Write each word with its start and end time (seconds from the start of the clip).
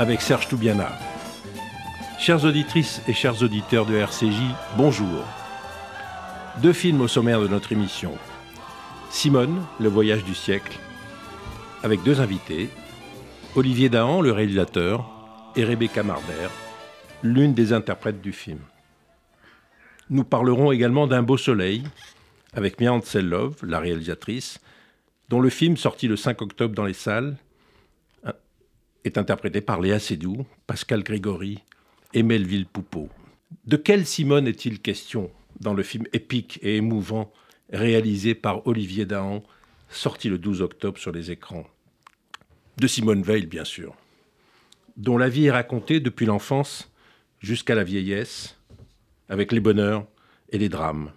Avec 0.00 0.22
Serge 0.22 0.48
Toubiana. 0.48 0.98
Chères 2.18 2.46
auditrices 2.46 3.02
et 3.06 3.12
chers 3.12 3.42
auditeurs 3.42 3.84
de 3.84 3.96
RCJ, 3.96 4.40
bonjour. 4.78 5.26
Deux 6.62 6.72
films 6.72 7.02
au 7.02 7.06
sommaire 7.06 7.42
de 7.42 7.48
notre 7.48 7.72
émission. 7.72 8.14
Simone, 9.10 9.62
Le 9.78 9.90
voyage 9.90 10.24
du 10.24 10.34
siècle, 10.34 10.78
avec 11.82 12.02
deux 12.02 12.22
invités, 12.22 12.70
Olivier 13.56 13.90
Dahan, 13.90 14.22
le 14.22 14.32
réalisateur, 14.32 15.04
et 15.54 15.64
Rebecca 15.64 16.02
Marder, 16.02 16.48
l'une 17.22 17.52
des 17.52 17.74
interprètes 17.74 18.22
du 18.22 18.32
film. 18.32 18.60
Nous 20.08 20.24
parlerons 20.24 20.72
également 20.72 21.08
d'un 21.08 21.22
beau 21.22 21.36
soleil, 21.36 21.84
avec 22.54 22.80
Mian 22.80 23.00
Tsellov, 23.00 23.56
la 23.66 23.80
réalisatrice, 23.80 24.60
dont 25.28 25.40
le 25.40 25.50
film, 25.50 25.76
sorti 25.76 26.08
le 26.08 26.16
5 26.16 26.40
octobre 26.40 26.74
dans 26.74 26.86
les 26.86 26.94
salles, 26.94 27.36
est 29.04 29.18
interprété 29.18 29.60
par 29.60 29.80
Léa 29.80 29.98
Seydoux, 29.98 30.46
Pascal 30.66 31.02
Grégory 31.02 31.58
et 32.12 32.22
Melville 32.22 32.66
Poupeau. 32.66 33.08
De 33.66 33.76
quelle 33.76 34.06
Simone 34.06 34.46
est-il 34.46 34.80
question 34.80 35.30
dans 35.60 35.74
le 35.74 35.82
film 35.82 36.04
épique 36.12 36.58
et 36.62 36.76
émouvant 36.76 37.32
réalisé 37.72 38.34
par 38.34 38.66
Olivier 38.66 39.06
Dahan, 39.06 39.42
sorti 39.88 40.28
le 40.28 40.38
12 40.38 40.62
octobre 40.62 40.98
sur 40.98 41.12
les 41.12 41.30
écrans? 41.30 41.66
De 42.76 42.86
Simone 42.86 43.22
Veil, 43.22 43.46
bien 43.46 43.64
sûr 43.64 43.94
dont 45.00 45.16
la 45.16 45.28
vie 45.28 45.46
est 45.46 45.50
racontée 45.50 45.98
depuis 45.98 46.26
l'enfance 46.26 46.92
jusqu'à 47.38 47.74
la 47.74 47.84
vieillesse, 47.84 48.58
avec 49.28 49.50
les 49.50 49.60
bonheurs 49.60 50.06
et 50.50 50.58
les 50.58 50.68
drames. 50.68 51.10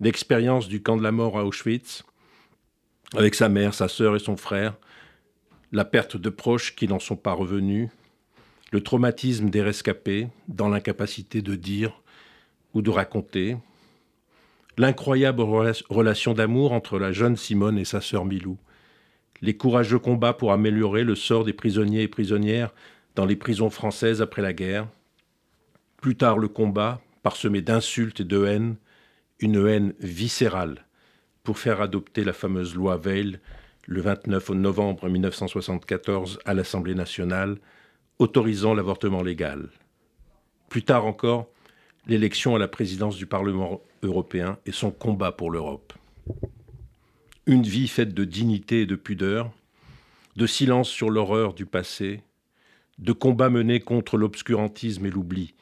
L'expérience 0.00 0.68
du 0.68 0.82
camp 0.82 0.96
de 0.96 1.02
la 1.02 1.12
mort 1.12 1.38
à 1.38 1.44
Auschwitz, 1.44 2.02
avec 3.14 3.36
sa 3.36 3.48
mère, 3.48 3.72
sa 3.72 3.86
sœur 3.86 4.16
et 4.16 4.18
son 4.18 4.36
frère, 4.36 4.74
la 5.72 5.86
perte 5.86 6.18
de 6.18 6.28
proches 6.28 6.76
qui 6.76 6.86
n'en 6.86 6.98
sont 6.98 7.16
pas 7.16 7.32
revenus, 7.32 7.88
le 8.72 8.82
traumatisme 8.82 9.48
des 9.48 9.62
rescapés 9.62 10.28
dans 10.48 10.68
l'incapacité 10.68 11.40
de 11.40 11.54
dire 11.54 12.02
ou 12.74 12.82
de 12.82 12.90
raconter, 12.90 13.56
l'incroyable 14.76 15.42
relation 15.42 16.34
d'amour 16.34 16.72
entre 16.72 16.98
la 16.98 17.12
jeune 17.12 17.36
Simone 17.36 17.78
et 17.78 17.84
sa 17.84 18.00
sœur 18.00 18.24
Milou, 18.24 18.58
les 19.40 19.56
courageux 19.56 19.98
combats 19.98 20.34
pour 20.34 20.52
améliorer 20.52 21.04
le 21.04 21.14
sort 21.14 21.44
des 21.44 21.52
prisonniers 21.52 22.02
et 22.02 22.08
prisonnières 22.08 22.72
dans 23.14 23.26
les 23.26 23.36
prisons 23.36 23.70
françaises 23.70 24.22
après 24.22 24.42
la 24.42 24.52
guerre. 24.52 24.88
Plus 26.00 26.16
tard, 26.16 26.38
le 26.38 26.48
combat, 26.48 27.00
parsemé 27.22 27.60
d'insultes 27.60 28.20
et 28.20 28.24
de 28.24 28.44
haine, 28.44 28.76
une 29.40 29.66
haine 29.66 29.94
viscérale, 30.00 30.86
pour 31.42 31.58
faire 31.58 31.80
adopter 31.80 32.24
la 32.24 32.32
fameuse 32.32 32.74
loi 32.74 32.96
Veil 32.96 33.40
le 33.86 34.00
29 34.00 34.50
novembre 34.50 35.08
1974 35.08 36.38
à 36.44 36.54
l'Assemblée 36.54 36.94
nationale, 36.94 37.58
autorisant 38.18 38.74
l'avortement 38.74 39.22
légal. 39.22 39.68
Plus 40.68 40.84
tard 40.84 41.06
encore, 41.06 41.48
l'élection 42.06 42.54
à 42.54 42.58
la 42.58 42.68
présidence 42.68 43.16
du 43.16 43.26
Parlement 43.26 43.80
européen 44.02 44.58
et 44.66 44.72
son 44.72 44.90
combat 44.90 45.32
pour 45.32 45.50
l'Europe 45.50 45.92
une 47.46 47.62
vie 47.62 47.88
faite 47.88 48.14
de 48.14 48.24
dignité 48.24 48.82
et 48.82 48.86
de 48.86 48.94
pudeur, 48.94 49.50
de 50.36 50.46
silence 50.46 50.88
sur 50.88 51.10
l'horreur 51.10 51.54
du 51.54 51.66
passé, 51.66 52.22
de 52.98 53.12
combats 53.12 53.50
menés 53.50 53.80
contre 53.80 54.16
l'obscurantisme 54.16 55.06
et 55.06 55.10
l'oubli, 55.10 55.54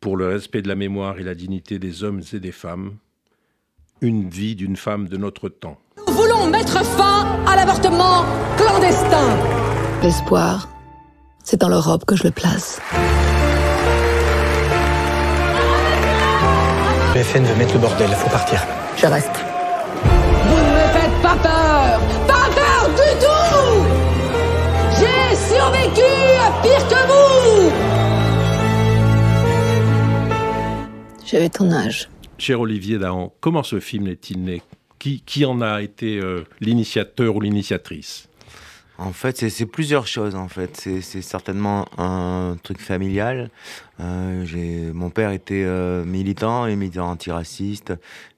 pour 0.00 0.16
le 0.16 0.26
respect 0.26 0.60
de 0.60 0.68
la 0.68 0.74
mémoire 0.74 1.18
et 1.18 1.22
la 1.22 1.34
dignité 1.34 1.78
des 1.78 2.02
hommes 2.02 2.22
et 2.32 2.40
des 2.40 2.52
femmes, 2.52 2.96
une 4.00 4.28
vie 4.28 4.56
d'une 4.56 4.76
femme 4.76 5.08
de 5.08 5.16
notre 5.16 5.48
temps. 5.48 5.80
Nous 6.06 6.14
voulons 6.14 6.46
mettre 6.46 6.84
fin 6.84 7.26
à 7.46 7.56
l'avortement 7.56 8.24
clandestin. 8.56 9.36
L'espoir, 10.02 10.68
c'est 11.42 11.60
dans 11.60 11.68
l'Europe 11.68 12.04
que 12.04 12.16
je 12.16 12.24
le 12.24 12.30
place. 12.30 12.80
Le 17.14 17.22
FN 17.22 17.44
veut 17.44 17.56
mettre 17.56 17.74
le 17.74 17.80
bordel, 17.80 18.10
faut 18.10 18.30
partir. 18.30 18.60
Je 18.96 19.06
reste 19.06 19.30
peur 21.42 22.00
Pas 22.26 22.48
peur 22.54 22.88
du 22.90 23.10
tout 23.24 23.84
J'ai 24.98 25.36
survécu 25.36 26.10
à 26.40 26.62
pire 26.62 26.88
que 26.88 27.00
vous 27.08 27.72
J'avais 31.24 31.48
ton 31.48 31.72
âge. 31.72 32.10
Cher 32.38 32.60
Olivier 32.60 32.98
Dahan, 32.98 33.32
comment 33.40 33.62
ce 33.62 33.80
film 33.80 34.06
est-il 34.08 34.44
né? 34.44 34.62
Qui, 35.24 35.44
en 35.44 35.60
a 35.60 35.82
été 35.82 36.18
euh, 36.18 36.44
l'initiateur 36.60 37.36
ou 37.36 37.40
l'initiatrice? 37.40 38.28
En 38.96 39.12
fait, 39.12 39.48
c'est 39.48 39.66
plusieurs 39.66 40.06
choses. 40.06 40.36
En 40.36 40.48
fait, 40.48 40.76
c'est 40.76 41.22
certainement 41.22 41.86
un 41.98 42.56
truc 42.62 42.80
familial. 42.80 43.50
Euh, 43.98 44.92
mon 44.94 45.10
père 45.10 45.32
était 45.32 45.64
euh, 45.64 46.04
militant 46.04 46.66
et 46.66 46.76
militant 46.76 47.10
antiraciste, 47.10 47.92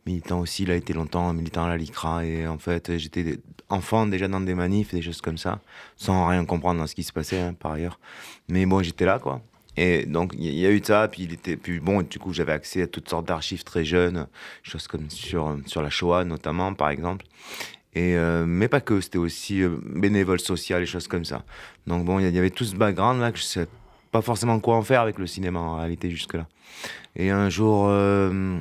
militant 0.07 0.41
aussi. 0.41 0.63
Il 0.63 0.71
a 0.71 0.77
été 0.77 0.95
longtemps 0.95 1.33
militant 1.35 1.65
à 1.65 1.69
la 1.69 1.77
LICRA 1.77 2.25
et 2.25 2.47
en 2.47 2.57
fait, 2.57 2.97
j'étais 2.97 3.39
enfant 3.69 4.07
déjà 4.07 4.29
dans 4.29 4.41
des 4.41 4.55
manifs, 4.55 4.95
des 4.95 5.03
choses 5.03 5.21
comme 5.21 5.37
ça, 5.37 5.61
sans 5.97 6.27
rien 6.27 6.45
comprendre 6.47 6.81
dans 6.81 6.87
ce 6.87 6.95
qui 6.95 7.03
se 7.03 7.13
passait 7.13 7.41
hein, 7.41 7.53
par 7.53 7.73
ailleurs. 7.73 8.01
Mais 8.49 8.65
bon, 8.65 8.83
j'étais 8.83 9.05
là, 9.05 9.19
quoi. 9.19 9.43
Et 9.77 10.07
donc, 10.07 10.33
il 10.39 10.55
y 10.55 10.67
a 10.67 10.71
eu 10.71 10.81
ça, 10.83 11.07
puis 11.09 11.25
il 11.25 11.33
était, 11.33 11.57
puis 11.57 11.81
bon, 11.81 12.03
du 12.03 12.19
coup, 12.19 12.33
j'avais 12.33 12.53
accès 12.53 12.83
à 12.83 12.87
toutes 12.87 13.09
sortes 13.09 13.27
d'archives 13.27 13.63
très 13.63 13.85
jeunes, 13.85 14.27
choses 14.63 14.87
comme 14.89 15.11
sur, 15.11 15.59
sur 15.67 15.83
la 15.83 15.91
Shoah 15.91 16.25
notamment, 16.25 16.73
par 16.75 16.91
exemple. 16.91 17.27
Et, 17.95 18.15
euh, 18.17 18.45
mais 18.47 18.69
pas 18.69 18.81
que, 18.81 19.01
c'était 19.01 19.19
aussi 19.19 19.63
euh, 19.63 19.77
bénévole 19.83 20.39
social 20.39 20.83
et 20.83 20.87
choses 20.87 21.09
comme 21.09 21.25
ça. 21.25 21.45
Donc 21.87 22.05
bon, 22.05 22.19
il 22.19 22.35
y, 22.35 22.39
avait 22.39 22.51
tout 22.51 22.65
ce 22.65 22.77
background 22.77 23.21
là 23.21 23.33
que 23.33 23.39
je 23.39 23.45
sais 23.45 23.67
pas 24.11 24.23
forcément 24.23 24.59
quoi 24.61 24.77
en 24.77 24.83
faire 24.83 25.01
avec 25.01 25.19
le 25.19 25.27
cinéma 25.27 25.61
en 25.61 25.77
réalité 25.77 26.11
jusque-là. 26.11 26.47
Et 27.15 27.31
un 27.31 27.49
jour, 27.49 27.87
euh, 27.89 28.61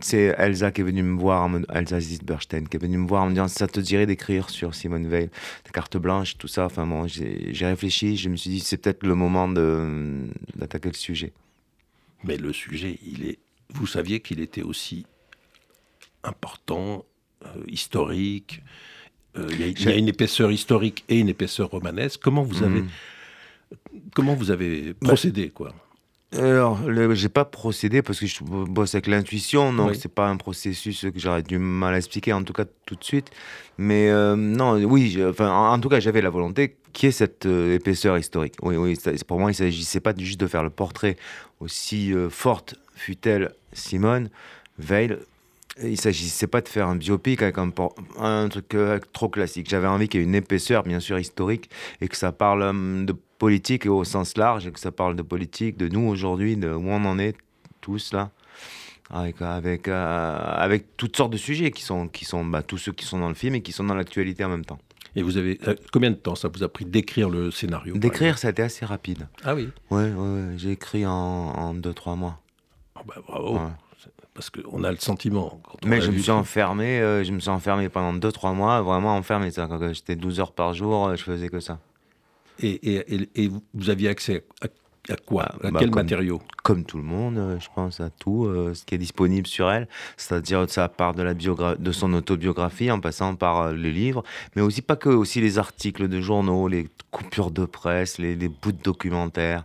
c'est 0.00 0.34
Elsa 0.38 0.70
qui 0.70 0.82
est 0.82 0.84
venue 0.84 1.02
me 1.02 1.18
voir, 1.18 1.50
Elsa 1.72 1.98
Zitberstein, 1.98 2.68
qui 2.68 2.76
est 2.76 2.80
venue 2.80 2.98
me 2.98 3.08
voir 3.08 3.24
en 3.24 3.26
me 3.26 3.30
disant 3.32 3.48
ça 3.48 3.66
te 3.66 3.80
dirait 3.80 4.06
d'écrire 4.06 4.50
sur 4.50 4.74
Simone 4.74 5.08
Veil, 5.08 5.30
des 5.64 5.70
cartes 5.72 5.96
blanches, 5.96 6.38
tout 6.38 6.46
ça. 6.46 6.66
Enfin 6.66 6.86
bon, 6.86 7.06
j'ai 7.08 7.66
réfléchi, 7.66 8.16
je 8.16 8.28
me 8.28 8.36
suis 8.36 8.50
dit 8.50 8.60
c'est 8.60 8.76
peut-être 8.76 9.04
le 9.04 9.16
moment 9.16 9.48
d'attaquer 9.48 10.88
le 10.88 10.94
sujet. 10.94 11.32
Mais 12.22 12.36
le 12.36 12.52
sujet, 12.52 12.98
il 13.04 13.26
est. 13.26 13.38
Vous 13.70 13.86
saviez 13.86 14.20
qu'il 14.20 14.40
était 14.40 14.62
aussi 14.62 15.04
important 16.22 17.04
euh, 17.44 17.48
historique. 17.66 18.62
Euh, 19.36 19.48
il 19.50 19.80
y, 19.80 19.88
a 19.88 19.96
une 19.96 20.08
épaisseur 20.08 20.52
historique 20.52 21.04
et 21.08 21.18
une 21.18 21.28
épaisseur 21.28 21.70
romanesque. 21.70 22.20
Comment 22.22 22.42
vous 22.42 22.62
avez, 22.62 22.82
hmm. 22.82 22.88
Comment 24.14 24.34
vous 24.34 24.50
avez 24.50 24.94
bah, 25.00 25.08
procédé, 25.08 25.50
quoi 25.50 25.72
alors, 26.36 26.80
j'ai 27.14 27.28
pas 27.28 27.44
procédé 27.44 28.02
parce 28.02 28.18
que 28.18 28.26
je 28.26 28.42
bosse 28.42 28.96
avec 28.96 29.06
l'intuition, 29.06 29.72
donc 29.72 29.94
c'est 29.94 30.12
pas 30.12 30.26
un 30.26 30.36
processus 30.36 31.02
que 31.02 31.20
j'aurais 31.20 31.44
du 31.44 31.58
mal 31.58 31.94
à 31.94 31.98
expliquer, 31.98 32.32
en 32.32 32.42
tout 32.42 32.52
cas 32.52 32.64
tout 32.86 32.96
de 32.96 33.04
suite. 33.04 33.30
Mais 33.78 34.10
euh, 34.10 34.34
non, 34.34 34.74
oui, 34.82 35.16
enfin, 35.24 35.48
en, 35.48 35.78
tout 35.78 35.88
cas, 35.88 36.00
j'avais 36.00 36.20
la 36.20 36.30
volonté 36.30 36.74
qui 36.92 37.06
est 37.06 37.12
cette 37.12 37.46
épaisseur 37.46 38.18
historique. 38.18 38.54
Oui, 38.62 38.74
oui, 38.74 38.98
pour 39.28 39.38
moi, 39.38 39.52
il 39.52 39.54
s'agissait 39.54 40.00
pas 40.00 40.12
juste 40.18 40.40
de 40.40 40.48
faire 40.48 40.64
le 40.64 40.70
portrait 40.70 41.14
aussi 41.60 42.12
forte 42.30 42.74
fut-elle 42.96 43.52
Simone 43.72 44.28
Veil 44.80 45.16
il 45.82 46.00
s'agissait 46.00 46.46
pas 46.46 46.60
de 46.60 46.68
faire 46.68 46.88
un 46.88 46.96
biopic 46.96 47.42
avec 47.42 47.58
un, 47.58 47.70
un 48.18 48.48
truc 48.48 48.74
euh, 48.74 49.00
trop 49.12 49.28
classique. 49.28 49.68
J'avais 49.68 49.86
envie 49.86 50.08
qu'il 50.08 50.20
y 50.20 50.22
ait 50.22 50.26
une 50.26 50.34
épaisseur, 50.34 50.84
bien 50.84 51.00
sûr, 51.00 51.18
historique, 51.18 51.68
et 52.00 52.08
que 52.08 52.16
ça 52.16 52.32
parle 52.32 52.62
hum, 52.62 53.06
de 53.06 53.14
politique 53.44 53.84
au 53.84 54.04
sens 54.04 54.38
large, 54.38 54.66
et 54.66 54.72
que 54.72 54.80
ça 54.80 54.90
parle 54.90 55.16
de 55.16 55.22
politique, 55.22 55.76
de 55.76 55.86
nous 55.88 56.08
aujourd'hui, 56.08 56.56
de 56.56 56.72
où 56.72 56.88
on 56.88 57.04
en 57.04 57.18
est 57.18 57.36
tous 57.82 58.14
là, 58.14 58.30
avec, 59.10 59.42
avec, 59.42 59.86
euh, 59.86 60.38
avec 60.56 60.96
toutes 60.96 61.14
sortes 61.14 61.30
de 61.30 61.36
sujets 61.36 61.70
qui 61.70 61.82
sont, 61.82 62.08
qui 62.08 62.24
sont 62.24 62.42
bah, 62.42 62.62
tous 62.62 62.78
ceux 62.78 62.92
qui 62.92 63.04
sont 63.04 63.18
dans 63.18 63.28
le 63.28 63.34
film 63.34 63.54
et 63.56 63.60
qui 63.60 63.72
sont 63.72 63.84
dans 63.84 63.94
l'actualité 63.94 64.46
en 64.46 64.48
même 64.48 64.64
temps. 64.64 64.78
Et 65.14 65.20
vous 65.20 65.36
avez 65.36 65.60
euh, 65.68 65.74
combien 65.92 66.10
de 66.10 66.16
temps 66.16 66.34
ça 66.34 66.48
vous 66.48 66.62
a 66.62 66.70
pris 66.70 66.86
d'écrire 66.86 67.28
le 67.28 67.50
scénario 67.50 67.94
D'écrire, 67.98 68.38
ça 68.38 68.48
a 68.48 68.50
été 68.52 68.62
assez 68.62 68.86
rapide. 68.86 69.28
Ah 69.44 69.54
oui. 69.54 69.68
Ouais, 69.90 70.10
ouais, 70.10 70.54
j'ai 70.56 70.70
écrit 70.70 71.04
en 71.04 71.74
2-3 71.74 72.16
mois. 72.16 72.40
Oh 72.96 73.00
bah 73.06 73.16
bravo 73.28 73.60
parce 74.32 74.50
qu'on 74.50 74.82
a 74.82 74.90
le 74.90 74.96
sentiment. 74.96 75.60
Mais 75.86 76.00
je 76.00 76.10
me 76.10 76.18
suis 76.18 76.32
enfermé, 76.32 76.98
euh, 76.98 77.22
je 77.22 77.30
me 77.30 77.38
suis 77.38 77.50
enfermé 77.50 77.88
pendant 77.88 78.12
2-3 78.18 78.52
mois, 78.52 78.82
vraiment 78.82 79.14
enfermé. 79.14 79.50
Quand 79.54 79.92
j'étais 79.92 80.16
12 80.16 80.40
heures 80.40 80.52
par 80.52 80.74
jour, 80.74 81.14
je 81.14 81.22
faisais 81.22 81.48
que 81.48 81.60
ça. 81.60 81.78
Et, 82.60 82.96
et, 82.96 83.28
et 83.34 83.50
vous 83.74 83.90
aviez 83.90 84.08
accès 84.08 84.44
à, 84.62 85.16
quoi? 85.16 85.44
À 85.62 85.70
bah, 85.70 85.80
quel 85.80 85.90
matériau? 85.90 86.40
Comme 86.62 86.84
tout 86.84 86.96
le 86.96 87.02
monde, 87.02 87.36
euh, 87.36 87.60
je 87.60 87.68
pense 87.74 88.00
à 88.00 88.10
tout 88.10 88.48
ce 88.72 88.84
qui 88.84 88.94
est 88.94 88.98
disponible 88.98 89.46
sur 89.46 89.70
elle. 89.70 89.88
C'est-à-dire 90.16 90.68
ça 90.70 90.88
part 90.88 91.14
de, 91.14 91.22
la 91.22 91.34
de 91.34 91.92
son 91.92 92.12
autobiographie 92.14 92.90
en 92.90 93.00
passant 93.00 93.34
par 93.34 93.72
les 93.72 93.92
livres, 93.92 94.22
mais 94.56 94.62
aussi 94.62 94.82
pas 94.82 94.96
que, 94.96 95.08
aussi 95.08 95.40
les 95.40 95.58
articles 95.58 96.08
de 96.08 96.20
journaux, 96.20 96.68
les 96.68 96.88
coupures 97.10 97.50
de 97.50 97.64
presse, 97.64 98.18
les, 98.18 98.36
bouts 98.36 98.72
de 98.72 98.82
documentaires, 98.82 99.64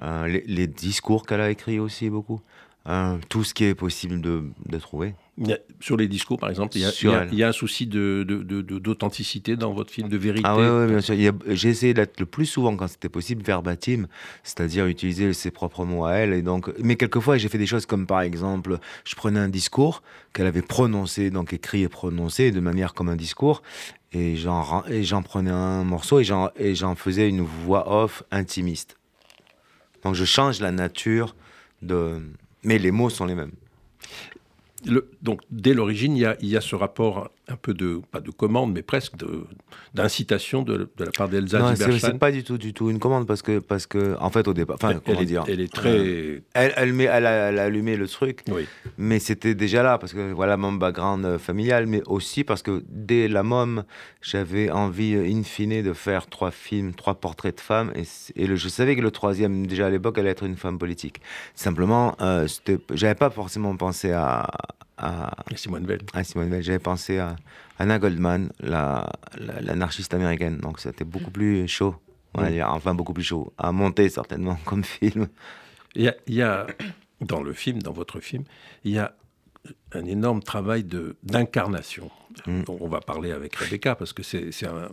les, 0.00 0.44
les 0.46 0.66
discours 0.66 1.26
qu'elle 1.26 1.40
a 1.40 1.50
écrits 1.50 1.78
aussi 1.78 2.08
beaucoup. 2.08 2.40
Hein, 2.86 3.20
tout 3.28 3.44
ce 3.44 3.52
qui 3.52 3.64
est 3.64 3.74
possible 3.74 4.22
de, 4.22 4.44
de 4.66 4.78
trouver. 4.78 5.14
sur 5.80 5.98
les 5.98 6.08
discours, 6.08 6.38
par 6.38 6.48
exemple, 6.48 6.78
il 6.78 6.80
y 6.80 6.86
a, 6.86 7.26
il 7.30 7.38
y 7.38 7.42
a, 7.42 7.48
un 7.48 7.52
souci 7.52 7.86
d'authenticité 7.86 9.50
de, 9.52 9.56
de, 9.56 9.60
dans 9.60 9.74
votre 9.74 9.92
film, 9.92 10.08
de 10.08 10.16
vérité. 10.16 10.42
Ah 10.46 10.56
oui, 10.56 10.86
bien 10.88 11.02
sûr. 11.02 11.14
J'ai 11.46 11.68
essayé 11.68 11.92
d'être 11.92 12.18
le 12.18 12.24
plus 12.24 12.46
souvent, 12.46 12.74
quand 12.76 12.88
c'était 12.88 13.10
possible, 13.10 13.42
verbatim, 13.42 14.06
c'est-à-dire 14.44 14.86
utiliser 14.86 15.34
ses 15.34 15.50
propres 15.50 15.84
mots 15.84 16.06
à 16.06 16.14
elle. 16.14 16.32
Et 16.32 16.40
donc, 16.40 16.72
mais 16.82 16.96
quelquefois, 16.96 17.36
j'ai 17.36 17.50
fait 17.50 17.58
des 17.58 17.66
choses 17.66 17.84
comme, 17.84 18.06
par 18.06 18.22
exemple, 18.22 18.78
je 19.04 19.14
prenais 19.14 19.40
un 19.40 19.50
discours 19.50 20.02
qu'elle 20.32 20.46
avait 20.46 20.62
prononcé, 20.62 21.28
donc 21.28 21.52
écrit 21.52 21.82
et 21.82 21.88
prononcé 21.90 22.50
de 22.50 22.60
manière 22.60 22.94
comme 22.94 23.10
un 23.10 23.16
discours, 23.16 23.62
et 24.12 24.36
j'en 24.36 25.22
prenais 25.22 25.50
un 25.50 25.84
morceau 25.84 26.18
et 26.20 26.74
j'en 26.74 26.94
faisais 26.94 27.28
une 27.28 27.42
voix 27.42 28.02
off 28.04 28.22
intimiste. 28.30 28.96
Donc 30.02 30.14
je 30.14 30.24
change 30.24 30.60
la 30.60 30.72
nature 30.72 31.36
de... 31.82 32.22
Mais 32.62 32.78
les 32.78 32.90
mots 32.90 33.10
sont 33.10 33.24
les 33.24 33.34
mêmes. 33.34 33.52
Donc, 35.22 35.42
dès 35.50 35.74
l'origine, 35.74 36.16
il, 36.16 36.48
y, 36.48 36.56
a, 36.56 36.60
ce 36.60 36.74
rapport 36.74 37.30
un 37.50 37.56
peu 37.56 37.74
de, 37.74 38.00
pas 38.10 38.20
de 38.20 38.30
commande, 38.30 38.72
mais 38.72 38.82
presque 38.82 39.14
d'incitation 39.94 40.62
de, 40.62 40.90
de, 40.96 41.04
la 41.04 41.10
part 41.10 41.28
d'Elsa 41.28 41.58
Non, 41.58 41.74
c'est 41.76 42.18
pas 42.18 42.32
du 42.32 42.44
tout, 42.44 42.58
du 42.58 42.72
tout 42.72 42.90
une 42.90 42.98
commande, 42.98 43.26
parce 43.26 43.42
que, 43.42 43.58
parce 43.58 43.86
que 43.86 44.16
en 44.20 44.30
fait, 44.30 44.48
au 44.48 44.54
départ, 44.54 44.76
enfin, 44.76 44.90
elle, 44.90 45.00
comment 45.00 45.20
est, 45.20 45.24
dire 45.24 45.44
Elle 45.48 45.60
est 45.60 45.72
très... 45.72 46.42
Elle, 46.54 46.72
elle, 46.76 46.92
met, 46.92 47.04
elle, 47.04 47.26
a, 47.26 47.62
allumé 47.62 47.96
le 47.96 48.08
truc, 48.08 48.42
oui. 48.50 48.66
mais 48.98 49.18
c'était 49.18 49.54
déjà 49.54 49.82
là, 49.82 49.98
parce 49.98 50.12
que 50.12 50.32
voilà 50.32 50.56
mon 50.56 50.72
background 50.72 51.24
euh, 51.24 51.38
familial, 51.38 51.86
mais 51.86 52.02
aussi 52.06 52.44
parce 52.44 52.62
que 52.62 52.82
dès 52.88 53.28
la 53.28 53.42
môme, 53.42 53.84
j'avais 54.22 54.70
envie, 54.70 55.14
in 55.14 55.42
fine, 55.42 55.82
de 55.82 55.92
faire 55.92 56.26
trois 56.26 56.50
films, 56.50 56.94
trois 56.94 57.14
portraits 57.14 57.56
de 57.56 57.60
femmes, 57.60 57.92
et, 57.94 58.04
et 58.36 58.46
le, 58.46 58.56
je 58.56 58.68
savais 58.68 58.96
que 58.96 59.02
le 59.02 59.10
troisième, 59.10 59.66
déjà 59.66 59.86
à 59.86 59.90
l'époque, 59.90 60.18
allait 60.18 60.30
être 60.30 60.44
une 60.44 60.56
femme 60.56 60.78
politique. 60.78 61.20
Simplement, 61.54 62.16
euh, 62.20 62.46
j'avais 62.92 63.14
pas 63.14 63.30
forcément 63.30 63.76
pensé 63.76 64.12
à 64.12 64.48
à, 65.00 65.34
Simone 65.56 65.86
Veil. 65.86 65.98
À 66.12 66.24
Simone 66.24 66.50
Veil. 66.50 66.62
J'avais 66.62 66.78
pensé 66.78 67.18
à 67.18 67.36
Anna 67.78 67.98
Goldman, 67.98 68.50
l'anarchiste 68.60 70.12
la, 70.12 70.18
américaine. 70.18 70.58
Donc 70.58 70.80
c'était 70.80 71.04
beaucoup 71.04 71.30
plus 71.30 71.66
chaud, 71.66 71.96
on 72.34 72.42
va 72.42 72.50
mm. 72.50 72.52
dire. 72.52 72.68
Enfin, 72.70 72.94
beaucoup 72.94 73.12
plus 73.12 73.24
chaud. 73.24 73.52
À 73.58 73.72
monter, 73.72 74.08
certainement, 74.08 74.58
comme 74.64 74.84
film. 74.84 75.28
Il 75.94 76.12
y 76.28 76.42
a, 76.42 76.66
dans 77.20 77.42
le 77.42 77.52
film, 77.52 77.82
dans 77.82 77.92
votre 77.92 78.20
film, 78.20 78.44
il 78.84 78.92
y 78.92 78.98
a 78.98 79.14
un 79.92 80.04
énorme 80.04 80.42
travail 80.42 80.84
d'incarnation. 81.22 82.10
Mm. 82.46 82.62
On 82.68 82.88
va 82.88 83.00
parler 83.00 83.32
avec 83.32 83.56
Rebecca 83.56 83.94
parce 83.94 84.12
que 84.12 84.22
c'est 84.22 84.66
un, 84.66 84.88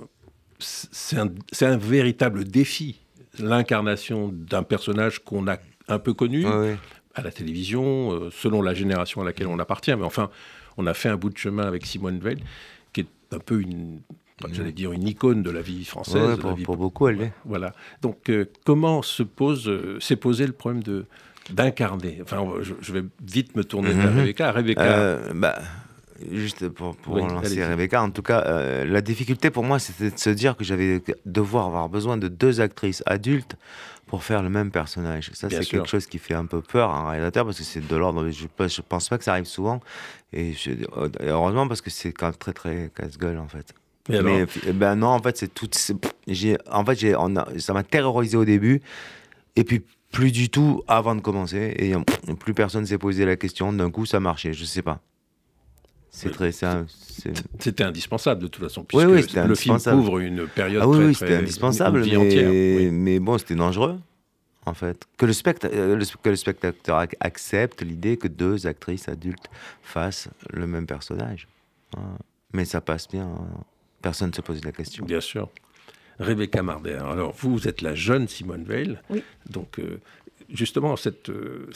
un, 1.16 1.28
un, 1.62 1.78
véritable 1.78 2.46
défi, 2.46 3.00
l'incarnation 3.40 4.30
d'un 4.34 4.64
personnage 4.64 5.24
qu'on 5.24 5.48
a 5.48 5.58
un 5.88 6.00
peu 6.00 6.14
connu, 6.14 6.46
à 7.18 7.24
la 7.24 7.32
télévision, 7.32 8.12
euh, 8.12 8.30
selon 8.32 8.62
la 8.62 8.74
génération 8.74 9.22
à 9.22 9.26
laquelle 9.26 9.48
on 9.48 9.60
appartient. 9.60 9.96
Mais 9.96 10.06
enfin, 10.06 10.30
on 10.78 10.86
a 10.86 10.94
fait 10.94 11.10
un 11.10 11.18
bout 11.18 11.30
de 11.30 11.38
chemin 11.38 11.64
avec 11.64 11.86
Simone 11.86 12.20
Veil, 12.20 12.38
qui 12.94 13.02
est 13.02 13.08
un 13.36 13.40
peu 13.40 13.60
une, 13.60 14.02
j'allais 14.52 14.72
dire 14.72 14.92
une 14.92 15.08
icône 15.08 15.42
de 15.42 15.50
la 15.50 15.62
vie 15.62 15.84
française. 15.84 16.38
pour, 16.64 16.78
beaucoup, 16.78 17.08
elle 17.08 17.18
l'est. 17.18 17.34
Voilà. 17.46 17.74
Donc, 18.02 18.30
euh, 18.30 18.46
comment 18.66 19.02
se 19.02 19.24
pose, 19.24 19.68
euh, 19.68 20.00
s'est 20.00 20.16
posé 20.16 20.46
le 20.46 20.54
problème 20.54 20.84
de 20.84 21.06
d'incarner? 21.50 22.20
Enfin, 22.22 22.46
je, 22.62 22.92
vais 22.92 23.04
vite 23.26 23.56
me 23.56 23.64
tourner 23.64 23.92
vers 23.94 24.12
mhm. 24.12 24.20
Rebecca. 24.20 24.52
Rebecca. 24.52 25.18
Bah, 25.34 25.60
juste 26.32 26.70
pour, 26.70 26.96
pour 26.96 27.18
lancer 27.18 27.66
Rebecca, 27.66 28.02
en 28.02 28.12
tout 28.12 28.22
cas, 28.22 28.84
la 28.86 29.02
difficulté 29.02 29.50
pour 29.50 29.64
moi, 29.64 29.80
c'était 29.80 30.12
de 30.12 30.20
se 30.20 30.30
dire 30.30 30.56
que 30.56 30.64
j'avais 30.64 31.02
devoir 31.26 31.68
avoir 31.68 31.90
besoin 31.90 32.18
de 32.18 32.28
deux 32.28 32.62
actrices 32.62 33.04
adultes 33.06 33.56
pour 34.08 34.24
faire 34.24 34.42
le 34.42 34.50
même 34.50 34.72
personnage. 34.72 35.30
Ça, 35.34 35.50
c'est 35.50 35.66
quelque 35.66 35.88
chose 35.88 36.08
qui 36.08 36.18
fait 36.18 36.34
un 36.34 36.46
peu 36.46 36.62
peur 36.62 36.90
à 36.90 37.00
un 37.00 37.10
réalisateur 37.10 37.46
parce 37.46 37.58
que 37.58 37.64
c'est 37.64 37.86
de 37.86 37.96
l'ordre. 37.96 38.30
Je, 38.30 38.48
je 38.68 38.82
pense 38.82 39.10
pas 39.10 39.18
que 39.18 39.24
ça 39.24 39.34
arrive 39.34 39.46
souvent. 39.46 39.82
Et, 40.34 40.54
heureusement 41.22 41.68
parce 41.68 41.82
que 41.82 41.90
c'est 41.90 42.14
quand 42.14 42.28
même 42.28 42.36
très 42.36 42.54
très 42.54 42.92
casse-gueule 42.96 43.38
en 43.38 43.48
fait. 43.48 43.74
Mais, 44.10 44.46
ben 44.74 44.96
non, 44.96 45.08
en 45.08 45.20
fait, 45.20 45.38
c'est 45.38 45.54
tout. 45.54 45.70
J'ai, 46.28 46.58
en 46.72 46.86
fait, 46.86 46.98
j'ai, 46.98 47.14
ça 47.58 47.74
m'a 47.74 47.84
terrorisé 47.84 48.38
au 48.38 48.46
début. 48.46 48.82
Et 49.58 49.66
puis, 49.66 49.82
plus 50.12 50.32
du 50.32 50.50
tout 50.50 50.82
avant 50.88 51.14
de 51.14 51.20
commencer. 51.20 51.76
Et 51.78 51.94
plus 52.36 52.54
personne 52.54 52.86
s'est 52.86 52.98
posé 52.98 53.26
la 53.26 53.36
question. 53.36 53.74
D'un 53.74 53.92
coup, 53.92 54.06
ça 54.06 54.22
marchait. 54.22 54.54
Je 54.54 54.64
sais 54.64 54.82
pas. 54.82 55.02
C'est 56.18 56.32
très. 56.32 56.52
C'était 56.52 57.84
indispensable 57.84 58.42
de 58.42 58.48
toute 58.48 58.64
façon, 58.64 58.84
puisque 58.84 59.08
oui, 59.08 59.22
oui, 59.22 59.48
le 59.48 59.56
film 59.56 59.78
couvre 59.78 60.18
une 60.18 60.48
période 60.48 60.82
ah, 60.84 60.88
oui, 60.88 60.98
très, 60.98 61.06
oui, 61.06 61.16
c'était 61.16 61.36
indispensable, 61.36 62.04
mais, 62.04 62.16
entière, 62.16 62.92
mais 62.92 63.20
bon, 63.20 63.38
c'était 63.38 63.56
dangereux, 63.56 64.00
en 64.66 64.74
fait. 64.74 65.06
Que 65.18 65.28
le, 65.28 65.34
euh, 65.66 66.04
que 66.24 66.30
le 66.30 66.36
spectateur 66.36 67.06
accepte 67.20 67.84
l'idée 67.84 68.18
que 68.18 68.28
deux 68.28 68.66
actrices 68.66 69.08
adultes 69.10 69.48
fassent 69.84 70.30
le 70.52 70.66
même 70.66 70.88
personnage. 70.88 71.48
Mais 72.52 72.66
ça 72.66 72.82
passe 72.82 73.08
bien. 73.08 73.30
Personne 74.02 74.30
ne 74.30 74.36
se 74.36 74.42
pose 74.42 74.64
la 74.66 74.72
question. 74.72 75.06
Bien 75.06 75.22
sûr. 75.22 75.50
Rebecca 76.20 76.64
Marder. 76.64 76.98
Alors, 77.00 77.32
vous, 77.38 77.52
vous 77.52 77.68
êtes 77.68 77.82
la 77.82 77.94
jeune 77.94 78.28
Simone 78.28 78.64
Veil. 78.64 78.98
Oui. 79.12 79.24
Donc, 79.50 79.78
euh, 79.78 80.00
justement, 80.50 80.96
cette, 80.96 81.30
euh, 81.30 81.70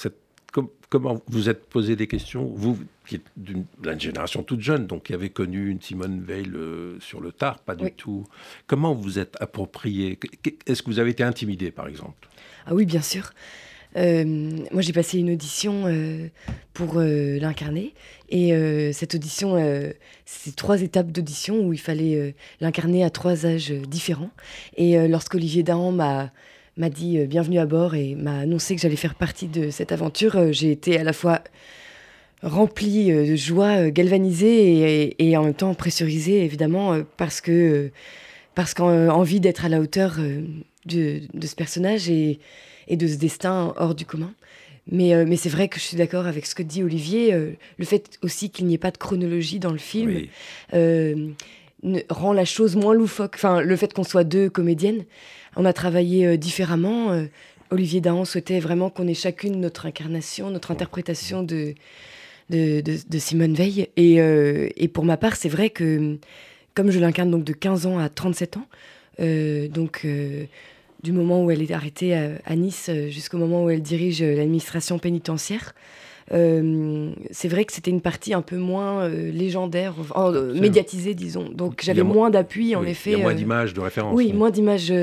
comment 0.89 1.21
vous 1.27 1.50
êtes 1.50 1.65
posé 1.65 1.95
des 1.95 2.06
questions 2.06 2.45
Vous, 2.53 2.77
qui 3.07 3.15
êtes 3.15 3.31
d'une 3.38 3.65
génération 3.98 4.44
toute 4.44 4.62
jeune, 4.62 4.88
donc 4.88 5.03
qui 5.03 5.13
avez 5.13 5.30
connu 5.30 5.69
une 5.69 5.81
Simone 5.81 6.21
Veil 6.21 6.48
euh, 6.53 7.00
sur 7.00 7.21
le 7.21 7.31
tard, 7.31 7.59
pas 7.59 7.75
du 7.75 7.92
tout. 7.92 8.27
Comment 8.68 8.94
vous 8.94 9.18
êtes 9.18 9.38
approprié 9.39 10.19
Est-ce 10.68 10.83
que 10.83 10.89
vous 10.89 11.00
avez 11.00 11.12
été 11.12 11.24
intimidé, 11.24 11.71
par 11.71 11.88
exemple? 11.88 12.27
Ah 12.68 12.75
oui, 12.75 12.86
bien 12.86 13.01
sûr. 13.01 13.31
Euh, 13.98 14.24
moi, 14.71 14.81
j'ai 14.81 14.94
passé 14.94 15.18
une 15.19 15.31
audition 15.31 15.83
euh, 15.86 16.27
pour 16.74 17.00
l'incarner. 17.00 17.94
Et 18.30 18.53
cette 18.94 19.15
audition, 19.15 19.57
c'est 20.25 20.56
trois 20.56 20.81
étapes 20.81 21.12
d'audition 21.12 21.59
où 21.59 21.74
il 21.74 21.80
fallait 21.80 22.33
l'incarner 22.62 23.03
à 23.03 23.09
trois 23.09 23.45
âges 23.45 23.71
différents. 23.71 24.31
Et 24.77 25.07
lorsqu'Olivier 25.09 25.63
Dahan 25.63 25.92
m'a 25.92 26.31
m'a 26.78 26.90
dit 26.90 27.20
euh, 27.20 27.26
bienvenue 27.26 27.60
à 27.60 27.66
bord 27.66 27.96
et 27.96 28.16
m'a 28.16 28.40
annoncé 28.40 28.76
que 28.76 28.82
j'allais 28.82 28.96
faire 28.96 29.16
partie 29.16 29.48
de 29.48 29.70
cette 29.70 29.92
aventure, 29.92 30.36
euh, 30.36 30.52
j'ai 30.52 30.72
été 30.72 30.98
à 30.98 31.04
la 31.04 31.14
fois 31.14 31.42
remplie 32.44 33.12
euh, 33.12 33.28
de 33.28 33.36
joie, 33.36 33.90
galvanisée 33.90 35.16
et, 35.20 35.38
en 35.38 35.44
même 35.44 35.54
temps 35.54 35.74
pressurisée 35.74 36.44
évidemment 36.44 37.00
parce 37.18 37.42
que 37.42 37.92
parce 38.56 38.74
qu'envie 38.74 39.40
d'être 39.40 39.63
à 39.63 39.70
la 39.70 39.80
hauteur 39.80 40.18
de, 40.86 41.22
ce 41.42 41.56
personnage 41.56 42.10
et, 42.10 42.40
et, 42.90 42.98
de 42.98 43.08
ce 43.08 43.16
destin 43.16 43.74
hors 43.78 43.96
du 43.96 44.06
commun. 44.06 44.34
Mais, 44.92 45.25
mais 45.25 45.38
c'est 45.38 45.48
vrai 45.48 45.70
que 45.70 45.80
je 45.80 45.86
suis 45.86 45.96
d'accord 45.96 46.25
avec 46.25 46.46
ce 46.46 46.54
que 46.54 46.63
dit 46.63 46.84
Olivier. 46.84 47.32
le 47.32 47.86
fait 47.86 48.20
aussi 48.24 48.50
qu'il 48.50 48.66
n'y 48.66 48.74
ait 48.74 48.80
pas 48.80 48.92
de 48.92 48.98
chronologie 48.98 49.60
dans 49.60 49.72
le 49.72 49.78
film 49.78 50.28
rend 52.10 52.34
la 52.34 52.46
chose 52.46 52.76
moins 52.76 52.94
loufoque. 52.94 53.34
Enfin, 53.36 53.62
le 53.62 53.76
fait 53.76 53.94
qu'on 53.94 54.04
soit 54.04 54.24
deux 54.24 54.50
comédiennes, 54.50 55.06
on 55.56 55.66
a 55.66 55.74
travaillé 55.74 56.26
euh, 56.26 56.38
différemment. 56.38 57.12
Euh, 57.12 57.26
Olivier 57.70 58.02
Dahan 58.02 58.26
souhaitait 58.26 58.60
vraiment 58.60 58.90
qu'on 58.90 59.08
ait 59.08 59.14
chacune 59.14 59.60
notre 59.60 59.86
incarnation, 59.86 60.50
notre 60.50 60.72
interprétation 60.72 61.44
de, 61.44 61.74
de, 62.50 63.18
Simone 63.18 63.54
Veil. 63.54 63.88
Euh, 63.98 64.70
et, 64.76 64.88
pour 64.88 65.06
ma 65.06 65.18
part, 65.18 65.36
c'est 65.36 65.50
vrai 65.50 65.70
que 65.70 66.18
comme 66.74 66.92
je 66.92 67.00
l'incarne 67.00 67.32
donc 67.32 67.44
de 67.44 67.54
15 67.54 67.86
ans 67.86 67.98
à 67.98 68.10
37 68.10 68.58
ans, 68.58 68.68
donc 69.20 70.08
du 71.04 71.12
moment 71.12 71.44
où 71.44 71.52
elle 71.52 71.62
est 71.62 71.72
arrêtée 71.72 72.14
à 72.16 72.56
Nice 72.56 72.90
jusqu'au 73.10 73.38
moment 73.38 73.66
où 73.66 73.70
elle 73.70 73.82
dirige 73.82 74.24
l'administration 74.24 74.98
pénitentiaire, 74.98 75.74
euh, 76.34 77.12
c'est 77.32 77.48
vrai 77.48 77.66
que 77.66 77.74
c'était 77.74 77.92
une 77.92 78.02
partie 78.02 78.34
un 78.34 78.42
peu 78.42 78.58
moins 78.58 79.02
euh, 79.02 79.32
légendaire, 79.32 79.96
euh, 80.16 80.54
médiatisée, 80.54 81.14
disons. 81.14 81.50
Donc 81.50 81.82
j'avais 81.84 82.04
moins 82.04 82.30
d'appui, 82.30 82.76
en 82.76 82.84
effet. 82.84 83.12
Il 83.12 83.18
y 83.18 83.22
a 83.22 83.24
moins 83.24 83.34
d'images 83.34 83.74
de 83.74 83.82
référence. 83.82 84.16
Oui, 84.16 84.32
moins 84.32 84.50
d'images, 84.50 84.94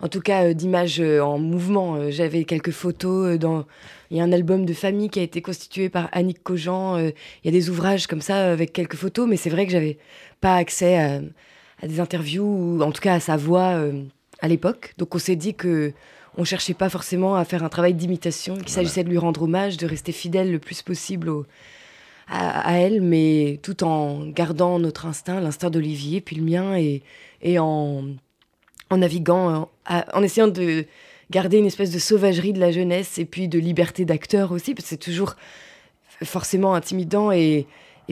en 0.00 0.08
tout 0.08 0.20
cas 0.20 0.52
d'images 0.52 1.00
en 1.00 1.38
mouvement. 1.38 2.10
J'avais 2.10 2.44
quelques 2.44 2.72
photos 2.72 3.38
dans. 3.38 3.64
Il 4.10 4.16
y 4.16 4.20
a 4.20 4.24
un 4.24 4.32
album 4.32 4.64
de 4.64 4.72
famille 4.72 5.10
qui 5.10 5.20
a 5.20 5.22
été 5.22 5.42
constitué 5.42 5.90
par 5.90 6.08
Annick 6.12 6.42
Cogent. 6.42 6.98
Il 6.98 7.12
y 7.44 7.48
a 7.48 7.52
des 7.52 7.68
ouvrages 7.70 8.06
comme 8.06 8.22
ça 8.22 8.52
avec 8.52 8.72
quelques 8.72 8.96
photos, 8.96 9.28
mais 9.28 9.36
c'est 9.36 9.50
vrai 9.50 9.66
que 9.66 9.72
j'avais 9.72 9.98
pas 10.40 10.56
accès 10.56 10.96
à, 10.98 11.20
à, 11.82 11.86
des 11.86 12.00
interviews, 12.00 12.44
ou 12.78 12.82
en 12.82 12.90
tout 12.90 13.02
cas 13.02 13.14
à 13.14 13.20
sa 13.20 13.36
voix 13.36 13.82
à 14.40 14.48
l'époque. 14.48 14.94
Donc 14.98 15.14
on 15.14 15.18
s'est 15.18 15.36
dit 15.36 15.54
que 15.54 15.92
on 16.38 16.44
cherchait 16.44 16.72
pas 16.72 16.88
forcément 16.88 17.34
à 17.34 17.44
faire 17.44 17.64
un 17.64 17.68
travail 17.68 17.94
d'imitation, 17.94 18.56
qu'il 18.56 18.68
s'agissait 18.68 19.02
de 19.02 19.10
lui 19.10 19.18
rendre 19.18 19.42
hommage, 19.42 19.76
de 19.76 19.86
rester 19.86 20.12
fidèle 20.12 20.52
le 20.52 20.60
plus 20.60 20.82
possible 20.82 21.30
à, 22.28 22.78
elle, 22.78 23.00
mais 23.02 23.58
tout 23.62 23.82
en 23.82 24.26
gardant 24.26 24.78
notre 24.78 25.06
instinct, 25.06 25.40
l'instinct 25.40 25.70
d'Olivier, 25.70 26.20
puis 26.20 26.36
le 26.36 26.42
mien, 26.42 26.76
et, 26.76 27.02
et 27.42 27.58
en, 27.58 28.04
naviguant, 28.92 29.68
en, 29.88 30.22
essayant 30.22 30.46
de 30.46 30.84
garder 31.30 31.58
une 31.58 31.66
espèce 31.66 31.90
de 31.90 31.98
sauvagerie 31.98 32.52
de 32.52 32.60
la 32.60 32.70
jeunesse 32.70 33.18
et 33.18 33.24
puis 33.24 33.48
de 33.48 33.58
liberté 33.58 34.04
d'acteur 34.04 34.52
aussi, 34.52 34.74
parce 34.74 34.84
que 34.84 34.90
c'est 34.90 34.96
toujours 34.96 35.34
forcément 36.22 36.74
intimidant 36.74 37.32
et, 37.32 37.66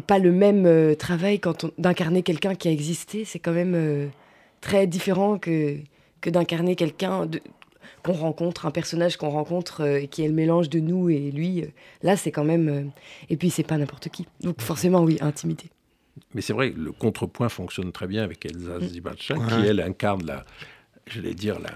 pas 0.06 0.18
le 0.18 0.30
même 0.30 0.66
euh, 0.66 0.94
travail 0.94 1.40
quand 1.40 1.64
on 1.64 1.70
d'incarner 1.78 2.22
quelqu'un 2.22 2.54
qui 2.54 2.68
a 2.68 2.70
existé. 2.70 3.24
C'est 3.24 3.38
quand 3.38 3.52
même 3.52 3.74
euh, 3.74 4.08
très 4.60 4.86
différent 4.86 5.38
que, 5.38 5.78
que 6.20 6.28
d'incarner 6.28 6.76
quelqu'un, 6.76 7.26
qu'on 8.06 8.12
rencontre, 8.12 8.66
un 8.66 8.70
personnage 8.70 9.16
qu'on 9.16 9.30
rencontre 9.30 9.82
euh, 9.82 10.06
qui 10.06 10.22
est 10.22 10.28
le 10.28 10.34
mélange 10.34 10.70
de 10.70 10.78
nous 10.80 11.10
et 11.10 11.30
lui. 11.30 11.62
euh, 11.62 11.66
là, 12.02 12.16
c'est 12.16 12.30
quand 12.30 12.44
même. 12.44 12.68
euh, 12.68 12.82
et 13.30 13.36
puis, 13.36 13.50
c'est 13.50 13.62
pas 13.66 13.76
n'importe 13.78 14.08
qui. 14.08 14.26
Donc, 14.40 14.60
forcément, 14.60 15.02
oui, 15.02 15.18
intimité. 15.20 15.68
Mais 16.34 16.40
c'est 16.40 16.52
vrai, 16.52 16.72
le 16.76 16.92
contrepoint 16.92 17.48
fonctionne 17.48 17.92
très 17.92 18.06
bien 18.06 18.22
avec 18.22 18.46
Elsa 18.46 18.78
Mm. 18.78 18.88
Zibachan, 18.88 19.38
Ouais. 19.38 19.46
qui 19.48 19.66
elle 19.66 19.80
incarne 19.80 20.24
la, 20.24 20.44
j'allais 21.06 21.34
dire 21.34 21.58
la, 21.58 21.70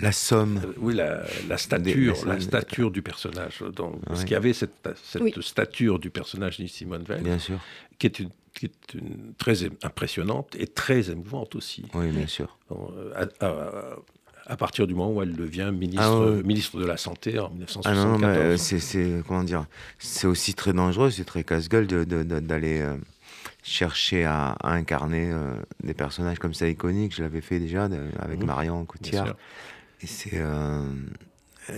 La 0.00 0.10
somme. 0.10 0.60
euh, 0.64 0.72
oui, 0.78 0.94
la, 0.94 1.22
la 1.48 1.56
stature, 1.58 2.14
des- 2.14 2.28
la 2.28 2.40
stature 2.40 2.90
du 2.90 3.02
personnage. 3.02 3.62
Donc, 3.76 4.00
Parce 4.06 4.20
Ouais. 4.20 4.24
qu'il 4.24 4.32
y 4.34 4.36
avait 4.36 4.52
cette, 4.52 4.88
cette 5.04 5.22
Oui. 5.22 5.32
stature 5.40 5.98
du 6.00 6.10
personnage 6.10 6.58
de 6.58 6.66
Simone 6.66 7.04
Veil, 7.04 7.22
Bien 7.22 7.38
sûr. 7.38 7.58
qui 7.98 8.06
est, 8.06 8.18
une, 8.18 8.30
qui 8.54 8.66
est 8.66 8.94
une- 8.94 9.34
très 9.38 9.64
impressionnante 9.84 10.56
et 10.58 10.66
très 10.66 11.10
émouvante 11.10 11.54
aussi. 11.54 11.84
Oui, 11.94 12.08
bien 12.08 12.26
sûr. 12.26 12.58
Donc, 12.70 12.90
à, 13.14 13.46
à- 13.46 13.96
à 14.46 14.56
partir 14.56 14.86
du 14.86 14.94
moment 14.94 15.12
où 15.12 15.22
elle 15.22 15.34
devient 15.36 15.70
ministre, 15.72 16.02
Ah 16.04 16.20
ouais. 16.36 16.42
ministre 16.42 16.78
de 16.78 16.84
la 16.86 16.96
Santé 16.96 17.38
en 17.38 17.46
Ah 17.46 17.50
1974. 17.54 17.96
non, 18.04 18.12
non, 18.12 18.18
mais 18.18 18.38
euh, 18.38 18.56
c'est, 18.56 18.78
c'est- 18.78 19.22
comment 19.26 19.42
dire, 19.44 19.66
c'est 19.98 20.26
aussi 20.26 20.54
très 20.54 20.72
dangereux, 20.72 21.10
c'est 21.10 21.24
très 21.24 21.44
casse-gueule 21.44 21.86
d'aller 21.86 22.80
euh, 22.80 22.96
chercher 23.62 24.24
à, 24.24 24.50
à 24.62 24.72
incarner 24.72 25.30
euh, 25.30 25.54
des 25.82 25.94
personnages 25.94 26.38
comme 26.38 26.54
ça 26.54 26.68
iconiques. 26.68 27.14
Je 27.16 27.22
l'avais 27.22 27.40
fait 27.40 27.58
déjà 27.58 27.88
de- 27.88 28.08
avec 28.18 28.40
Mhm. 28.40 28.46
Marion. 28.46 28.86
Et 30.02 30.06
c'est, 30.06 30.42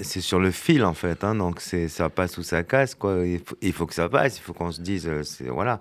c'est 0.02 0.20
sur 0.20 0.40
le 0.40 0.50
fil 0.50 0.84
en 0.84 0.94
fait, 0.94 1.22
hein, 1.22 1.36
donc 1.36 1.60
c'est, 1.60 1.86
ça 1.86 2.08
passe 2.10 2.38
ou 2.38 2.42
ça 2.42 2.64
casse 2.64 2.96
quoi. 2.96 3.24
Il 3.24 3.38
faut, 3.38 3.56
il 3.62 3.72
faut 3.72 3.86
que 3.86 3.94
ça 3.94 4.08
passe, 4.08 4.38
il 4.38 4.42
faut 4.42 4.52
qu'on 4.52 4.72
se 4.72 4.80
dise, 4.80 5.08
voilà. 5.48 5.80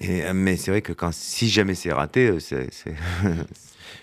Et, 0.00 0.32
mais 0.32 0.56
c'est 0.56 0.70
vrai 0.72 0.82
que 0.82 0.92
quand, 0.92 1.12
si 1.12 1.48
jamais 1.48 1.74
c'est 1.76 1.92
raté, 1.92 2.40
c'est- 2.40 2.70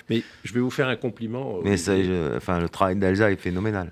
Mais 0.09 0.23
je 0.43 0.53
vais 0.53 0.59
vous 0.59 0.69
faire 0.69 0.87
un 0.87 0.95
compliment. 0.95 1.57
euh, 1.57 1.61
mais 1.63 1.77
ça, 1.77 2.01
je- 2.01 2.35
enfin, 2.37 2.59
le 2.59 2.69
travail 2.69 2.95
d'Elsa 2.95 3.31
est 3.31 3.35
phénoménal. 3.37 3.91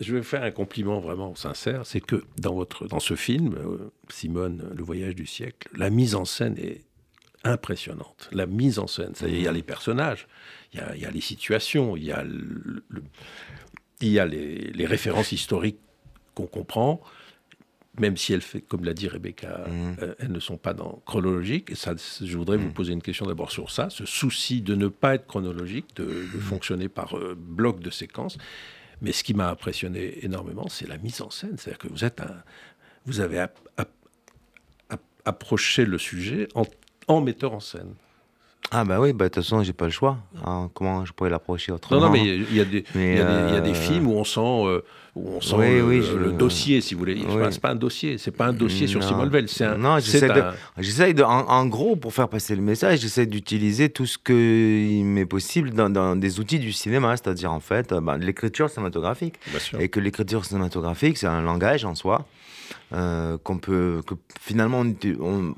Je 0.00 0.12
vais 0.12 0.18
vous 0.20 0.24
faire 0.26 0.42
un 0.42 0.50
compliment 0.50 0.98
vraiment 1.00 1.34
sincère, 1.36 1.86
c'est 1.86 2.00
que 2.00 2.24
dans, 2.38 2.54
votre, 2.54 2.86
dans 2.88 2.98
ce 3.00 3.14
film, 3.14 3.54
euh, 3.54 3.90
Simone, 4.08 4.70
Le 4.74 4.82
voyage 4.82 5.14
du 5.14 5.24
siècle, 5.26 5.68
la 5.76 5.88
mise 5.90 6.14
en 6.16 6.24
scène 6.24 6.56
est 6.58 6.82
impressionnante. 7.44 8.28
La 8.32 8.46
mise 8.46 8.78
en 8.78 8.86
scène, 8.86 9.12
est, 9.22 9.28
il 9.28 9.42
y 9.42 9.46
a 9.48 9.52
les 9.52 9.62
personnages, 9.62 10.26
il 10.72 10.80
y 10.80 10.82
a, 10.82 10.96
il 10.96 11.02
y 11.02 11.06
a 11.06 11.10
les 11.10 11.20
situations, 11.20 11.96
il 11.96 12.04
y 12.04 12.12
a, 12.12 12.24
le- 12.24 12.82
le- 12.88 13.02
il 14.00 14.08
y 14.08 14.18
a 14.18 14.26
les, 14.26 14.72
les 14.72 14.86
références 14.86 15.30
historiques 15.32 15.78
qu'on 16.34 16.46
comprend, 16.46 17.00
même 17.98 18.16
si 18.16 18.32
elles, 18.32 18.40
fait, 18.40 18.60
comme 18.60 18.84
l'a 18.84 18.94
dit 18.94 19.08
Rebecca, 19.08 19.64
Mhm. 19.68 19.96
euh, 20.02 20.14
elles 20.18 20.32
ne 20.32 20.40
sont 20.40 20.56
pas 20.56 20.74
dans, 20.74 21.00
chronologiques. 21.06 21.70
Et 21.70 21.74
ça, 21.74 21.94
je 22.22 22.36
voudrais 22.36 22.56
vous 22.56 22.66
Mhm. 22.66 22.72
poser 22.72 22.92
une 22.92 23.02
question 23.02 23.26
d'abord 23.26 23.50
sur 23.52 23.70
ça, 23.70 23.88
ce 23.90 24.04
souci 24.04 24.62
de 24.62 24.74
ne 24.74 24.88
pas 24.88 25.14
être 25.14 25.26
chronologique, 25.26 25.94
de, 25.96 26.04
de 26.04 26.38
fonctionner 26.40 26.88
par 26.88 27.16
euh, 27.16 27.34
bloc 27.38 27.80
de 27.80 27.90
séquences. 27.90 28.36
Mais 29.00 29.12
ce 29.12 29.22
qui 29.24 29.34
m'a 29.34 29.50
impressionné 29.50 30.24
énormément, 30.24 30.68
c'est 30.68 30.88
la 30.88 30.98
mise 30.98 31.20
en 31.22 31.30
scène. 31.30 31.56
C'est-à-dire 31.56 31.78
que 31.78 31.88
vous 31.88 32.04
êtes 32.04 32.20
un, 32.20 32.42
vous 33.06 33.20
avez 33.20 33.38
ap- 33.38 33.58
ap- 33.76 33.90
ap- 34.90 35.02
approché 35.24 35.84
le 35.84 35.98
sujet 35.98 36.48
en, 36.54 36.64
en 37.08 37.20
metteur 37.20 37.52
en 37.52 37.60
scène. 37.60 37.94
Ah 38.70 38.84
bah 38.84 38.98
oui, 38.98 39.12
bah 39.12 39.26
de 39.26 39.34
toute 39.34 39.42
façon, 39.44 39.62
j'ai 39.62 39.74
pas 39.74 39.84
le 39.84 39.90
choix. 39.90 40.18
hein. 40.44 40.70
comment 40.74 41.04
je 41.04 41.12
pourrais 41.12 41.28
l'approcher 41.30 41.70
autrement 41.70 42.00
Non, 42.00 42.06
non, 42.06 42.12
mais 42.12 42.24
il 42.24 42.54
y 42.54 42.60
a 42.60 42.64
des, 42.64 42.84
y 42.96 43.16
y 43.16 43.20
a 43.20 43.74
films 43.74 44.06
où 44.06 44.12
on 44.12 44.24
sent, 44.24 44.40
euh, 44.40 44.80
où 45.14 45.36
on 45.36 45.40
sent 45.40 45.54
Oui, 45.56 45.76
le, 45.76 45.82
oui, 45.84 46.02
le- 46.16 46.32
dossier, 46.32 46.80
si 46.80 46.94
vous 46.94 47.00
voulez. 47.00 47.14
Oui. 47.14 47.24
Enfin, 47.28 47.50
c'est 47.50 47.60
pas 47.60 47.70
un 47.70 47.74
dossier, 47.76 48.18
c'est 48.18 48.30
pas 48.32 48.46
un 48.46 48.52
dossier 48.52 48.86
sur. 48.86 49.02
Simone 49.02 49.28
Veil. 49.28 49.44
C'est 49.48 49.64
un, 49.64 49.76
Non, 49.76 49.98
j'essaie 50.00 50.26
de- 50.28 50.32
un- 50.40 50.54
J'essaye 50.78 51.14
de, 51.14 51.22
en, 51.22 51.48
en 51.48 51.66
gros, 51.66 51.94
pour 51.96 52.12
faire 52.12 52.28
passer 52.28 52.56
le 52.56 52.62
message, 52.62 53.00
j'essaie 53.00 53.26
d'utiliser 53.26 53.88
tout 53.90 54.06
ce 54.06 54.18
qu'il 54.18 55.04
m'est 55.04 55.26
possible 55.26 55.70
dans, 55.70 55.88
dans 55.90 56.16
des 56.16 56.40
outils 56.40 56.58
du 56.58 56.72
cinéma, 56.72 57.16
c'est-à-dire 57.16 57.52
en 57.52 57.60
fait 57.60 57.92
bah, 57.94 58.18
de 58.18 58.24
l'écriture 58.24 58.68
cinématographique. 58.70 59.34
Bien 59.50 59.60
sûr. 59.60 59.80
Et 59.80 59.88
que 59.88 60.00
l'écriture 60.00 60.44
cinématographique, 60.44 61.16
c'est 61.18 61.26
un 61.28 61.42
langage 61.42 61.84
en 61.84 61.94
soi 61.94 62.26
euh, 62.92 63.38
qu'on 63.42 63.58
peut, 63.58 64.02
que 64.06 64.14
finalement, 64.40 64.80
on, 64.80 64.84
uti- 64.86 65.16
on- 65.20 65.54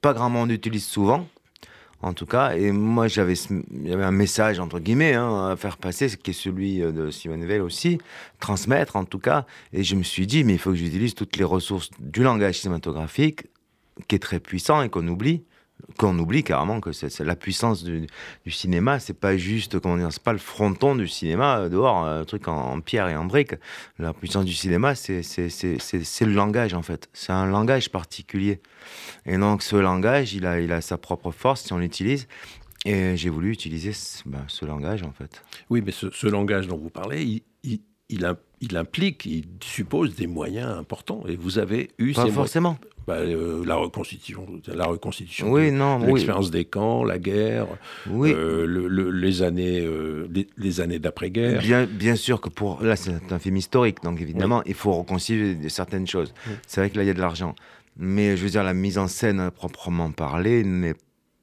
pas 0.00 0.12
grand 0.14 0.30
monde 0.30 0.50
utilise 0.50 0.84
souvent. 0.86 1.26
En 2.02 2.14
tout 2.14 2.24
cas, 2.24 2.54
et 2.56 2.72
moi 2.72 3.08
j'avais, 3.08 3.34
un 3.86 4.10
message 4.10 4.58
entre 4.58 4.80
guillemets 4.80 5.12
hein, 5.12 5.50
à 5.50 5.56
faire 5.56 5.76
passer, 5.76 6.08
qui 6.16 6.30
est 6.30 6.34
celui 6.34 6.82
euh, 6.82 6.92
de 6.92 7.10
Simone 7.10 7.44
Veil 7.44 7.60
aussi, 7.60 7.98
transmettre 8.38 8.96
en 8.96 9.04
tout 9.04 9.18
cas. 9.18 9.44
Et 9.74 9.84
je 9.84 9.96
me 9.96 10.02
suis 10.02 10.26
dit, 10.26 10.42
mais 10.42 10.54
il 10.54 10.58
faut 10.58 10.70
que 10.70 10.76
j'utilise 10.76 11.14
toutes 11.14 11.36
les 11.36 11.44
ressources 11.44 11.90
du 11.98 12.22
langage 12.22 12.60
cinématographique, 12.60 13.48
qui 14.08 14.16
est 14.16 14.20
très 14.20 14.40
puissant 14.40 14.80
et 14.82 14.88
qu'on 14.88 15.06
oublie, 15.08 15.42
qu'on 15.98 16.18
oublie 16.18 16.42
carrément 16.44 16.80
que 16.80 16.92
c'est 16.92 17.20
la 17.20 17.36
puissance 17.36 17.84
du, 17.84 18.06
du 18.44 18.50
cinéma. 18.50 18.98
C'est 19.00 19.18
pas 19.18 19.36
juste, 19.36 19.78
comment 19.80 19.96
dire, 19.96 20.12
c'est 20.12 20.22
pas 20.22 20.32
le 20.32 20.38
fronton 20.38 20.96
du 20.96 21.08
cinéma 21.08 21.58
euh, 21.60 21.68
dehors, 21.68 22.04
un 22.04 22.24
truc 22.24 22.48
en, 22.48 22.80
pierre 22.80 23.08
et 23.08 23.16
en 23.16 23.24
brique. 23.24 23.54
La 23.98 24.12
puissance 24.12 24.44
du 24.44 24.54
cinéma, 24.54 24.94
c'est 24.94 25.22
le 25.22 26.32
langage 26.32 26.74
en 26.74 26.82
fait. 26.82 27.08
C'est 27.12 27.32
un 27.32 27.46
langage 27.46 27.90
particulier. 27.90 28.60
Et 29.26 29.36
donc 29.36 29.62
ce 29.62 29.76
langage, 29.76 30.34
il 30.34 30.46
a, 30.46 30.60
il 30.60 30.72
a 30.72 30.80
sa 30.80 30.98
propre 30.98 31.30
force 31.30 31.62
si 31.62 31.72
on 31.72 31.78
l'utilise. 31.78 32.26
Et 32.86 33.16
j'ai 33.16 33.28
voulu 33.28 33.52
utiliser 33.52 33.92
ce, 33.92 34.22
ben, 34.26 34.46
langage 34.62 35.02
en 35.02 35.12
fait. 35.12 35.42
Oui, 35.68 35.82
mais 35.84 35.92
ce, 35.92 36.26
langage 36.26 36.66
dont 36.66 36.78
vous 36.78 36.88
parlez, 36.88 37.22
il, 37.22 37.42
il, 37.62 37.80
il 38.08 38.24
im- 38.24 38.38
il 38.60 38.76
implique, 38.76 39.24
il 39.26 39.44
suppose 39.62 40.14
des 40.16 40.26
moyens 40.26 40.68
importants. 40.78 41.22
Et 41.28 41.36
vous 41.36 41.58
avez 41.58 41.90
eu 41.98 42.12
Pas 42.12 42.26
ces 42.26 42.30
forcément. 42.32 42.78
Bah, 43.06 43.14
euh, 43.14 43.64
la 43.64 43.76
reconstitution, 43.76 44.46
la 44.68 44.84
reconstitution 44.86 45.50
Oui, 45.50 45.70
de- 45.70 45.76
non, 45.76 45.98
de 45.98 46.04
oui. 46.04 46.12
l'expérience 46.12 46.50
des 46.50 46.64
camps, 46.66 47.02
la 47.02 47.18
guerre, 47.18 47.66
Oui. 48.08 48.32
euh, 48.32 48.66
le- 48.66 48.86
le- 48.88 49.10
les 49.10 49.42
années, 49.42 49.80
euh, 49.80 50.28
les, 50.32 50.46
les 50.58 50.80
années 50.80 50.98
d'après-guerre. 50.98 51.60
Bien, 51.60 51.86
bien 51.86 52.14
sûr 52.14 52.40
que 52.40 52.50
pour. 52.50 52.82
Là, 52.82 52.96
c'est 52.96 53.32
un 53.32 53.38
film 53.38 53.56
historique, 53.56 54.02
donc 54.04 54.20
évidemment, 54.20 54.62
il 54.66 54.74
faut 54.74 54.92
reconstituer 54.92 55.68
certaines 55.70 56.06
choses. 56.06 56.32
C'est 56.66 56.80
vrai 56.82 56.90
que 56.90 56.96
là, 56.98 57.02
il 57.02 57.06
y 57.06 57.10
a 57.10 57.14
de 57.14 57.20
l'argent. 57.20 57.54
Mais 57.96 58.36
je 58.36 58.44
veux 58.44 58.50
dire, 58.50 58.62
la 58.62 58.74
mise 58.74 58.98
en 58.98 59.08
scène 59.08 59.50
proprement 59.50 60.10
parler 60.12 60.62
n'est 60.62 60.94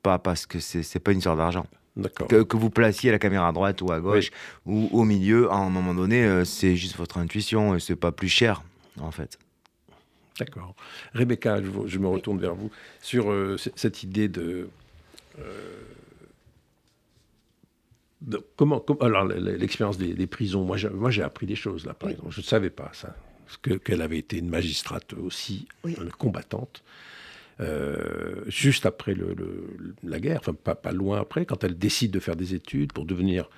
pas 0.03 0.19
parce 0.19 0.45
que 0.45 0.59
c'est 0.59 0.83
c'est 0.83 0.99
pas 0.99 1.11
une 1.11 1.17
histoire 1.17 1.35
d'argent. 1.37 1.65
D'accord. 1.97 2.27
Que, 2.27 2.43
que 2.43 2.55
vous 2.57 2.69
placiez 2.69 3.11
la 3.11 3.19
caméra 3.19 3.47
à 3.47 3.51
droite 3.51 3.81
ou 3.81 3.91
à 3.91 3.99
gauche 3.99 4.29
ou 4.65 4.87
au 4.93 5.03
milieu, 5.03 5.51
à 5.51 5.55
un 5.55 5.69
moment 5.69 5.93
donné, 5.93 6.23
euh, 6.23 6.45
c'est 6.45 6.75
juste 6.75 6.95
votre 6.95 7.17
intuition 7.17 7.75
et 7.75 7.79
c'est 7.79 7.95
pas 7.95 8.11
plus 8.11 8.29
cher, 8.29 8.61
en 9.01 9.11
fait. 9.11 9.37
D'accord. 10.39 10.75
Rebecca, 11.15 11.59
je, 11.87 11.97
me 11.97 12.07
retourne 12.07 12.37
vers 12.39 12.53
vous 12.53 12.69
sur 13.01 13.31
euh, 13.31 13.57
cette 13.75 14.03
idée 14.03 14.27
de. 14.29 14.69
euh, 15.39 15.81
de 18.21 18.43
comment, 18.55 18.79
com- 18.79 18.97
alors 19.01 19.25
l'expérience 19.25 19.97
des, 19.97 20.13
des 20.13 20.27
prisons, 20.27 20.63
moi 20.63 20.77
j'ai, 20.77 20.89
moi 20.89 21.11
j'ai 21.11 21.21
appris 21.23 21.45
des 21.45 21.55
choses 21.55 21.85
là 21.85 21.93
par 21.93 22.09
exemple, 22.09 22.31
je 22.31 22.41
ne 22.41 22.45
savais 22.45 22.69
pas 22.71 22.89
ça, 22.93 23.15
Parce 23.45 23.57
que, 23.57 23.73
qu'elle 23.75 24.01
avait 24.01 24.17
été 24.17 24.37
une 24.37 24.49
magistrate 24.49 25.13
aussi 25.13 25.67
Oui. 25.83 25.95
euh, 25.99 26.09
combattante, 26.17 26.83
euh, 27.59 28.43
juste 28.47 28.85
après 28.85 29.13
le, 29.13 29.33
le- 29.33 29.95
la 30.03 30.19
guerre, 30.19 30.39
enfin 30.39 30.53
pas, 30.53 30.75
pas 30.75 30.91
loin 30.91 31.19
après, 31.19 31.45
quand 31.45 31.63
elle 31.63 31.77
décide 31.77 32.11
de 32.11 32.19
faire 32.19 32.35
des 32.35 32.53
études 32.53 32.93
pour 32.93 33.05
devenir 33.05 33.49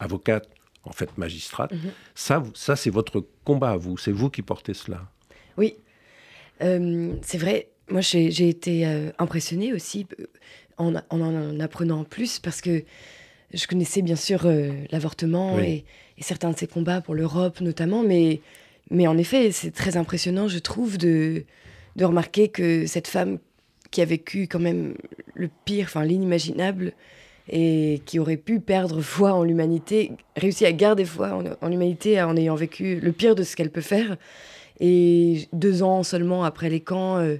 avocate, 0.00 0.48
en 0.84 0.92
fait 0.92 1.16
magistrate, 1.16 1.72
Mhm. 1.72 1.90
ça, 2.14 2.42
ça 2.54 2.76
c'est 2.76 2.90
votre 2.90 3.24
combat 3.44 3.70
à 3.70 3.76
vous, 3.76 3.96
c'est 3.96 4.12
vous 4.12 4.28
qui 4.30 4.42
portez 4.42 4.74
cela. 4.74 5.08
Oui, 5.56 5.76
Euh, 6.62 7.14
c'est 7.22 7.38
vrai. 7.38 7.68
Moi, 7.90 8.00
j'ai 8.00 8.48
été 8.48 8.86
euh, 8.86 9.10
impressionnée 9.18 9.72
aussi 9.72 10.06
en, 10.78 10.94
en 10.94 11.20
en 11.20 11.60
apprenant 11.60 12.04
plus 12.04 12.38
parce 12.38 12.60
que 12.60 12.82
je 13.52 13.66
connaissais 13.66 14.02
bien 14.02 14.14
sûr 14.16 14.46
euh, 14.46 14.70
l'avortement 14.90 15.56
Oui. 15.56 15.62
et, 15.64 15.84
et 16.16 16.22
certains 16.22 16.50
de 16.50 16.56
ses 16.56 16.66
combats 16.68 17.00
pour 17.00 17.14
l'Europe 17.14 17.60
notamment, 17.60 18.02
mais, 18.04 18.40
mais 18.90 19.06
en 19.08 19.18
effet, 19.18 19.50
c'est 19.52 19.72
très 19.72 19.96
impressionnant, 19.96 20.46
je 20.48 20.58
trouve, 20.60 20.96
de, 20.96 21.44
de 21.96 22.04
remarquer 22.04 22.48
que 22.48 22.86
cette 22.86 23.08
femme 23.08 23.38
qui 23.90 24.02
a 24.02 24.04
vécu 24.04 24.48
quand 24.48 24.60
même 24.60 24.94
le 25.34 25.48
pire, 25.64 25.86
enfin 25.86 26.04
l'inimaginable, 26.04 26.92
et 27.48 28.00
qui 28.06 28.18
aurait 28.18 28.36
pu 28.38 28.60
perdre 28.60 29.00
foi 29.02 29.32
en 29.32 29.44
l'humanité, 29.44 30.12
réussit 30.36 30.66
à 30.66 30.72
garder 30.72 31.04
foi 31.04 31.56
en, 31.60 31.68
l'humanité 31.68 32.20
en 32.22 32.36
ayant 32.36 32.54
vécu 32.54 32.98
le 33.00 33.12
pire 33.12 33.34
de 33.34 33.42
ce 33.42 33.54
qu'elle 33.54 33.70
peut 33.70 33.80
faire. 33.80 34.16
Et 34.80 35.46
deux 35.52 35.82
ans 35.82 36.02
seulement 36.02 36.44
après 36.44 36.70
les 36.70 36.80
camps, 36.80 37.18
euh, 37.18 37.36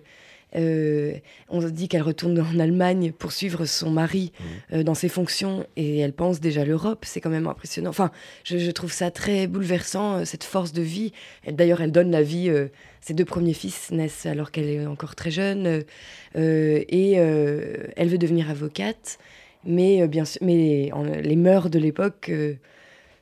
euh, 0.57 1.15
on 1.49 1.61
se 1.61 1.67
dit 1.69 1.89
qu'elle 1.89 2.03
retourne 2.03 2.39
en 2.41 2.59
Allemagne 2.59 3.13
pour 3.13 3.33
suivre 3.33 3.65
son 3.67 3.91
mari 3.91 4.33
euh, 4.73 4.83
dans 4.83 4.95
ses 4.95 5.09
fonctions 5.09 5.67
et 5.77 5.99
elle 5.99 6.13
pense 6.13 6.41
déjà 6.41 6.63
à 6.63 6.65
l'Europe. 6.65 7.05
C'est 7.07 7.21
quand 7.21 7.31
même 7.31 7.47
impressionnant. 7.47 7.91
Enfin, 7.91 8.11
je, 8.45 8.59
je 8.59 8.71
trouve 8.71 8.93
ça 8.93 9.11
très 9.11 9.47
bouleversant, 9.47 10.19
euh, 10.19 10.25
cette 10.25 10.45
force 10.45 10.73
de 10.73 10.83
vie. 10.83 11.13
D'ailleurs, 11.51 11.81
elle 11.81 11.93
donne 11.93 12.11
la 12.11 12.23
vie. 12.23 12.51
ses 13.01 13.15
deux 13.15 13.25
premiers 13.25 13.53
fils 13.55 13.91
naissent 13.91 14.27
alors 14.27 14.51
qu'elle 14.51 14.69
est 14.69 14.87
encore 14.87 15.15
très 15.15 15.31
jeune 15.31 15.83
et 16.35 17.13
elle 17.13 18.09
veut 18.09 18.19
devenir 18.19 18.51
avocate. 18.51 19.19
Mais 19.67 20.07
bien 20.09 20.25
sûr, 20.25 20.41
mais 20.45 20.57
les, 20.57 20.93
en- 20.93 21.05
les 21.05 21.37
mœurs 21.37 21.71
de 21.71 21.79
l'époque 21.79 22.31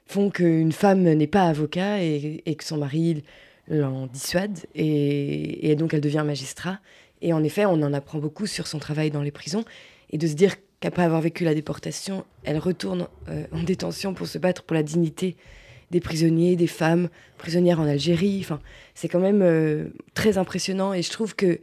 font 0.07 0.31
qu'une 0.31 0.73
femme 0.73 1.03
n'est 1.03 1.27
pas 1.27 1.45
avocat 1.45 2.03
et, 2.03 2.43
et 2.47 2.55
que 2.57 2.65
son 2.65 2.79
mari 2.79 3.23
l'en 3.69 4.07
dissuade 4.09 4.59
et, 4.75 5.71
et 5.71 5.77
donc 5.77 5.95
elle 5.95 6.01
devient 6.01 6.25
magistrat. 6.27 6.81
Et 7.23 7.33
en 7.33 7.43
effet, 7.43 7.65
on 7.65 7.81
en 7.83 7.93
apprend 7.93 8.19
beaucoup 8.19 8.47
sur 8.47 8.67
son 8.67 8.79
travail 8.79 9.11
dans 9.11 9.23
les 9.23 9.31
prisons 9.31 9.65
et 10.11 10.19
de 10.19 10.27
se 10.27 10.35
dire 10.35 10.57
qu'après 10.81 11.05
avoir 11.05 11.21
vécu 11.21 11.45
la 11.45 11.55
déportation, 11.55 12.25
elle 12.43 12.59
retourne 12.59 13.07
euh, 13.29 13.47
en 13.53 13.63
détention 13.63 14.13
pour 14.13 14.27
se 14.27 14.39
battre 14.39 14.65
pour 14.65 14.75
la 14.75 14.83
dignité 14.83 15.37
des 15.93 16.01
prisonniers, 16.01 16.57
des 16.57 16.67
femmes 16.67 17.09
prisonnières 17.39 17.79
en 17.79 17.87
Algérie. 17.87 18.41
Enfin, 18.41 18.61
c'est 18.95 19.09
quand 19.09 19.21
même 19.21 19.43
euh, 19.43 19.89
très 20.15 20.37
impressionnant. 20.37 20.93
Et 20.93 21.03
je 21.03 21.11
trouve 21.11 21.37
que, 21.37 21.61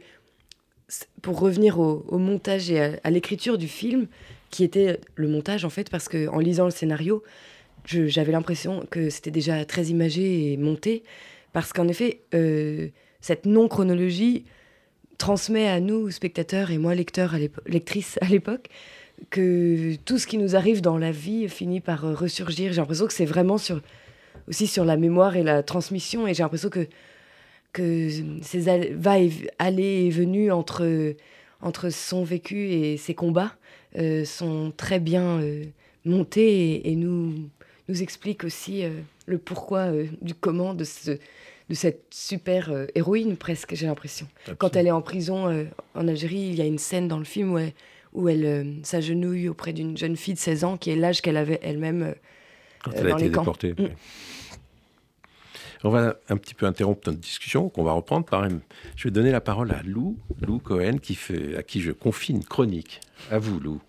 pour 1.20 1.38
revenir 1.38 1.78
au, 1.78 2.18
montage 2.18 2.70
et 2.70 2.98
à, 3.04 3.10
l'écriture 3.10 3.58
du 3.58 3.68
film, 3.68 4.06
qui 4.50 4.64
était 4.64 4.98
le 5.14 5.28
montage 5.28 5.64
en 5.64 5.70
fait, 5.70 5.90
parce 5.90 6.08
qu'en 6.08 6.38
lisant 6.38 6.64
le 6.64 6.70
scénario, 6.70 7.22
j'avais 7.84 8.32
l'impression 8.32 8.86
que 8.90 9.10
c'était 9.10 9.30
déjà 9.30 9.64
très 9.64 9.86
imagé 9.86 10.52
et 10.52 10.56
monté, 10.56 11.02
parce 11.52 11.72
qu'en 11.72 11.88
effet, 11.88 12.22
euh, 12.34 12.88
cette 13.20 13.46
non-chronologie 13.46 14.44
transmet 15.20 15.68
à 15.68 15.80
nous, 15.80 16.10
spectateurs, 16.10 16.70
et 16.70 16.78
moi, 16.78 16.94
lecteur 16.94 17.36
lectrice 17.66 18.18
à 18.22 18.26
l'époque, 18.26 18.68
que 19.28 19.94
tout 20.06 20.18
ce 20.18 20.26
qui 20.26 20.38
nous 20.38 20.56
arrive 20.56 20.80
dans 20.80 20.96
la 20.96 21.12
vie 21.12 21.48
finit 21.48 21.80
par 21.80 22.00
ressurgir. 22.18 22.72
J'ai 22.72 22.80
l'impression 22.80 23.06
que 23.06 23.12
c'est 23.12 23.26
vraiment 23.26 23.58
sur, 23.58 23.82
aussi 24.48 24.66
sur 24.66 24.84
la 24.84 24.96
mémoire 24.96 25.36
et 25.36 25.42
la 25.42 25.62
transmission, 25.62 26.26
et 26.26 26.32
j'ai 26.32 26.42
l'impression 26.42 26.70
que, 26.70 26.88
que 27.74 28.08
ces 28.40 28.60
va 28.94 29.18
et 29.18 30.10
venus 30.10 30.50
entre, 30.50 31.14
entre 31.60 31.90
son 31.90 32.24
vécu 32.24 32.70
et 32.70 32.96
ses 32.96 33.14
combats 33.14 33.54
euh, 33.98 34.24
sont 34.24 34.72
très 34.74 35.00
bien 35.00 35.40
euh, 35.40 35.64
montés 36.06 36.88
et, 36.90 36.96
nous, 36.96 37.34
nous 37.88 38.02
expliquent 38.02 38.44
aussi 38.44 38.84
euh, 38.84 38.90
le 39.26 39.36
pourquoi 39.36 39.92
du 40.22 40.32
comment 40.32 40.72
de 40.72 40.84
ce 40.84 41.18
de 41.70 41.74
cette 41.76 42.02
super 42.10 42.70
euh, 42.70 42.86
héroïne 42.96 43.36
presque, 43.36 43.74
j'ai 43.76 43.86
l'impression. 43.86 44.26
Quand 44.58 44.74
elle 44.74 44.88
est 44.88 44.90
en 44.90 45.02
prison 45.02 45.48
euh, 45.48 45.64
en 45.94 46.08
Algérie, 46.08 46.48
il 46.50 46.56
y 46.56 46.60
a 46.60 46.66
une 46.66 46.78
scène 46.78 47.06
dans 47.06 47.18
le 47.18 47.24
film 47.24 47.52
où 47.52 47.58
elle, 47.58 47.72
où 48.12 48.28
elle 48.28 48.44
euh, 48.44 48.64
s'agenouille 48.82 49.48
auprès 49.48 49.72
d'une 49.72 49.96
jeune 49.96 50.16
fille 50.16 50.34
de 50.34 50.38
16 50.40 50.64
ans 50.64 50.76
qui 50.76 50.90
est 50.90 50.96
l'âge 50.96 51.22
qu'elle 51.22 51.36
avait 51.36 51.60
elle-même 51.62 52.16
quand 52.82 52.90
elle 52.96 53.12
a 53.12 53.14
été 53.14 53.28
déportée. 53.28 53.72
Mm. 53.74 53.88
On 55.84 55.90
va 55.90 56.16
un 56.28 56.36
petit 56.36 56.54
peu 56.54 56.66
interrompre 56.66 57.02
notre 57.06 57.20
discussion, 57.20 57.68
qu'on 57.70 57.84
va 57.84 57.92
reprendre 57.92 58.26
par. 58.26 58.46
Je 58.96 59.04
vais 59.04 59.10
donner 59.12 59.30
la 59.30 59.40
parole 59.40 59.70
à 59.70 59.82
Lou, 59.82 60.18
Lou 60.42 60.58
Cohen, 60.58 60.98
qui 61.00 61.14
fait, 61.14 61.56
à 61.56 61.62
qui 61.62 61.80
je 61.80 61.92
confie 61.92 62.32
une 62.32 62.44
chronique. 62.44 63.00
À 63.30 63.38
vous, 63.38 63.60
Lou. 63.60 63.80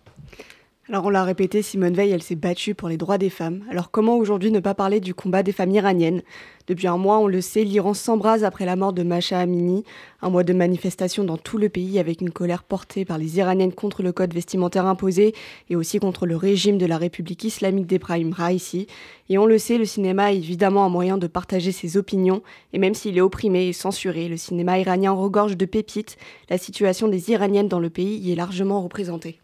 Alors 0.91 1.05
on 1.05 1.09
l'a 1.09 1.23
répété, 1.23 1.61
Simone 1.61 1.93
Veil, 1.93 2.11
elle 2.11 2.21
s'est 2.21 2.35
battue 2.35 2.75
pour 2.75 2.89
les 2.89 2.97
droits 2.97 3.17
des 3.17 3.29
femmes. 3.29 3.63
Alors 3.69 3.91
comment 3.91 4.17
aujourd'hui 4.17 4.51
ne 4.51 4.59
pas 4.59 4.73
parler 4.73 4.99
du 4.99 5.13
combat 5.13 5.41
des 5.41 5.53
femmes 5.53 5.71
iraniennes? 5.71 6.21
Depuis 6.67 6.87
un 6.87 6.97
mois, 6.97 7.19
on 7.19 7.27
le 7.27 7.39
sait, 7.39 7.63
l'Iran 7.63 7.93
s'embrase 7.93 8.43
après 8.43 8.65
la 8.65 8.75
mort 8.75 8.91
de 8.91 9.01
Masha 9.01 9.39
Amini. 9.39 9.85
Un 10.21 10.29
mois 10.29 10.43
de 10.43 10.51
manifestations 10.51 11.23
dans 11.23 11.37
tout 11.37 11.57
le 11.57 11.69
pays 11.69 11.97
avec 11.97 12.19
une 12.19 12.29
colère 12.29 12.63
portée 12.63 13.05
par 13.05 13.17
les 13.17 13.37
Iraniennes 13.37 13.71
contre 13.71 14.03
le 14.03 14.11
code 14.11 14.33
vestimentaire 14.33 14.85
imposé 14.85 15.33
et 15.69 15.77
aussi 15.77 15.99
contre 15.99 16.25
le 16.25 16.35
régime 16.35 16.77
de 16.77 16.85
la 16.85 16.97
République 16.97 17.45
islamique 17.45 17.87
d'Ebrahim 17.87 18.33
Raisi. 18.33 18.87
Et 19.29 19.37
on 19.37 19.45
le 19.45 19.59
sait, 19.59 19.77
le 19.77 19.85
cinéma 19.85 20.33
est 20.33 20.37
évidemment 20.39 20.83
un 20.83 20.89
moyen 20.89 21.17
de 21.17 21.27
partager 21.27 21.71
ses 21.71 21.95
opinions. 21.95 22.41
Et 22.73 22.79
même 22.79 22.95
s'il 22.95 23.17
est 23.17 23.21
opprimé 23.21 23.69
et 23.69 23.73
censuré, 23.73 24.27
le 24.27 24.35
cinéma 24.35 24.77
iranien 24.77 25.13
regorge 25.13 25.55
de 25.55 25.65
pépites. 25.65 26.17
La 26.49 26.57
situation 26.57 27.07
des 27.07 27.31
Iraniennes 27.31 27.69
dans 27.69 27.79
le 27.79 27.89
pays 27.89 28.17
y 28.17 28.33
est 28.33 28.35
largement 28.35 28.81
représentée. 28.81 29.40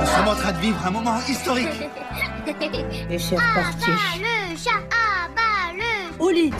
Nous 0.00 0.06
sommes 0.06 0.28
en 0.28 0.34
train 0.34 0.52
de 0.52 0.58
vivre 0.58 0.78
un 0.86 0.90
moment 0.90 1.18
historique. 1.28 1.82
Et 3.10 3.18
c'est 3.18 3.36
reparti. 3.36 3.90
Au 6.18 6.30
lit. 6.30 6.52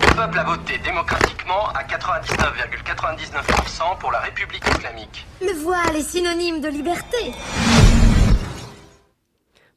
Le 0.00 0.06
peuple 0.14 0.38
a 0.38 0.44
voté 0.44 0.78
démocratiquement 0.78 1.68
à 1.74 1.82
99,99% 1.84 3.98
pour 3.98 4.12
la 4.12 4.20
République 4.20 4.64
islamique. 4.76 5.26
Le 5.40 5.52
voile 5.62 5.96
est 5.96 6.02
synonyme 6.02 6.60
de 6.60 6.68
liberté. 6.68 7.32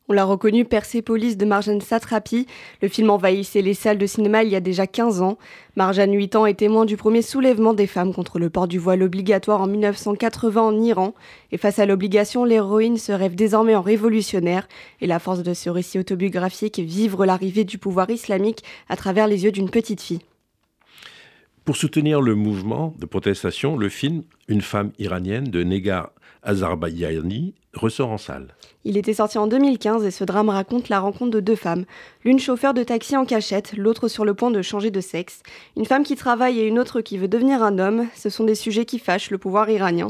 On 0.08 0.14
l'a 0.14 0.24
reconnu, 0.24 0.66
Persépolis 0.66 1.36
de 1.36 1.46
Marjane 1.46 1.82
Satrapi. 1.82 2.46
Le 2.84 2.88
film 2.88 3.10
envahissait 3.10 3.64
les 3.64 3.74
salles 3.74 3.98
de 3.98 4.06
cinéma 4.06 4.44
il 4.44 4.50
y 4.50 4.56
a 4.56 4.60
déjà 4.60 4.86
15 4.86 5.24
ans. 5.24 5.40
Marjane, 5.76 6.14
8 6.14 6.36
ans, 6.36 6.46
est 6.46 6.54
témoin 6.54 6.86
du 6.86 6.96
premier 6.96 7.24
soulèvement 7.24 7.74
des 7.74 7.88
femmes 7.88 8.14
contre 8.14 8.38
le 8.38 8.52
port 8.52 8.68
du 8.68 8.78
voile 8.78 9.02
obligatoire 9.02 9.62
en 9.62 9.68
1980 9.68 10.62
en 10.62 10.80
Iran. 10.80 11.16
Et 11.52 11.58
face 11.58 11.80
à 11.80 11.88
l'obligation, 11.88 12.46
l'héroïne 12.46 12.98
se 12.98 13.12
rêve 13.12 13.34
désormais 13.34 13.74
en 13.74 13.82
révolutionnaire. 13.82 14.68
Et 15.02 15.08
la 15.08 15.18
force 15.18 15.42
de 15.42 15.56
ce 15.56 15.72
récit 15.72 15.98
autobiographique 15.98 16.78
est 16.78 16.84
vivre 16.84 17.26
l'arrivée 17.26 17.64
du 17.64 17.80
pouvoir 17.80 18.12
islamique 18.12 18.64
à 18.90 18.96
travers 18.98 19.28
les 19.28 19.44
yeux 19.44 19.52
d'une 19.52 19.72
petite 19.72 20.02
fille. 20.02 20.22
Pour 21.64 21.78
soutenir 21.78 22.22
le 22.22 22.36
mouvement 22.36 22.94
de 23.00 23.08
protestation, 23.08 23.76
le 23.76 23.90
film 23.90 24.22
Une 24.48 24.62
femme 24.62 24.92
iranienne 25.00 25.46
de 25.46 25.64
Negar 25.64 26.12
Azarbayani 26.46 27.54
ressort 27.74 28.12
en 28.12 28.18
salle. 28.18 28.56
Il 28.86 28.98
était 28.98 29.16
sorti 29.16 29.38
en 29.40 29.48
2015 29.48 30.06
et 30.06 30.12
ce 30.12 30.24
drame 30.24 30.50
raconte 30.50 30.90
la 30.90 31.00
rencontre 31.00 31.32
de 31.32 31.40
deux 31.40 31.56
femmes, 31.56 31.86
l'une 32.24 32.40
chauffeur 32.40 32.74
de 32.74 32.84
taxi 32.84 33.18
en 33.18 33.26
cachette, 33.26 33.74
l'autre 33.76 34.08
sur 34.08 34.24
le 34.24 34.36
point 34.36 34.52
de 34.52 34.62
changer 34.62 34.92
de 34.92 35.02
sexe. 35.02 35.42
Une 35.76 35.86
femme 35.86 36.04
qui 36.04 36.16
travaille 36.16 36.60
et 36.60 36.68
une 36.68 36.78
autre 36.80 37.02
qui 37.02 37.18
veut 37.18 37.28
devenir 37.28 37.64
un 37.64 37.80
homme, 37.80 38.08
ce 38.16 38.30
sont 38.30 38.44
des 38.44 38.56
sujets 38.56 38.86
qui 38.86 39.00
fâchent 39.00 39.32
le 39.32 39.40
pouvoir 39.40 39.70
iranien. 39.70 40.10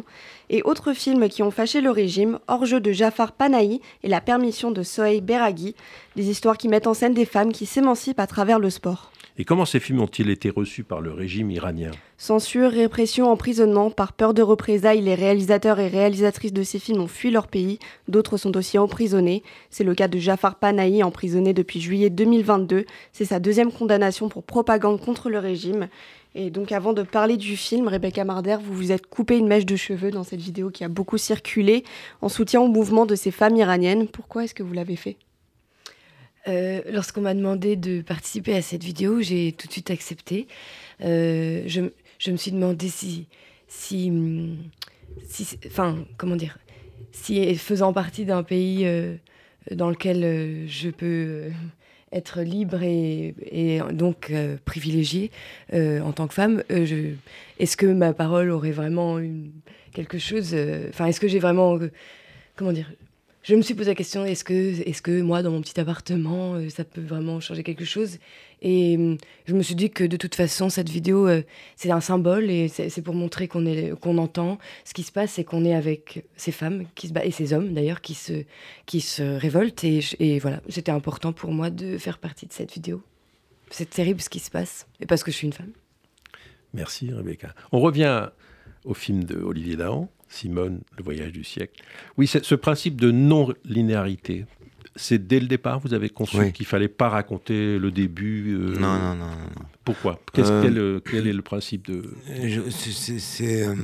Et 0.49 0.61
autres 0.63 0.93
films 0.93 1.29
qui 1.29 1.41
ont 1.41 1.51
fâché 1.51 1.79
le 1.79 1.89
régime, 1.89 2.39
hors-jeu 2.47 2.81
de 2.81 2.91
Jafar 2.91 3.31
Panahi 3.31 3.81
et 4.03 4.09
La 4.09 4.21
permission 4.21 4.71
de 4.71 4.83
Sohey 4.83 5.21
Beraghi, 5.21 5.73
des 6.17 6.29
histoires 6.29 6.57
qui 6.57 6.67
mettent 6.67 6.87
en 6.87 6.93
scène 6.93 7.13
des 7.13 7.25
femmes 7.25 7.53
qui 7.53 7.65
s'émancipent 7.65 8.19
à 8.19 8.27
travers 8.27 8.59
le 8.59 8.69
sport. 8.69 9.11
Et 9.37 9.43
comment 9.43 9.65
ces 9.65 9.81
films 9.81 9.99
ont-ils 9.99 10.29
été 10.29 10.49
reçus 10.49 10.85
par 10.85 11.01
le 11.01 11.11
régime 11.11 11.51
iranien? 11.51 11.91
Censure, 12.17 12.71
répression, 12.71 13.29
emprisonnement. 13.29 13.91
Par 13.91 14.13
peur 14.13 14.33
de 14.33 14.41
représailles, 14.41 15.01
les 15.01 15.13
réalisateurs 15.13 15.77
et 15.81 15.89
réalisatrices 15.89 16.53
de 16.53 16.63
ces 16.63 16.79
films 16.79 17.01
ont 17.01 17.07
fui 17.07 17.31
leur 17.31 17.47
pays. 17.47 17.77
D'autres 18.07 18.37
sont 18.37 18.55
aussi 18.55 18.77
emprisonnés. 18.77 19.43
C'est 19.69 19.83
le 19.83 19.93
cas 19.93 20.07
de 20.07 20.19
Jafar 20.19 20.55
Panahi, 20.55 21.03
emprisonné 21.03 21.53
depuis 21.53 21.81
juillet 21.81 22.09
2022. 22.09 22.85
C'est 23.11 23.25
sa 23.25 23.41
deuxième 23.41 23.73
condamnation 23.73 24.29
pour 24.29 24.43
propagande 24.43 25.01
contre 25.01 25.29
le 25.29 25.39
régime. 25.39 25.89
Et 26.33 26.49
donc 26.49 26.71
avant 26.71 26.93
de 26.93 27.03
parler 27.03 27.35
du 27.35 27.57
film, 27.57 27.89
Rebecca 27.89 28.23
Marder, 28.23 28.57
vous 28.63 28.73
vous 28.73 28.91
êtes 28.93 29.07
coupé 29.07 29.37
une 29.37 29.47
mèche 29.47 29.65
de 29.65 29.75
cheveux 29.75 30.11
dans 30.11 30.23
cette 30.23 30.41
vidéo 30.41 30.69
qui 30.69 30.85
a 30.85 30.89
beaucoup 30.89 31.17
circulé 31.17 31.83
en 32.21 32.29
soutien 32.29 32.61
au 32.61 32.67
mouvement 32.69 33.05
de 33.05 33.15
ces 33.15 33.31
femmes 33.31 33.57
iraniennes. 33.57 34.07
Pourquoi 34.07 34.45
est-ce 34.45 34.53
que 34.53 34.63
vous 34.63 34.73
l'avez 34.73 34.95
fait? 34.95 35.17
Euh, 36.47 36.81
lorsqu'on 36.91 37.21
m'a 37.21 37.33
demandé 37.33 37.75
de 37.75 38.01
participer 38.01 38.55
à 38.55 38.61
cette 38.61 38.83
vidéo, 38.83 39.21
j'ai 39.21 39.51
tout 39.51 39.67
de 39.67 39.71
suite 39.71 39.89
accepté. 39.89 40.47
Euh, 41.01 41.63
je, 41.67 41.81
me 42.31 42.37
suis 42.37 42.51
demandé 42.51 42.87
si, 42.87 43.27
si, 43.67 44.11
si, 45.27 45.59
enfin, 45.65 46.05
comment 46.17 46.35
dire, 46.35 46.57
si 47.11 47.55
faisant 47.55 47.93
partie 47.93 48.25
d'un 48.25 48.43
pays 48.43 48.85
euh, 48.85 49.15
dans 49.71 49.89
lequel 49.89 50.67
je 50.67 50.89
peux 50.89 51.45
être 52.11 52.41
libre 52.41 52.83
et, 52.83 53.81
donc 53.91 54.31
privilégiée 54.63 55.31
en 55.73 56.11
tant 56.13 56.27
que 56.27 56.33
femme, 56.35 56.63
est-ce 56.69 57.75
que 57.75 57.87
ma 57.87 58.13
parole 58.13 58.51
aurait 58.51 58.71
vraiment 58.71 59.19
quelque 59.91 60.19
chose, 60.19 60.55
enfin, 60.89 61.07
est-ce 61.07 61.19
que 61.19 61.27
j'ai 61.27 61.39
vraiment, 61.39 61.79
comment 62.55 62.71
dire, 62.71 62.91
je 63.45 63.53
me 63.53 63.61
suis 63.61 63.75
posé 63.75 63.91
la 63.91 63.95
question 63.95 64.25
est-ce 64.25 64.43
que, 64.43 64.53
est 64.53 65.01
que 65.01 65.21
moi, 65.21 65.43
dans 65.43 65.51
mon 65.51 65.61
petit 65.61 65.79
appartement, 65.79 66.55
euh, 66.55 66.69
ça 66.69 66.83
peut 66.83 67.01
vraiment 67.01 67.39
changer 67.39 67.61
quelque 67.61 67.85
chose? 67.85 68.17
Et 68.63 68.97
hum, 68.97 69.17
je 69.45 69.53
me 69.53 69.61
suis 69.61 69.75
dit 69.75 69.91
que 69.91 70.03
de 70.03 70.17
toute 70.17 70.33
façon, 70.33 70.69
cette 70.69 70.89
vidéo, 70.89 71.27
euh, 71.27 71.43
c'est 71.75 71.91
un 71.91 72.01
symbole 72.01 72.49
et 72.49 72.67
c'est 72.69 73.01
pour 73.03 73.13
montrer 73.13 73.47
qu'on 73.47 74.17
entend 74.17 74.57
ce 74.83 74.95
qui 74.95 75.03
se 75.03 75.11
passe 75.11 75.37
et 75.37 75.43
qu'on 75.43 75.63
est 75.63 75.75
avec 75.75 76.25
ces 76.35 76.51
femmes 76.51 76.85
qui 76.95 77.07
se 77.07 77.13
et 77.23 77.29
ces 77.29 77.53
hommes 77.53 77.73
d'ailleurs 77.73 78.01
qui 78.01 78.15
se, 78.15 78.45
qui 78.87 78.99
se 78.99 79.21
révoltent. 79.21 79.83
Et, 79.83 79.99
et 80.17 80.39
voilà, 80.39 80.61
c'était 80.67 80.91
important 80.91 81.31
pour 81.31 81.51
moi 81.51 81.69
de 81.69 81.99
faire 81.99 82.17
partie 82.17 82.47
de 82.47 82.53
cette 82.53 82.73
vidéo. 82.73 83.03
C'est 83.69 83.91
terrible 83.91 84.21
ce 84.21 84.29
qui 84.29 84.39
se 84.39 84.49
passe, 84.49 84.87
et 84.99 85.05
parce 85.05 85.23
que 85.23 85.29
je 85.29 85.37
suis 85.37 85.47
une 85.47 85.53
femme. 85.53 85.71
Merci 86.73 87.13
Rebecca. 87.13 87.53
On 87.71 87.79
revient 87.79 88.29
au 88.85 88.95
film 88.95 89.23
de 89.23 89.35
Olivier 89.35 89.75
Dahan. 89.75 90.09
Simone, 90.27 90.81
Le 90.97 91.03
voyage 91.03 91.31
du 91.31 91.43
siècle. 91.43 91.83
Oui, 92.17 92.27
ce 92.27 92.55
principe 92.55 92.99
de 92.99 93.11
non-linéarité, 93.11 94.45
c'est 94.95 95.27
dès 95.27 95.39
le 95.39 95.47
départ, 95.47 95.79
vous 95.79 95.93
avez 95.93 96.09
conçu 96.09 96.51
qu'il 96.51 96.65
fallait 96.65 96.87
pas 96.87 97.09
raconter 97.09 97.77
le 97.77 97.91
début. 97.91 98.55
Euh, 98.55 98.79
non, 98.79 98.97
non, 98.97 99.15
non, 99.15 99.31
Pourquoi? 99.83 100.19
Euh, 100.37 100.99
quel, 101.05 101.27
est 101.27 101.33
le 101.33 101.41
principe 101.41 101.87
de 101.87 102.03
C'est 102.69 103.67
euh, 103.67 103.75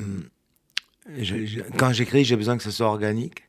quand 1.77 1.91
j'écris, 1.91 2.23
j'ai 2.23 2.37
besoin 2.37 2.57
que 2.57 2.63
ce 2.63 2.71
soit 2.71 2.87
organique. 2.87 3.43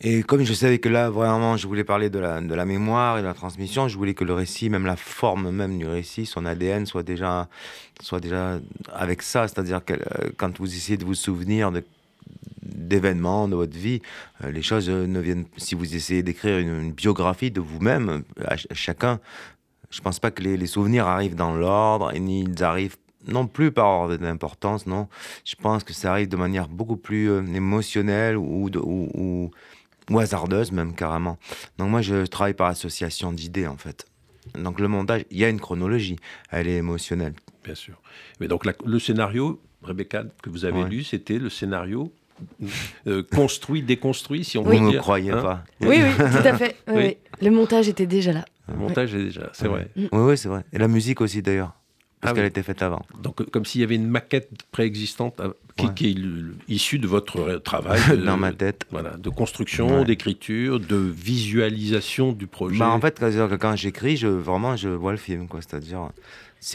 Et 0.00 0.22
comme 0.22 0.44
je 0.44 0.54
savais 0.54 0.78
que 0.78 0.88
là, 0.88 1.10
vraiment, 1.10 1.58
je 1.58 1.66
voulais 1.66 1.84
parler 1.84 2.08
de 2.08 2.18
la, 2.18 2.40
de 2.40 2.54
la 2.54 2.64
mémoire 2.64 3.18
et 3.18 3.20
de 3.20 3.26
la 3.26 3.34
transmission, 3.34 3.86
je 3.86 3.98
voulais 3.98 4.14
que 4.14 4.24
le 4.24 4.32
récit, 4.32 4.70
même 4.70 4.86
la 4.86 4.96
forme 4.96 5.50
même 5.50 5.76
du 5.78 5.86
récit, 5.86 6.24
son 6.24 6.46
ADN, 6.46 6.86
soit 6.86 7.02
déjà, 7.02 7.48
soit 8.00 8.20
déjà 8.20 8.60
avec 8.94 9.20
ça. 9.20 9.46
C'est-à-dire 9.46 9.84
que 9.84 9.92
quand 10.38 10.58
vous 10.58 10.74
essayez 10.74 10.96
de 10.96 11.04
vous 11.04 11.14
souvenir 11.14 11.70
de 11.70 11.84
d'événements 12.76 13.48
de 13.48 13.56
votre 13.56 13.76
vie. 13.76 14.00
Euh, 14.44 14.50
les 14.50 14.62
choses 14.62 14.88
ne 14.88 15.20
viennent. 15.20 15.46
Si 15.56 15.74
vous 15.74 15.96
essayez 15.96 16.22
d'écrire 16.22 16.58
une, 16.58 16.92
biographie 16.92 17.50
de 17.50 17.60
vous-même, 17.60 18.22
à, 18.44 18.56
chacun, 18.56 19.20
je 19.90 20.00
pense 20.00 20.18
pas 20.18 20.30
que 20.30 20.42
les, 20.42 20.66
souvenirs 20.66 21.06
arrivent 21.06 21.34
dans 21.34 21.54
l'ordre 21.54 22.14
et 22.14 22.20
ni 22.20 22.42
ils 22.42 22.64
arrivent 22.64 22.96
non 23.26 23.46
plus 23.46 23.72
par 23.72 23.86
ordre 23.86 24.16
d'importance, 24.16 24.86
non. 24.86 25.08
Je 25.44 25.56
pense 25.56 25.82
que 25.82 25.92
ça 25.92 26.12
arrive 26.12 26.28
de 26.28 26.36
manière 26.36 26.68
beaucoup 26.68 26.96
plus 26.96 27.28
euh, 27.30 27.44
émotionnelle 27.54 28.36
ou, 28.36 28.70
ou, 28.76 29.50
ou, 30.10 30.18
hasardeuse 30.18 30.70
même 30.70 30.94
carrément. 30.94 31.38
Donc 31.78 31.90
moi 31.90 32.02
je 32.02 32.24
travaille 32.26 32.54
par 32.54 32.68
association 32.68 33.32
d'idées 33.32 33.66
en 33.66 33.76
fait. 33.76 34.06
Donc 34.54 34.78
le 34.78 34.86
montage, 34.86 35.24
il 35.30 35.38
y 35.38 35.44
a 35.44 35.48
une 35.48 35.60
chronologie, 35.60 36.16
elle 36.50 36.68
est 36.68 36.76
émotionnelle. 36.76 37.34
Bien 37.64 37.74
sûr. 37.74 38.00
Mais 38.38 38.46
donc 38.46 38.64
le 38.64 38.98
scénario, 39.00 39.60
Rebecca, 39.82 40.24
que 40.42 40.50
vous 40.50 40.64
avez 40.64 40.84
lu, 40.84 41.02
c'était 41.02 41.38
le 41.38 41.50
scénario 41.50 42.12
euh, 43.06 43.22
construit, 43.34 43.82
déconstruit, 43.82 44.44
si 44.44 44.58
on 44.58 44.62
Vous 44.62 44.74
ne 44.74 44.92
me 44.92 44.98
croyez 44.98 45.30
hein 45.30 45.42
pas. 45.42 45.64
Oui, 45.80 45.98
oui, 46.02 46.10
tout 46.16 46.48
à 46.48 46.56
fait. 46.56 46.76
Le 46.86 47.50
montage 47.50 47.88
était 47.88 48.06
déjà 48.06 48.32
là. 48.32 48.44
Le 48.68 48.76
montage 48.76 49.14
est 49.14 49.24
déjà, 49.24 49.50
c'est 49.52 49.68
vrai. 49.68 49.88
Oui, 49.96 50.08
oui, 50.12 50.38
c'est 50.38 50.48
vrai. 50.48 50.64
Et 50.72 50.78
la 50.78 50.88
musique 50.88 51.20
aussi 51.20 51.42
d'ailleurs. 51.42 51.72
Parce 52.20 52.32
ah 52.32 52.34
qu'elle 52.34 52.46
était 52.46 52.62
faite 52.62 52.80
avant. 52.80 53.04
Donc, 53.22 53.48
comme 53.50 53.66
s'il 53.66 53.82
y 53.82 53.84
avait 53.84 53.94
une 53.94 54.08
maquette 54.08 54.50
préexistante 54.72 55.38
euh, 55.38 55.52
qui, 55.94 56.08
est 56.08 56.16
issue 56.66 56.98
de 56.98 57.06
votre 57.06 57.58
travail. 57.58 58.00
Dans 58.24 58.38
ma 58.38 58.52
tête. 58.52 58.86
Voilà, 58.90 59.10
de 59.18 59.28
construction, 59.28 60.02
d'écriture, 60.02 60.80
de 60.80 60.96
visualisation 60.96 62.32
du 62.32 62.46
projet. 62.46 62.78
Bah, 62.78 62.88
en 62.88 63.00
fait, 63.00 63.22
quand, 63.60 63.76
j'écris, 63.76 64.16
je, 64.16 64.28
vraiment, 64.28 64.76
je 64.76 64.88
vois 64.88 65.12
le 65.12 65.18
film. 65.18 65.46
C'est-à-dire, 65.60 66.08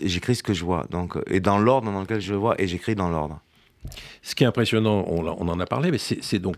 j'écris 0.04 0.36
ce 0.36 0.44
que 0.44 0.54
je 0.54 0.64
vois. 0.64 0.86
Donc, 0.92 1.18
et 1.28 1.40
dans 1.40 1.58
l'ordre 1.58 1.92
dans 1.92 2.02
lequel 2.02 2.22
je 2.22 2.34
le 2.34 2.38
vois, 2.38 2.62
et 2.62 2.68
j'écris 2.68 2.94
dans 2.94 3.10
l'ordre. 3.10 3.42
Ce 4.22 4.36
qui 4.36 4.44
est 4.44 4.48
impressionnant, 4.48 5.06
on, 5.08 5.26
en 5.26 5.60
a 5.60 5.66
parlé, 5.66 5.92
mais 5.92 5.98
c'est 5.98 6.40
donc, 6.40 6.56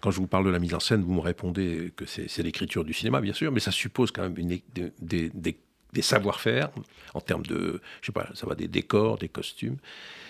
quand 0.00 0.10
je 0.10 0.18
vous 0.18 0.26
parle 0.26 0.44
de 0.44 0.50
la 0.50 0.58
mise 0.58 0.74
en 0.74 0.80
scène, 0.80 1.02
vous 1.02 1.12
me 1.12 1.20
répondez 1.20 1.92
que 1.96 2.04
c'est 2.06 2.42
l'écriture 2.42 2.84
du 2.84 2.92
cinéma, 2.92 3.20
bien 3.20 3.32
sûr, 3.32 3.50
mais 3.50 3.60
ça 3.60 3.72
suppose 3.72 4.10
quand 4.12 4.22
même 4.22 4.38
une, 4.38 4.58
des, 5.00 5.30
des, 5.30 6.02
savoir-faire 6.02 6.70
en 7.14 7.20
termes 7.20 7.44
de, 7.44 7.80
je 8.00 8.06
sais 8.06 8.12
pas, 8.12 8.28
ça 8.34 8.46
va 8.46 8.54
des 8.54 8.68
décors, 8.68 9.18
des 9.18 9.28
costumes. 9.28 9.76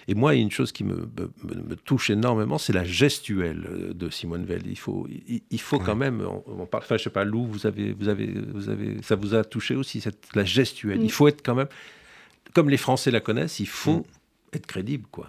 Et 0.08 0.14
moi, 0.14 0.34
il 0.34 0.38
y 0.38 0.40
a 0.40 0.42
une 0.42 0.50
chose 0.50 0.72
qui 0.72 0.84
me, 0.84 1.08
me, 1.44 1.76
touche 1.76 2.08
énormément, 2.08 2.56
c'est 2.56 2.72
la 2.72 2.84
gestuelle 2.84 3.92
de 3.94 4.10
Simone 4.10 4.46
Veil. 4.46 4.62
Il 4.64 4.78
faut, 4.78 5.06
il, 5.28 5.60
faut 5.60 5.78
quand 5.78 5.94
même, 5.94 6.26
on, 6.46 6.64
parle, 6.64 6.82
enfin, 6.82 6.96
je 6.96 7.04
sais 7.04 7.10
pas, 7.10 7.24
Lou, 7.24 7.46
vous 7.46 7.66
avez, 7.66 7.92
vous 7.92 8.08
avez, 8.08 8.26
vous 8.26 8.70
avez, 8.70 9.02
ça 9.02 9.16
vous 9.16 9.34
a 9.34 9.44
touché 9.44 9.76
aussi 9.76 10.00
cette, 10.00 10.34
la 10.34 10.44
gestuelle. 10.44 11.02
Il 11.02 11.12
faut 11.12 11.28
être 11.28 11.42
quand 11.44 11.54
même, 11.54 11.68
comme 12.54 12.70
les 12.70 12.78
Français 12.78 13.10
la 13.10 13.20
connaissent, 13.20 13.60
il 13.60 13.68
faut 13.68 13.98
mm 13.98 14.04
être 14.52 14.66
crédible, 14.66 15.06
quoi. 15.10 15.28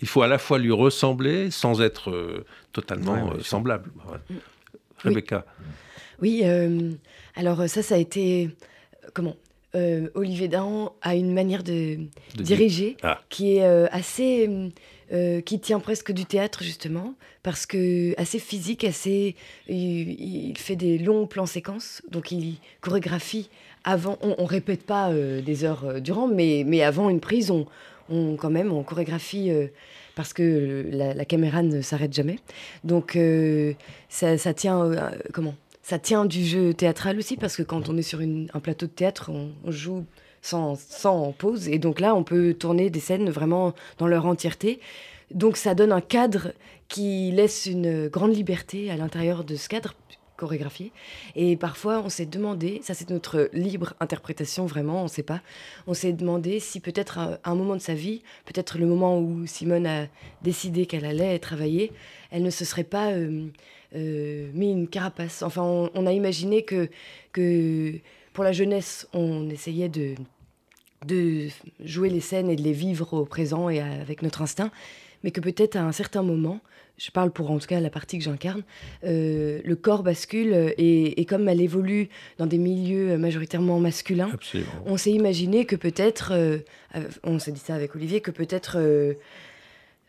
Il, 0.00 0.08
faut 0.08 0.22
à 0.22 0.28
la 0.28 0.38
fois 0.38 0.58
lui 0.58 0.72
ressembler 0.72 1.50
sans 1.50 1.80
être 1.80 2.10
euh, 2.10 2.44
totalement 2.72 3.32
euh, 3.32 3.40
semblable. 3.40 3.90
Mm. 4.28 4.34
Rebecca. 4.98 5.46
Oui, 6.20 6.42
euh, 6.44 6.92
alors 7.34 7.68
ça, 7.68 7.82
ça 7.82 7.96
a 7.96 7.98
été 7.98 8.50
comment 9.12 9.36
Olivier 10.14 10.46
Dahan 10.46 10.94
a 11.02 11.16
une 11.16 11.34
manière 11.34 11.64
de, 11.64 11.98
diriger 12.36 12.96
ah. 13.02 13.20
qui 13.28 13.56
est 13.56 13.64
assez 13.64 14.48
qui 15.44 15.60
tient 15.60 15.80
presque 15.80 16.12
du 16.12 16.26
théâtre 16.26 16.62
justement 16.62 17.14
parce 17.42 17.66
que 17.66 18.18
assez 18.18 18.38
physique, 18.38 18.84
assez 18.84 19.34
il, 19.68 20.54
fait 20.58 20.76
des 20.76 20.96
longs 20.96 21.26
plans 21.26 21.46
séquences, 21.46 22.02
donc 22.08 22.30
il 22.30 22.58
chorégraphie 22.82 23.50
avant. 23.82 24.16
On, 24.22 24.36
on 24.38 24.44
répète 24.44 24.84
pas 24.84 25.12
des 25.12 25.64
heures 25.64 26.00
durant, 26.00 26.28
mais 26.28 26.62
mais 26.64 26.84
avant 26.84 27.10
une 27.10 27.20
prise, 27.20 27.50
on 27.50 27.66
on, 28.08 28.36
quand 28.36 28.50
même, 28.50 28.72
on 28.72 28.82
chorégraphie 28.82 29.50
euh, 29.50 29.68
parce 30.14 30.32
que 30.32 30.86
la, 30.90 31.24
caméra 31.24 31.62
ne 31.62 31.80
s'arrête 31.80 32.12
jamais. 32.12 32.38
Donc, 32.84 33.16
euh, 33.16 33.74
ça, 34.08 34.36
tient, 34.54 34.82
euh, 34.84 35.10
comment? 35.32 35.54
Ça 35.82 35.98
tient 35.98 36.24
du 36.24 36.44
jeu 36.44 36.72
théâtral 36.74 37.18
aussi, 37.18 37.36
parce 37.36 37.56
que 37.56 37.62
quand 37.62 37.88
on 37.88 37.96
est 37.96 38.02
sur 38.02 38.20
un 38.20 38.60
plateau 38.60 38.86
de 38.86 38.92
théâtre, 38.92 39.30
on, 39.30 39.70
joue 39.70 40.04
sans, 40.40 40.76
sans 40.76 41.32
pause. 41.32 41.68
Et 41.68 41.78
donc 41.78 42.00
là, 42.00 42.14
on 42.14 42.24
peut 42.24 42.54
tourner 42.54 42.90
des 42.90 43.00
scènes 43.00 43.28
vraiment 43.30 43.74
dans 43.98 44.06
leur 44.06 44.26
entièreté. 44.26 44.80
Donc, 45.30 45.56
ça 45.56 45.74
donne 45.74 45.92
un 45.92 46.00
cadre 46.00 46.52
qui 46.88 47.32
laisse 47.32 47.66
une 47.66 48.08
grande 48.08 48.34
liberté 48.34 48.90
à 48.90 48.96
l'intérieur 48.96 49.44
de 49.44 49.56
ce 49.56 49.68
cadre, 49.68 49.94
chorégraphié. 50.36 50.92
Et 51.36 51.56
parfois, 51.56 52.02
on 52.04 52.08
s'est 52.08 52.26
demandé, 52.26 52.80
ça 52.82 52.94
c'est 52.94 53.10
notre 53.10 53.50
libre 53.52 53.94
interprétation 54.00 54.66
vraiment, 54.66 55.00
on 55.00 55.04
ne 55.04 55.08
sait 55.08 55.22
pas, 55.22 55.40
on 55.86 55.94
s'est 55.94 56.12
demandé 56.12 56.60
si 56.60 56.80
peut-être 56.80 57.18
à 57.18 57.38
un 57.44 57.54
moment 57.54 57.74
de 57.74 57.80
sa 57.80 57.94
vie, 57.94 58.22
peut-être 58.44 58.78
le 58.78 58.86
moment 58.86 59.18
où 59.18 59.46
Simone 59.46 59.86
a 59.86 60.06
décidé 60.42 60.86
qu'elle 60.86 61.04
allait 61.04 61.38
travailler, 61.38 61.92
elle 62.30 62.42
ne 62.42 62.50
se 62.50 62.64
serait 62.64 62.84
pas 62.84 63.12
euh, 63.12 63.46
euh, 63.94 64.50
mis 64.54 64.72
une 64.72 64.88
carapace. 64.88 65.42
Enfin, 65.42 65.62
on, 65.62 66.06
a 66.06 66.12
imaginé 66.12 66.62
que, 66.62 66.88
que 67.32 67.94
pour 68.32 68.42
la 68.42 68.52
jeunesse, 68.52 69.08
on 69.12 69.48
essayait 69.50 69.88
de, 69.88 70.14
de 71.06 71.48
jouer 71.80 72.10
les 72.10 72.20
scènes 72.20 72.50
et 72.50 72.56
de 72.56 72.62
les 72.62 72.72
vivre 72.72 73.14
au 73.14 73.24
présent 73.24 73.68
et 73.68 73.80
avec 73.80 74.22
notre 74.22 74.42
instinct, 74.42 74.72
mais 75.22 75.30
que 75.30 75.40
peut-être 75.40 75.76
à 75.76 75.82
un 75.82 75.92
certain 75.92 76.22
moment, 76.22 76.60
je 76.96 77.10
parle 77.10 77.30
pour 77.30 77.50
en 77.50 77.58
tout 77.58 77.66
cas 77.66 77.80
la 77.80 77.90
partie 77.90 78.18
que 78.18 78.24
j'incarne, 78.24 78.62
euh, 79.04 79.60
le 79.64 79.76
corps 79.76 80.02
bascule 80.02 80.72
et, 80.78 81.24
comme 81.24 81.48
elle 81.48 81.60
évolue 81.60 82.08
dans 82.38 82.46
des 82.46 82.58
milieux 82.58 83.18
majoritairement 83.18 83.80
masculins, 83.80 84.30
on 84.86 84.96
s'est 84.96 85.10
imaginé 85.10 85.64
que 85.64 85.76
peut-être, 85.76 86.32
euh, 86.32 86.58
on 87.24 87.38
s'est 87.38 87.52
dit 87.52 87.60
ça 87.60 87.74
avec 87.74 87.94
Olivier, 87.96 88.20
que 88.20 88.30
peut-être 88.30 88.76
euh, 88.78 89.14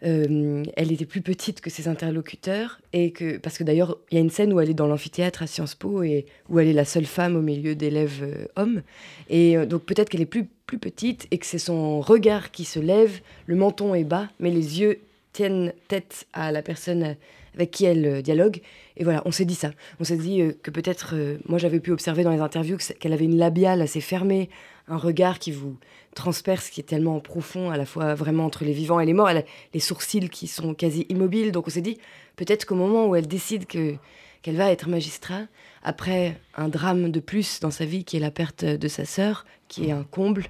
elle 0.01 0.91
était 0.91 1.05
plus 1.05 1.21
petite 1.21 1.61
que 1.61 1.71
ses 1.71 1.87
interlocuteurs 1.87 2.79
et 2.93 3.11
que 3.11 3.37
parce 3.37 3.57
que 3.57 3.63
d'ailleurs 3.63 3.97
il 4.11 4.15
y 4.15 4.17
a 4.17 4.21
une 4.21 4.29
scène 4.29 4.53
où 4.53 4.59
elle 4.59 4.69
est 4.69 4.75
dans 4.75 4.87
l'amphithéâtre 4.87 5.41
à 5.41 5.47
Sciences 5.47 5.73
Po 5.73 6.03
et 6.03 6.25
où 6.49 6.59
elle 6.59 6.67
est 6.67 6.73
la 6.73 6.85
seule 6.85 7.05
femme 7.05 7.35
au 7.35 7.41
milieu 7.41 7.75
d'élèves 7.75 8.47
hommes 8.55 8.83
et 9.29 9.55
donc 9.65 9.83
peut-être 9.83 10.09
qu'elle 10.09 10.21
est 10.21 10.25
plus 10.27 10.47
plus 10.67 10.77
petite 10.79 11.27
et 11.31 11.37
que 11.37 11.45
c'est 11.45 11.59
son 11.59 12.01
regard 12.01 12.51
qui 12.51 12.65
se 12.65 12.79
lève, 12.79 13.21
le 13.45 13.55
menton 13.55 13.95
est 13.95 14.03
bas 14.03 14.27
mais 14.39 14.51
les 14.51 14.81
yeux 14.81 14.99
tiennent 15.35 15.73
tête 15.89 16.27
à 16.31 16.53
la 16.53 16.61
personne 16.61 17.17
avec 17.55 17.71
qui 17.71 17.85
elle 17.85 18.05
euh, 18.05 18.21
dialogue. 18.21 18.61
Et 18.95 19.03
voilà, 19.03 19.21
on 19.25 19.31
s'est 19.31 19.45
dit 19.45 19.55
ça. 19.55 19.71
On 19.99 20.05
s'est 20.05 20.17
dit 20.17 20.41
euh, 20.41 20.53
que 20.63 20.71
peut-être, 20.71 21.11
euh, 21.13 21.37
moi 21.47 21.57
j'avais 21.57 21.81
pu 21.81 21.91
observer 21.91 22.23
dans 22.23 22.31
les 22.31 22.39
interviews 22.39 22.77
qu'elle 22.99 23.13
avait 23.13 23.25
une 23.25 23.37
labiale 23.37 23.81
assez 23.81 23.99
fermée, 24.01 24.49
un 24.87 24.97
regard 24.97 25.39
qui 25.39 25.51
vous 25.51 25.77
transperce, 26.15 26.69
qui 26.69 26.79
est 26.79 26.85
tellement 26.85 27.19
profond, 27.19 27.69
à 27.69 27.77
la 27.77 27.85
fois 27.85 28.15
vraiment 28.15 28.45
entre 28.45 28.63
les 28.63 28.71
vivants 28.71 29.01
et 29.01 29.05
les 29.05 29.13
morts. 29.13 29.29
Elle 29.29 29.39
a 29.39 29.43
les 29.73 29.79
sourcils 29.81 30.29
qui 30.29 30.47
sont 30.47 30.73
quasi 30.73 31.05
immobiles. 31.09 31.51
Donc 31.51 31.67
on 31.67 31.69
s'est 31.69 31.81
dit, 31.81 31.97
peut-être 32.37 32.65
qu'au 32.65 32.75
moment 32.75 33.07
où 33.07 33.15
elle 33.15 33.27
décide 33.27 33.65
que 33.65 33.95
qu'elle 34.41 34.57
va 34.57 34.71
être 34.71 34.87
magistrat, 34.87 35.41
après 35.81 36.37
un 36.55 36.69
drame 36.69 37.09
de 37.11 37.19
plus 37.19 37.59
dans 37.61 37.71
sa 37.71 37.83
vie 37.83 38.05
qui 38.05 38.15
est 38.15 38.19
la 38.19 38.29
perte 38.29 38.63
de 38.63 38.87
sa 38.87 39.03
sœur, 39.03 39.43
qui 39.67 39.87
est 39.87 39.91
un 39.91 40.03
comble, 40.03 40.45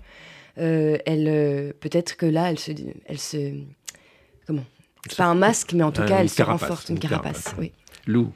elle 0.57 1.73
peut-être 1.79 2.17
que 2.17 2.25
là, 2.25 2.51
elle 2.51 2.59
se, 2.59 2.71
elle 3.05 3.19
se 3.19 3.53
comment? 4.45 4.65
C'est 5.07 5.17
pas 5.17 5.25
un 5.25 5.35
masque, 5.35 5.73
mais 5.73 5.83
en 5.83 5.91
tout 5.91 6.03
cas, 6.03 6.19
elle 6.19 6.29
se 6.29 6.41
renforce, 6.41 6.89
une, 6.89 6.99
carapace. 6.99 7.55
Oui. 7.59 7.71
Lou. 8.07 8.31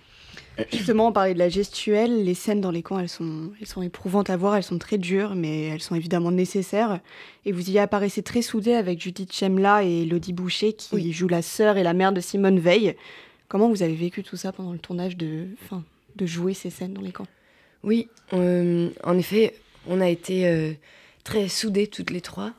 Justement, 0.71 1.07
on 1.07 1.11
parlait 1.11 1.33
de 1.33 1.39
la 1.39 1.49
gestuelle. 1.49 2.23
Les 2.23 2.33
scènes 2.33 2.61
dans 2.61 2.71
les 2.71 2.83
camps, 2.83 2.99
elles 2.99 3.09
sont, 3.09 3.51
elles 3.59 3.67
sont 3.67 3.81
éprouvantes 3.81 4.29
à 4.29 4.37
voir, 4.37 4.55
elles 4.55 4.63
sont 4.63 4.77
très 4.77 4.97
dures, 4.97 5.35
mais 5.35 5.67
elles 5.67 5.81
sont 5.81 5.95
évidemment 5.95 6.31
nécessaires. 6.31 6.99
Et 7.45 7.51
vous 7.51 7.69
y 7.69 7.79
apparaissez 7.79 8.23
très 8.23 8.41
soudés 8.41 8.73
avec 8.73 9.01
Judith 9.01 9.33
Chemla 9.33 9.83
et 9.83 10.05
Lodi 10.05 10.33
Boucher, 10.33 10.73
qui 10.73 11.13
jouent 11.13 11.27
la 11.27 11.41
sœur 11.41 11.77
et 11.77 11.83
la 11.83 11.93
mère 11.93 12.11
de 12.11 12.19
Simone 12.19 12.59
Veil. 12.59 12.95
Comment 13.47 13.69
vous 13.69 13.83
avez 13.83 13.95
vécu 13.95 14.21
tout 14.21 14.37
ça 14.37 14.51
pendant 14.51 14.73
le 14.73 14.79
tournage 14.79 15.17
de, 15.17 15.47
fin, 15.69 15.83
de 16.15 16.25
jouer 16.25 16.53
ces 16.53 16.69
scènes 16.69 16.93
dans 16.93 17.01
les 17.01 17.11
camps? 17.11 17.27
Oui, 17.83 18.09
euh, 18.33 18.89
en 19.03 19.17
effet, 19.17 19.55
on 19.87 20.01
a 20.01 20.09
été 20.09 20.47
euh, 20.47 20.73
très 21.23 21.47
soudés 21.47 21.87
toutes 21.87 22.11
les 22.11 22.21
trois. 22.21 22.51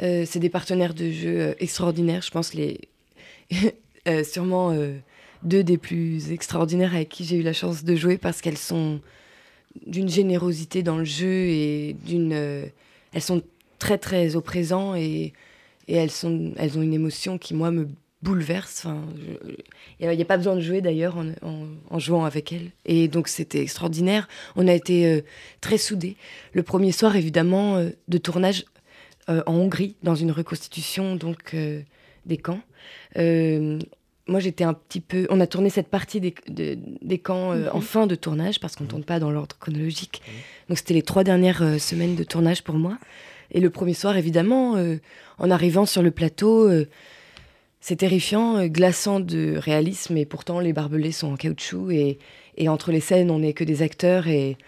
Euh, 0.00 0.24
c'est 0.24 0.38
des 0.38 0.48
partenaires 0.48 0.94
de 0.94 1.10
jeu 1.10 1.56
extraordinaires. 1.58 2.22
Je 2.22 2.30
pense 2.30 2.54
les 2.54 2.80
Euh, 4.06 4.24
sûrement 4.24 4.70
euh, 4.70 4.94
deux 5.42 5.62
des 5.62 5.76
plus 5.76 6.32
extraordinaires 6.32 6.94
avec 6.94 7.10
qui 7.10 7.24
j'ai 7.24 7.36
eu 7.36 7.42
la 7.42 7.52
chance 7.52 7.84
de 7.84 7.94
jouer 7.94 8.16
parce 8.16 8.40
qu'elles 8.40 8.56
sont 8.56 9.00
d'une 9.86 10.08
générosité 10.08 10.82
dans 10.82 10.96
le 10.96 11.04
jeu 11.04 11.46
et 11.48 11.96
d'une. 12.06 12.32
Euh, 12.32 12.64
elles 13.12 13.22
sont 13.22 13.42
très 13.78 13.98
très 13.98 14.34
au 14.34 14.40
présent 14.40 14.94
et, 14.94 15.34
elles, 15.88 16.10
sont, 16.10 16.52
elles 16.56 16.78
ont 16.78 16.82
une 16.82 16.94
émotion 16.94 17.36
qui, 17.38 17.54
moi, 17.54 17.70
me 17.70 17.88
bouleverse. 18.22 18.86
Enfin, 18.86 19.04
il 20.00 20.08
n'y 20.08 20.22
a, 20.22 20.24
pas 20.24 20.38
besoin 20.38 20.56
de 20.56 20.60
jouer 20.60 20.80
d'ailleurs 20.80 21.16
en, 21.42 21.98
jouant 21.98 22.24
avec 22.24 22.52
elles. 22.52 22.70
Et 22.86 23.08
donc 23.08 23.28
c'était 23.28 23.60
extraordinaire. 23.60 24.26
On 24.56 24.68
a 24.68 24.72
été 24.72 25.22
très 25.60 25.78
soudés. 25.78 26.16
Le 26.52 26.62
premier 26.62 26.92
soir, 26.92 27.16
évidemment, 27.16 27.82
de 28.08 28.18
tournage 28.18 28.64
en 29.28 29.42
Hongrie, 29.46 29.96
dans 30.02 30.14
une 30.14 30.32
reconstitution 30.32 31.16
donc 31.16 31.54
des 32.26 32.36
camps. 32.36 32.60
Euh, 33.16 33.78
moi, 34.26 34.40
j'étais 34.40 34.64
un 34.64 34.74
petit 34.74 35.00
peu. 35.00 35.26
On 35.30 35.40
a 35.40 35.46
tourné 35.46 35.70
cette 35.70 35.88
partie 35.88 36.20
des, 36.20 36.34
des 36.48 37.18
camps 37.18 37.52
euh, 37.52 37.68
en 37.72 37.78
mhm. 37.78 37.82
fin 37.82 38.06
de 38.06 38.14
tournage 38.14 38.60
parce 38.60 38.76
qu'on 38.76 38.84
ne 38.84 38.88
tourne 38.88 39.04
pas 39.04 39.18
dans 39.20 39.30
l'ordre 39.30 39.56
chronologique. 39.58 40.22
Donc, 40.68 40.78
c'était 40.78 40.94
les 40.94 41.02
trois 41.02 41.24
dernières 41.24 41.62
euh, 41.62 41.78
semaines 41.78 42.14
de 42.14 42.24
tournage 42.24 42.62
pour 42.62 42.76
moi. 42.76 42.98
Et 43.50 43.60
le 43.60 43.70
premier 43.70 43.94
soir, 43.94 44.16
évidemment, 44.18 44.76
en 45.38 45.50
arrivant 45.50 45.86
sur 45.86 46.02
le 46.02 46.10
plateau, 46.10 46.70
c'est 47.80 47.96
terrifiant, 47.96 48.66
glaçant 48.66 49.20
de 49.20 49.56
réalisme. 49.56 50.18
Et 50.18 50.26
pourtant, 50.26 50.60
les 50.60 50.74
barbelés 50.74 51.12
sont 51.12 51.32
en 51.32 51.36
caoutchouc. 51.36 51.90
Et, 51.90 52.18
et 52.58 52.68
entre 52.68 52.92
les 52.92 53.00
scènes, 53.00 53.30
on 53.30 53.38
n'est 53.38 53.54
que 53.54 53.64
des 53.64 53.80
acteurs. 53.80 54.28
Et, 54.28 54.58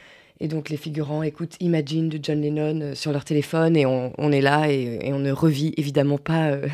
Et 0.41 0.49
donc 0.49 0.71
les 0.71 0.79
figurants 0.79 1.23
écoutent 1.23 1.57
Imagine 1.61 2.09
de 2.09 2.19
John 2.23 2.41
Lennon 2.41 2.95
sur 2.95 3.13
leur 3.13 3.25
téléphone 3.25 3.77
et 3.77 3.85
on, 3.85 4.33
est 4.33 4.41
là 4.41 4.71
et, 4.71 5.13
on 5.13 5.19
ne 5.19 5.33
revit 5.33 5.75
évidemment 5.77 6.17
pas 6.17 6.49
euh, 6.49 6.67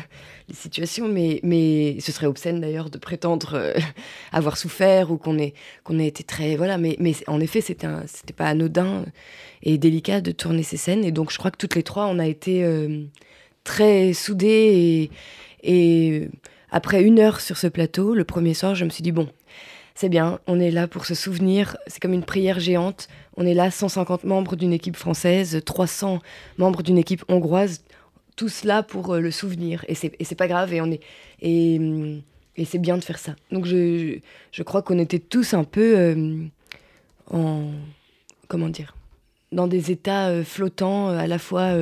les 0.47 0.55
situations, 0.55 1.07
mais, 1.07 1.39
mais 1.43 1.99
ce 1.99 2.11
serait 2.11 2.27
obscène 2.27 2.61
d'ailleurs 2.61 2.89
de 2.89 2.97
prétendre 2.97 3.55
euh, 3.55 3.73
avoir 4.31 4.57
souffert 4.57 5.11
ou 5.11 5.17
qu'on 5.17 5.37
ait, 5.37 5.53
ait 5.89 6.07
été 6.07 6.23
très... 6.23 6.55
Voilà, 6.55 6.77
mais, 6.77 6.95
mais 6.99 7.13
en 7.27 7.39
effet, 7.39 7.61
c'était, 7.61 7.87
c'était 8.07 8.33
pas 8.33 8.45
anodin 8.45 9.05
et 9.63 9.77
délicat 9.77 10.21
de 10.21 10.31
tourner 10.31 10.63
ces 10.63 10.77
scènes. 10.77 11.03
Et 11.03 11.11
donc 11.11 11.31
je 11.31 11.37
crois 11.37 11.51
que 11.51 11.57
toutes 11.57 11.75
les 11.75 11.83
trois, 11.83 12.05
on 12.05 12.19
a 12.19 12.27
été 12.27 12.65
très 13.63 14.13
soudés 14.13 15.09
et, 15.63 15.69
et 15.69 16.29
après 16.71 17.03
une 17.03 17.19
heure 17.19 17.41
sur 17.41 17.57
ce 17.57 17.67
plateau, 17.67 18.13
le 18.13 18.23
premier 18.23 18.53
soir, 18.53 18.75
je 18.75 18.85
me 18.85 18.89
suis 18.89 19.03
dit, 19.03 19.11
bon, 19.11 19.29
c'est 19.95 20.09
bien, 20.09 20.39
on 20.47 20.59
est 20.59 20.69
là 20.69 20.87
pour 20.87 21.05
se 21.05 21.15
souvenir, 21.15 21.77
c'est 21.87 21.99
comme 21.99 22.13
une 22.13 22.23
prière 22.23 22.59
géante, 22.59 23.07
on 23.35 23.45
est 23.45 23.53
là 23.53 23.71
150 23.71 24.25
membres 24.25 24.55
d'une 24.55 24.73
équipe 24.73 24.95
française, 24.95 25.61
300 25.65 26.19
membres 26.57 26.83
d'une 26.83 26.97
équipe 26.97 27.23
hongroise, 27.29 27.83
tous 28.37 28.63
là 28.63 28.83
pour 28.83 29.13
euh, 29.13 29.19
le 29.19 29.31
souvenir, 29.31 29.83
et 29.89 29.95
c'est 29.95 30.35
pas 30.37 30.47
grave, 30.47 30.73
et 30.73 30.79
on 30.79 30.89
est... 30.89 31.01
Et, 31.41 31.81
et 32.55 32.65
c'est 32.65 32.79
bien 32.79 32.97
de 32.97 33.03
faire 33.03 33.19
ça. 33.19 33.35
Donc 33.51 33.65
je, 33.65 34.19
je 34.51 34.63
crois 34.63 34.81
qu'on 34.81 34.97
était 34.97 35.19
tous 35.19 35.53
un 35.53 35.65
peu 35.65 35.97
euh, 35.97 36.45
en... 37.29 37.71
Comment 38.47 38.69
dire 38.69 38.95
Dans 39.51 39.67
des 39.67 39.91
états 39.91 40.29
euh, 40.29 40.45
flottants, 40.45 41.09
à 41.09 41.27
la 41.27 41.39
fois... 41.39 41.73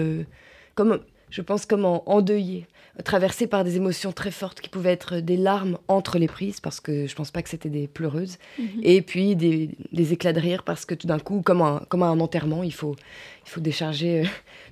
comme, 0.73 0.99
je 1.35 1.41
pense 1.41 1.65
comme 1.65 1.83
en 1.83 2.01
endeuillés 2.05 2.65
traversée 3.03 3.45
par 3.45 3.65
des 3.65 3.75
émotions 3.75 4.13
très 4.13 4.31
fortes 4.31 4.61
qui 4.61 4.69
pouvaient 4.69 4.93
être 4.93 5.17
des 5.17 5.35
larmes 5.35 5.77
entre 5.89 6.17
les 6.17 6.29
prises, 6.29 6.61
parce 6.61 6.79
que 6.79 7.07
je 7.07 7.13
pense 7.13 7.29
pas 7.29 7.41
que 7.41 7.49
c'était 7.49 7.69
des 7.69 7.89
pleureuses, 7.89 8.37
mhm. 8.57 8.67
et 8.83 9.01
puis 9.01 9.35
des, 9.35 9.69
éclats 10.13 10.31
de 10.31 10.39
rire, 10.39 10.63
parce 10.63 10.85
que 10.85 10.95
tout 10.95 11.05
d'un 11.05 11.19
coup, 11.19 11.41
comme 11.41 11.61
un, 11.61 11.81
comme 11.89 12.03
un 12.03 12.17
enterrement, 12.21 12.63
il 12.63 12.73
faut, 12.73 12.95
il 13.45 13.49
faut 13.49 13.59
décharger. 13.59 14.21
Euh. 14.21 14.25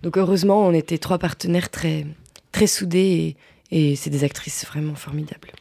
Donc 0.04 0.18
heureusement, 0.18 0.66
on 0.66 0.72
était 0.72 0.98
trois 0.98 1.18
partenaires 1.18 1.70
très, 1.70 2.08
très 2.54 2.68
soudés, 2.68 3.36
et, 3.70 3.92
et 3.92 3.96
c'est 3.98 4.10
des 4.10 4.24
actrices 4.24 4.66
vraiment 4.66 4.96
formidables. 4.96 5.52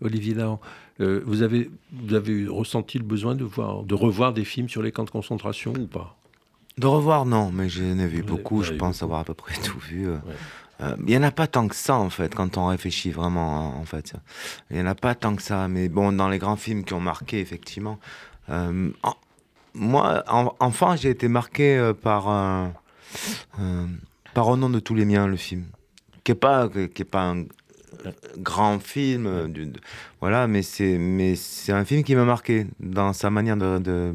Olivier 0.00 0.34
Dahan, 0.34 0.60
euh, 1.00 1.22
vous, 1.26 1.42
avez, 1.42 1.70
vous 1.90 2.14
avez 2.14 2.46
ressenti 2.46 2.98
le 2.98 3.04
besoin 3.04 3.34
de, 3.34 3.42
voir, 3.42 3.82
de 3.82 3.94
revoir 3.96 4.32
des 4.32 4.44
films 4.44 4.68
sur 4.68 4.80
les 4.80 4.92
camps 4.92 5.04
de 5.04 5.10
concentration 5.10 5.72
ou 5.72 5.88
pas? 5.88 6.16
De 6.78 6.86
revoir, 6.86 7.24
non, 7.24 7.50
mais 7.52 7.70
j'en 7.70 7.98
ai 7.98 8.06
vu 8.06 8.22
beaucoup. 8.22 8.62
Je 8.62 8.74
pense 8.74 9.02
avoir 9.02 9.20
à 9.20 9.24
peu 9.24 9.34
près 9.34 9.54
tout 9.62 9.78
vu. 9.78 10.08
Euh. 10.08 10.18
Euh, 10.82 10.94
il 11.00 11.06
n'y 11.06 11.16
en 11.16 11.22
a 11.22 11.30
pas 11.30 11.46
tant 11.46 11.68
que 11.68 11.74
ça, 11.74 11.96
en 11.96 12.10
fait, 12.10 12.34
quand 12.34 12.58
on 12.58 12.66
réfléchit 12.66 13.10
vraiment, 13.10 13.60
hein, 13.60 13.74
en 13.80 13.86
fait. 13.86 14.12
Il 14.70 14.76
n'y 14.76 14.82
en 14.82 14.86
a 14.86 14.94
pas 14.94 15.14
tant 15.14 15.34
que 15.34 15.42
ça. 15.42 15.68
Mais 15.68 15.88
bon, 15.88 16.12
dans 16.12 16.28
les 16.28 16.38
grands 16.38 16.56
films 16.56 16.84
qui 16.84 16.92
ont 16.92 17.00
marqué, 17.00 17.40
effectivement. 17.40 17.98
Euh, 18.50 18.90
moi, 19.72 20.22
enfant, 20.60 20.96
j'ai 20.96 21.10
été 21.10 21.28
marqué 21.28 21.76
euh, 21.78 21.94
par, 21.94 22.24
par 24.34 24.48
Au 24.48 24.56
nom 24.56 24.68
de 24.68 24.78
tous 24.78 24.94
les 24.94 25.06
miens, 25.06 25.26
le 25.26 25.36
film. 25.36 25.64
Qui 26.24 26.32
n'est 26.32 26.36
pas, 26.36 26.68
qui 26.68 27.02
est 27.02 27.06
pas 27.06 27.30
un 27.30 27.44
grand 28.36 28.78
film. 28.80 29.50
voilà, 30.20 30.46
mais 30.46 30.60
c'est, 30.60 30.98
mais 30.98 31.36
c'est 31.36 31.72
un 31.72 31.86
film 31.86 32.04
qui 32.04 32.14
m'a 32.14 32.24
marqué 32.24 32.66
dans 32.80 33.14
sa 33.14 33.30
manière 33.30 33.56
de, 33.56 33.78
de 33.78 34.14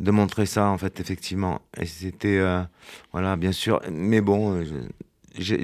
de 0.00 0.10
montrer 0.10 0.46
ça 0.46 0.66
en 0.68 0.78
fait 0.78 1.00
effectivement. 1.00 1.62
Et 1.80 1.86
c'était 1.86 2.40
voilà 3.12 3.36
bien 3.36 3.52
sûr. 3.52 3.80
Mais 3.90 4.20
bon 4.20 4.62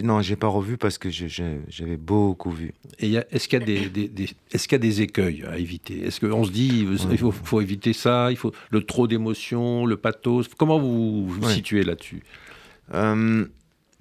non, 0.02 0.20
j'ai 0.20 0.36
pas 0.36 0.48
revu 0.48 0.76
parce 0.76 0.98
que 0.98 1.08
j'avais 1.10 1.96
beaucoup 1.96 2.50
vu. 2.50 2.74
Et 2.98 3.14
est-ce 3.30 3.48
qu'il 3.48 3.58
y, 3.58 3.62
a 3.62 3.88
des, 3.88 4.34
est-ce 4.52 4.68
qu'il 4.68 4.76
y 4.76 4.76
a 4.76 4.78
des 4.78 5.02
écueils 5.02 5.44
à 5.44 5.58
éviter? 5.58 6.04
Est-ce 6.04 6.20
qu'on 6.20 6.44
se 6.44 6.50
dit 6.50 6.86
il 7.10 7.18
faut, 7.18 7.32
faut, 7.32 7.60
éviter 7.60 7.92
ça, 7.92 8.30
il 8.30 8.36
faut 8.36 8.52
le 8.70 8.82
trop 8.82 9.06
d'émotions, 9.06 9.86
le 9.86 9.96
pathos? 9.96 10.48
Comment 10.56 10.78
vous 10.78 11.26
vous 11.26 11.48
situez 11.48 11.84
là-dessus? 11.84 12.22
Euh, 12.94 13.46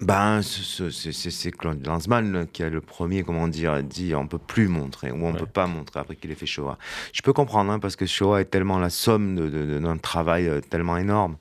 ben, 0.02 0.40
c'est 0.42 1.50
Claude 1.52 1.86
Lanzmann 1.86 2.48
qui 2.52 2.64
a 2.64 2.68
le 2.68 2.80
premier, 2.80 3.22
comment 3.22 3.46
dire, 3.46 3.84
dit 3.84 4.14
on 4.16 4.26
peut 4.26 4.38
plus 4.38 4.66
montrer 4.66 5.12
ou 5.12 5.24
on 5.24 5.32
ne 5.32 5.38
peut 5.38 5.46
pas 5.46 5.68
montrer 5.68 6.00
après 6.00 6.16
qu'il 6.16 6.30
ait 6.32 6.34
fait 6.34 6.44
Shoah. 6.44 6.76
Je 7.12 7.22
peux 7.22 7.32
comprendre 7.32 7.70
hein, 7.70 7.78
parce 7.78 7.94
que 7.94 8.04
Shoah 8.04 8.40
est 8.40 8.46
tellement 8.46 8.80
la 8.80 8.90
somme 8.90 9.48
d'un 9.80 9.96
travail 9.98 10.48
euh, 10.48 10.60
tellement 10.60 10.96
énorme. 10.96 11.36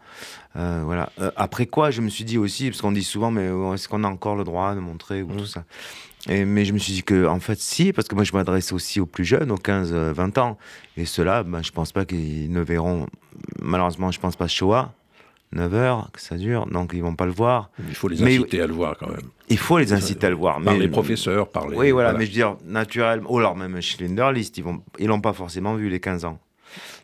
Euh, 0.56 0.84
voilà. 0.86 1.12
Euh, 1.20 1.32
après 1.38 1.66
quoi, 1.66 1.90
je 1.90 2.02
me 2.02 2.10
suis 2.10 2.24
dit 2.24 2.38
aussi, 2.38 2.70
parce 2.70 2.82
qu'on 2.82 2.92
dit 2.92 3.04
souvent, 3.04 3.32
mais 3.32 3.50
est-ce 3.74 3.88
qu'on 3.88 4.04
a 4.04 4.08
encore 4.08 4.36
le 4.36 4.44
droit 4.44 4.76
de 4.76 4.80
montrer 4.80 5.24
ou 5.24 5.36
tout 5.36 5.48
ça? 5.48 5.64
Et, 6.30 6.46
mais 6.46 6.64
je 6.64 6.74
me 6.74 6.78
suis 6.78 6.94
dit 6.94 7.04
que, 7.04 7.26
en 7.26 7.40
fait, 7.40 7.60
si, 7.60 7.94
parce 7.94 8.08
que 8.08 8.14
moi, 8.14 8.24
je 8.24 8.34
m'adresse 8.34 8.72
aussi 8.74 9.00
aux 9.00 9.08
plus 9.08 9.26
jeunes, 9.26 9.50
aux 9.50 9.58
15-20 9.58 10.40
ans. 10.40 10.58
Et 10.98 11.06
ceux-là, 11.06 11.42
ben, 11.42 11.64
je 11.64 11.72
pense 11.72 11.92
pas 11.92 12.06
qu'ils 12.06 12.52
ne 12.52 12.62
verront, 12.62 13.08
malheureusement, 13.60 14.12
je 14.12 14.20
pense 14.20 14.36
pas 14.36 14.48
Shoah. 14.48 14.94
9 15.54 15.74
heures 15.74 16.10
que 16.14 16.22
ça 16.22 16.38
dure, 16.38 16.66
donc 16.66 16.92
ils 16.94 17.02
vont 17.02 17.16
pas 17.16 17.26
le 17.26 17.32
voir. 17.32 17.72
Il 17.88 17.96
faut 17.96 18.08
les 18.08 18.22
inciter 18.24 18.62
à 18.62 18.68
le 18.68 18.74
voir 18.74 18.98
quand 18.98 19.10
même. 19.10 19.30
Il 19.50 19.58
faut 19.58 19.78
les 19.78 19.92
inciter 19.92 20.28
à 20.28 20.30
le 20.30 20.36
voir. 20.36 20.62
Par 20.62 20.76
les 20.76 20.88
professeurs, 20.88 21.50
par 21.50 21.68
les... 21.68 21.78
Oui, 21.78 21.92
voilà, 21.92 22.14
mais 22.14 22.26
je 22.26 22.30
veux 22.30 22.36
dire, 22.36 22.56
naturellement, 22.66 23.34
ou 23.34 23.40
alors 23.40 23.56
même 23.56 23.82
Schindlerlist, 23.82 24.58
ils 24.58 24.64
ils 25.00 25.08
l'ont 25.08 25.22
pas 25.22 25.34
forcément 25.34 25.76
vu 25.76 25.90
les 25.90 26.00
15 26.00 26.26
ans. 26.26 26.40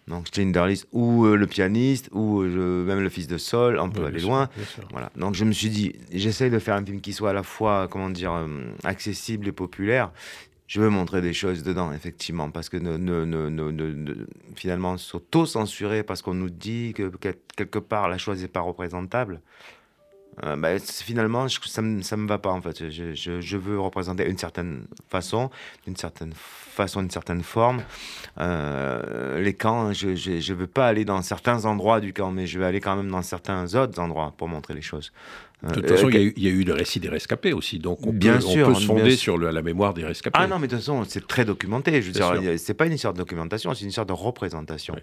Donc 0.07 0.27
Schindlerlist, 0.33 0.87
ou 0.93 1.25
euh, 1.25 1.35
le 1.35 1.47
pianiste, 1.47 2.09
ou 2.13 2.41
euh, 2.41 2.85
même 2.85 3.01
le 3.01 3.09
fils 3.09 3.27
de 3.27 3.37
Sol, 3.37 3.77
on 3.79 3.89
peut 3.89 4.05
aller 4.05 4.21
loin. 4.21 4.49
voilà. 4.91 5.11
Donc 5.17 5.35
je 5.35 5.43
me 5.43 5.51
suis 5.51 5.69
dit, 5.69 5.93
j'essaye 6.13 6.49
de 6.49 6.59
faire 6.59 6.75
un 6.75 6.85
film 6.85 7.01
qui 7.01 7.11
soit 7.11 7.31
à 7.31 7.33
la 7.33 7.43
fois, 7.43 7.89
comment 7.91 8.09
dire, 8.09 8.31
euh, 8.31 8.47
accessible 8.85 9.49
et 9.49 9.51
populaire 9.51 10.11
je 10.67 10.81
veux 10.81 10.89
montrer 10.89 11.21
des 11.21 11.33
choses 11.33 11.63
dedans, 11.63 11.93
effectivement, 11.93 12.51
parce 12.51 12.67
que 12.69 12.77
ne, 12.77 12.97
ne, 12.97 13.25
ne, 13.25 14.27
finalement, 14.55 14.97
s'auto-censurer 14.97 16.03
parce 16.03 16.21
qu'on 16.21 16.33
nous 16.33 16.49
dit 16.49 16.93
que 16.93 17.11
quelque 17.55 17.79
part 17.79 18.09
la 18.09 18.17
chose 18.17 18.41
n'est 18.41 18.49
pas 18.49 18.59
représentable, 18.61 19.41
euh, 20.43 20.55
bah, 20.55 20.77
finalement, 20.79 21.47
ça 21.49 21.81
ne 21.81 21.97
me, 21.97 22.27
va 22.27 22.37
pas, 22.37 22.51
en 22.51 22.61
fait. 22.61 22.91
Je, 22.91 23.13
je, 23.13 23.41
je, 23.41 23.57
veux 23.57 23.79
représenter 23.79 24.29
une 24.29 24.37
certaine 24.37 24.85
façon, 25.09 25.49
d'une 25.85 25.95
certaine 25.95 26.33
façon, 26.35 27.01
une 27.01 27.09
certaine 27.09 27.41
forme. 27.41 27.81
Euh, 28.39 29.41
les 29.41 29.55
camps, 29.55 29.93
je 29.93 30.09
ne 30.09 30.53
veux 30.53 30.67
pas 30.67 30.87
aller 30.87 31.05
dans 31.05 31.21
certains 31.23 31.65
endroits 31.65 31.99
du 31.99 32.13
camp, 32.13 32.31
mais 32.31 32.45
je 32.45 32.59
vais 32.59 32.65
aller 32.65 32.81
quand 32.81 32.95
même 32.95 33.09
dans 33.09 33.23
certains 33.23 33.73
autres 33.73 33.99
endroits 33.99 34.33
pour 34.37 34.47
montrer 34.47 34.75
les 34.75 34.83
choses. 34.83 35.11
De 35.63 35.73
toute 35.73 35.87
façon, 35.87 36.09
il 36.09 36.37
y, 36.37 36.47
a 36.47 36.51
eu 36.51 36.63
le 36.63 36.73
récit 36.73 36.99
des 36.99 37.09
rescapés 37.09 37.51
aussi, 37.51 37.79
donc 37.79 38.05
on 38.05 38.13
bien 38.13 38.35
peut, 38.35 38.41
sûr, 38.41 38.67
on 38.67 38.73
peut 38.73 38.79
se 38.79 38.85
fonder 38.85 39.15
sur 39.15 39.39
la 39.39 39.61
mémoire 39.63 39.95
des 39.95 40.05
rescapés. 40.05 40.37
Ah 40.39 40.45
non, 40.45 40.59
mais 40.59 40.67
de 40.67 40.75
toute 40.75 40.81
façon, 40.81 41.03
c'est 41.07 41.25
très 41.25 41.45
documenté. 41.45 41.99
Je 42.03 42.11
veux 42.11 42.57
c'est 42.57 42.75
pas 42.75 42.85
une 42.85 42.93
histoire 42.93 43.13
de 43.13 43.17
documentation, 43.17 43.73
c'est 43.73 43.81
une 43.81 43.89
histoire 43.89 44.05
de 44.05 44.13
représentation, 44.13 44.95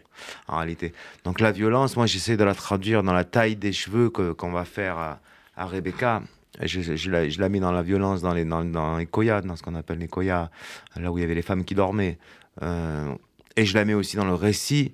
en 0.46 0.58
réalité. 0.58 0.92
Donc 1.24 1.40
la 1.40 1.50
violence, 1.50 1.96
moi, 1.96 2.06
j'essaie 2.06 2.36
de 2.36 2.44
la 2.44 2.54
traduire 2.54 3.02
dans 3.02 3.12
la 3.12 3.24
taille 3.24 3.56
des 3.56 3.72
cheveux 3.72 4.10
qu'on 4.10 4.52
va 4.52 4.64
faire 4.64 4.96
à, 4.96 5.20
à 5.56 5.66
Rebecca. 5.66 6.22
Je, 6.62 6.82
je, 6.82 7.10
la, 7.10 7.28
je, 7.28 7.40
la, 7.40 7.48
mis 7.48 7.58
dans 7.58 7.72
la 7.72 7.82
violence, 7.82 8.22
dans 8.22 8.32
les, 8.32 8.44
dans, 8.44 8.64
dans 8.64 8.98
les 8.98 9.06
koyas, 9.06 9.40
dans 9.40 9.56
ce 9.56 9.62
qu'on 9.64 9.74
appelle 9.74 9.98
les 9.98 10.06
koyas, 10.06 10.50
là 10.94 11.10
où 11.10 11.18
il 11.18 11.22
y 11.22 11.24
avait 11.24 11.34
les 11.34 11.42
femmes 11.42 11.64
qui 11.64 11.74
dormaient. 11.74 12.16
Euh, 12.62 13.12
et 13.56 13.64
je 13.64 13.74
la 13.74 13.84
mets 13.84 13.94
aussi 13.94 14.16
dans 14.16 14.24
le 14.24 14.34
récit 14.34 14.92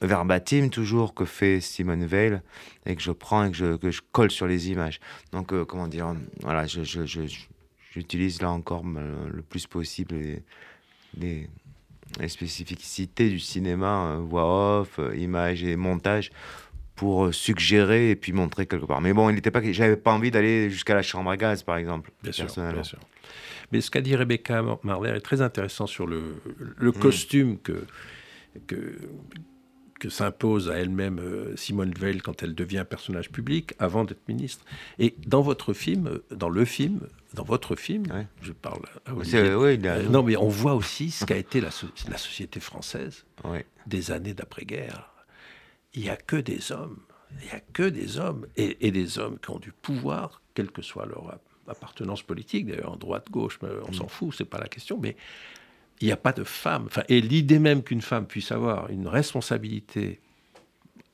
verbatim 0.00 0.68
toujours 0.68 1.14
que 1.14 1.24
fait 1.24 1.60
Simone 1.60 2.04
Veil 2.04 2.40
et 2.84 2.96
que 2.96 3.02
je 3.02 3.12
prends 3.12 3.44
et 3.44 3.50
que 3.50 3.56
je, 3.56 3.76
que 3.76 3.90
je 3.90 4.02
colle 4.12 4.30
sur 4.30 4.46
les 4.46 4.70
images. 4.70 5.00
Donc, 5.32 5.52
euh, 5.52 5.64
comment 5.64 5.88
dire, 5.88 6.14
voilà, 6.42 6.66
j'utilise 6.66 8.42
là 8.42 8.50
encore 8.50 8.84
euh, 8.84 9.28
le 9.32 9.42
plus 9.42 9.66
possible 9.66 10.14
les, 10.14 11.48
les, 12.18 12.28
spécificités 12.28 13.30
du 13.30 13.40
cinéma, 13.40 14.12
euh, 14.12 14.16
voix 14.18 14.80
off, 14.80 15.00
images 15.16 15.64
et 15.64 15.76
montage 15.76 16.30
pour 16.94 17.34
suggérer 17.34 18.10
et 18.10 18.16
puis 18.16 18.32
montrer 18.32 18.66
quelque 18.66 18.86
part. 18.86 19.02
Mais 19.02 19.12
bon, 19.12 19.28
il 19.28 19.34
n'était 19.34 19.50
pas, 19.50 19.60
j'avais 19.72 19.96
pas 19.96 20.12
envie 20.12 20.30
d'aller 20.30 20.70
jusqu'à 20.70 20.94
la 20.94 21.02
chambre 21.02 21.30
à 21.30 21.36
gaz, 21.36 21.62
par 21.62 21.76
exemple, 21.76 22.10
bien 22.22 22.32
personnellement. 22.32 22.84
Sûr, 22.84 22.98
bien 22.98 23.06
sûr. 23.06 23.16
Mais 23.72 23.80
ce 23.80 23.90
qu'a 23.90 24.00
dit 24.00 24.14
Rebecca 24.16 24.62
Marler 24.82 25.10
est 25.10 25.20
très 25.20 25.42
intéressant 25.42 25.86
sur 25.86 26.06
le, 26.06 26.40
le 26.76 26.90
mm. 26.90 26.94
costume 26.94 27.58
que, 27.58 27.84
que, 28.66 28.96
que 30.06 30.10
s'impose 30.12 30.70
à 30.70 30.74
elle-même 30.74 31.18
euh, 31.18 31.56
Simone 31.56 31.92
Veil 31.92 32.18
quand 32.18 32.44
elle 32.44 32.54
devient 32.54 32.84
personnage 32.88 33.30
public 33.30 33.74
avant 33.80 34.04
d'être 34.04 34.28
ministre. 34.28 34.64
Et 35.00 35.16
dans 35.26 35.42
votre 35.42 35.72
film, 35.72 36.06
euh, 36.06 36.24
dans 36.30 36.48
le 36.48 36.64
film, 36.64 37.00
dans 37.34 37.42
votre 37.42 37.74
film, 37.74 38.04
je 38.40 38.52
parle. 38.52 38.82
Euh, 39.08 40.08
non, 40.08 40.22
mais 40.22 40.36
on 40.36 40.48
voit 40.48 40.74
aussi 40.74 41.10
ce 41.10 41.24
qu'a 41.24 41.36
été 41.36 41.60
la, 41.60 41.70
la, 42.08 42.18
société 42.18 42.60
française 42.60 43.24
des 43.86 44.12
années 44.12 44.32
d'après-guerre. 44.32 45.10
Il 45.94 46.02
n'y 46.02 46.08
a 46.08 46.16
que 46.16 46.36
des 46.36 46.70
hommes. 46.70 46.98
Il 47.40 47.46
n'y 47.46 47.52
a 47.52 47.60
que 47.72 47.82
des 47.82 48.18
hommes 48.18 48.46
et, 48.56 48.86
et, 48.86 48.92
des 48.92 49.18
hommes 49.18 49.38
qui 49.40 49.50
ont 49.50 49.58
du 49.58 49.72
pouvoir, 49.72 50.40
quelle 50.54 50.70
que 50.70 50.82
soit 50.82 51.06
leur 51.06 51.40
appartenance 51.66 52.22
politique. 52.22 52.66
D'ailleurs, 52.66 52.96
droite, 52.96 53.26
gauche, 53.30 53.58
on 53.88 53.92
s'en 53.92 54.04
mm. 54.04 54.08
fout, 54.08 54.34
c'est 54.38 54.44
pas 54.44 54.60
la 54.60 54.68
question. 54.68 54.98
Mais 55.02 55.16
il 56.00 56.06
n'y 56.06 56.12
a 56.12 56.16
pas 56.16 56.32
de 56.32 56.44
femme. 56.44 56.84
Enfin, 56.86 57.02
et 57.08 57.20
l'idée 57.20 57.58
même 57.58 57.82
qu'une 57.82 58.02
femme 58.02 58.26
puisse 58.26 58.52
avoir 58.52 58.90
une 58.90 59.08
responsabilité 59.08 60.20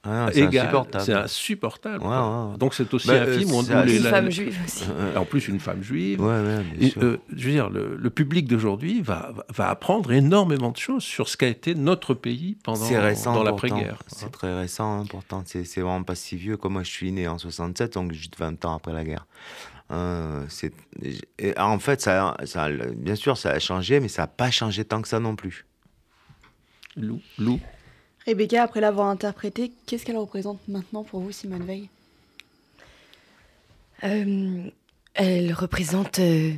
Ah, 0.04 0.28
c'est 0.32 0.40
égale. 0.40 0.66
insupportable. 0.66 1.04
C'est 1.04 1.12
insupportable. 1.12 2.02
Ouais, 2.02 2.08
quoi. 2.08 2.50
ouais. 2.50 2.58
Donc 2.58 2.74
c'est 2.74 2.92
aussi 2.92 3.06
Bah, 3.06 3.12
un 3.22 3.26
euh, 3.26 3.38
film 3.38 3.52
où 3.52 3.58
on 3.58 3.62
les- 3.84 3.96
Une 3.98 4.02
la- 4.02 4.10
femme 4.10 4.24
la- 4.24 4.30
juive 4.30 4.58
aussi. 4.66 4.84
Euh, 4.90 5.14
en 5.16 5.24
plus 5.24 5.46
une 5.46 5.60
femme 5.60 5.80
juive. 5.80 6.20
Ouais, 6.20 6.26
ouais, 6.40 6.62
bien 6.64 6.80
Et, 6.88 6.90
sûr. 6.90 7.02
euh, 7.04 7.18
je 7.32 7.44
veux 7.46 7.52
dire, 7.52 7.70
le, 7.70 7.94
le 7.96 8.10
public 8.10 8.48
d'aujourd'hui 8.48 9.00
va, 9.00 9.32
apprendre 9.58 10.10
énormément 10.10 10.72
de 10.72 10.76
choses 10.76 11.04
sur 11.04 11.28
ce 11.28 11.36
qu'a 11.36 11.46
été 11.46 11.76
notre 11.76 12.14
pays 12.14 12.56
pendant 12.64 12.84
récent, 13.00 13.32
dans 13.34 13.44
l'après-guerre. 13.44 14.00
C'est 14.08 14.32
très 14.32 14.58
récent, 14.58 15.02
hein, 15.02 15.04
pourtant. 15.08 15.44
C'est 15.46 15.62
c'est 15.62 15.82
vraiment 15.82 16.02
pas 16.02 16.16
si 16.16 16.36
vieux. 16.36 16.56
Comme 16.56 16.72
moi, 16.72 16.82
je 16.82 16.90
suis 16.90 17.12
né 17.12 17.28
en 17.28 17.38
67, 17.38 17.94
donc 17.94 18.10
juste 18.12 18.36
20 18.36 18.64
ans 18.64 18.74
après 18.74 18.92
la 18.92 19.04
guerre. 19.04 19.26
Euh, 19.92 20.44
c'est- 20.48 20.72
et 21.38 21.58
en 21.58 21.78
fait, 21.78 22.00
ça, 22.00 22.36
ça, 22.44 22.68
bien 22.94 23.14
sûr, 23.14 23.36
ça 23.36 23.50
a 23.50 23.58
changé, 23.58 24.00
mais 24.00 24.08
ça 24.08 24.22
n'a 24.22 24.26
pas 24.26 24.50
changé 24.50 24.84
tant 24.84 25.02
que 25.02 25.08
ça 25.08 25.20
non 25.20 25.36
plus. 25.36 25.66
Lou, 26.96 27.20
Lou, 27.38 27.60
Rebecca, 28.26 28.62
après 28.62 28.80
l'avoir 28.80 29.08
interprétée, 29.08 29.72
qu'est-ce 29.86 30.04
qu'elle 30.06 30.16
représente 30.16 30.60
maintenant 30.68 31.04
pour 31.04 31.20
vous, 31.20 31.32
Simone 31.32 31.64
Veil? 31.64 31.88
Euh, 34.04 34.70
elle 35.14 35.52
représente 35.52 36.18
euh, 36.18 36.52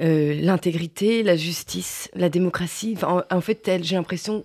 euh, 0.00 0.34
l'intégrité, 0.40 1.22
la 1.22 1.36
justice, 1.36 2.10
la 2.14 2.28
démocratie. 2.28 2.94
Enfin, 2.96 3.24
en, 3.30 3.36
en 3.36 3.40
fait, 3.40 3.70
j'ai 3.82 3.96
l'impression, 3.96 4.44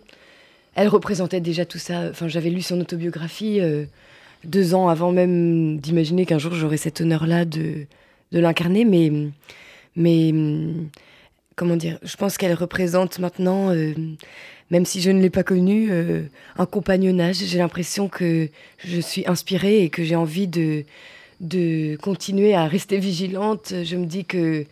elle 0.75 0.87
représentait 0.89 1.41
déjà 1.41 1.65
tout 1.65 1.79
ça. 1.79 2.09
Enfin, 2.09 2.27
j'avais 2.27 2.49
lu 2.49 2.61
son 2.61 2.79
autobiographie 2.81 3.61
euh, 3.61 3.85
deux 4.43 4.73
ans 4.73 4.87
avant 4.89 5.11
même 5.11 5.77
d'imaginer 5.79 6.25
qu'un 6.25 6.37
jour 6.37 6.53
j'aurais 6.53 6.77
cet 6.77 7.01
honneur-là 7.01 7.45
de, 7.45 7.85
l'incarner. 8.31 8.85
Mais, 8.85 9.11
mais 9.95 10.33
comment 11.55 11.75
dire 11.75 11.99
Je 12.03 12.15
pense 12.15 12.37
qu'elle 12.37 12.53
représente 12.53 13.19
maintenant, 13.19 13.69
euh, 13.69 13.93
même 14.71 14.85
si 14.85 15.01
je 15.01 15.11
ne 15.11 15.21
l'ai 15.21 15.29
pas 15.29 15.43
connue, 15.43 15.89
euh, 15.91 16.23
un 16.57 16.65
compagnonnage. 16.65 17.37
J'ai 17.37 17.59
l'impression 17.59 18.09
que 18.09 18.49
je 18.83 18.99
suis 18.99 19.23
inspirée 19.27 19.83
et 19.83 19.89
que 19.89 20.03
j'ai 20.03 20.15
envie 20.15 20.47
de 20.47 20.83
de 21.41 21.97
continuer 21.97 22.53
à 22.53 22.67
rester 22.67 22.99
vigilante. 22.99 23.73
Je 23.83 23.95
me 23.97 24.05
dis 24.05 24.25
que 24.25 24.65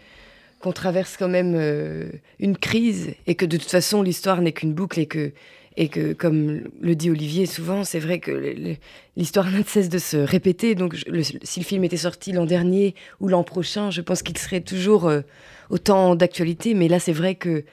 qu'on 0.62 0.72
traverse 0.72 1.18
quand 1.18 1.28
même 1.28 1.54
euh, 1.56 2.10
une 2.40 2.56
crise 2.56 3.16
et 3.28 3.36
que 3.36 3.46
de 3.46 3.58
toute 3.58 3.70
façon 3.70 4.04
l'histoire 4.04 4.42
n'est 4.42 4.52
qu'une 4.52 4.74
boucle 4.74 5.00
et 5.00 5.08
que 5.08 5.32
et 5.78 5.88
que 5.88 6.14
comme 6.14 6.62
le 6.82 6.96
dit 6.96 7.10
Olivier 7.10 7.46
souvent, 7.46 7.84
c'est 7.84 8.00
vrai 8.00 8.20
que 8.20 8.76
l'histoire 9.16 9.50
n'a 9.50 9.62
de 9.62 9.68
cesse 9.68 9.90
de 9.90 9.98
se 9.98 10.18
répéter. 10.18 10.76
Donc 10.76 10.96
si 11.44 11.60
le 11.60 11.66
film 11.66 11.84
était 11.84 11.98
sorti 11.98 12.32
l'an 12.34 12.46
dernier 12.46 12.94
ou 13.20 13.28
l'an 13.28 13.44
prochain, 13.44 13.90
je 13.92 14.02
pense 14.02 14.22
qu'il 14.22 14.38
serait 14.38 14.62
toujours 14.62 15.08
euh, 15.08 15.22
autant 15.70 16.16
d'actualité. 16.16 16.74
Mais 16.74 16.88
là, 16.88 17.00
c'est 17.00 17.14
vrai 17.14 17.36
que 17.36 17.64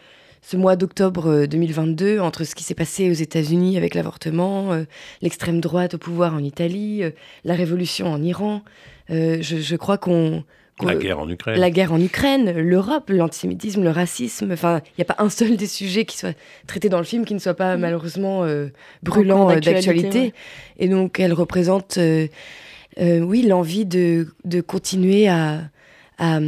ce 0.40 0.56
mois 0.56 0.76
d'octobre 0.76 1.26
euh, 1.28 1.46
2022, 1.48 2.20
entre 2.20 2.44
ce 2.44 2.54
qui 2.54 2.62
s'est 2.62 2.74
passé 2.74 3.10
aux 3.10 3.14
États-Unis 3.14 3.76
avec 3.76 3.94
l'avortement, 3.94 4.72
euh, 4.72 4.84
l'extrême 5.20 5.60
droite 5.60 5.94
au 5.94 5.98
pouvoir 5.98 6.34
en 6.34 6.42
Italie, 6.44 7.02
euh, 7.02 7.10
la 7.44 7.54
révolution 7.54 8.06
en 8.12 8.22
Iran, 8.22 8.62
euh, 9.10 9.38
je, 9.40 9.76
crois 9.76 9.98
qu'on- 9.98 10.44
la 10.86 10.94
guerre 10.94 11.18
en 11.18 11.28
Ukraine. 11.28 11.58
la 11.60 11.70
guerre 11.70 11.92
en 11.92 12.00
Ukraine, 12.00 12.52
l'Europe, 12.52 13.10
l'antisémitisme, 13.10 13.82
le 13.82 13.90
racisme. 13.90 14.52
Enfin, 14.52 14.80
il 14.86 14.92
n'y 14.98 15.02
a 15.02 15.14
pas 15.14 15.22
un 15.22 15.30
seul 15.30 15.56
des 15.56 15.66
sujets 15.66 16.04
qui 16.04 16.16
soit 16.18 16.36
traité 16.66 16.88
dans 16.88 16.98
le 16.98 17.04
film 17.04 17.24
qui 17.24 17.34
ne 17.34 17.38
soit 17.38 17.54
pas 17.54 17.76
malheureusement 17.76 18.44
euh, 18.44 18.68
brûlant 19.02 19.50
euh, 19.50 19.58
d'actualité, 19.60 20.20
ouais. 20.20 20.32
Et 20.78 20.88
donc, 20.88 21.18
elle 21.20 21.32
représente, 21.32 21.98
euh, 21.98 22.26
euh, 23.00 23.20
oui, 23.20 23.42
l'envie 23.42 23.84
de, 23.86 24.28
de 24.44 24.60
continuer 24.60 25.28
à, 25.28 25.62
à, 26.18 26.38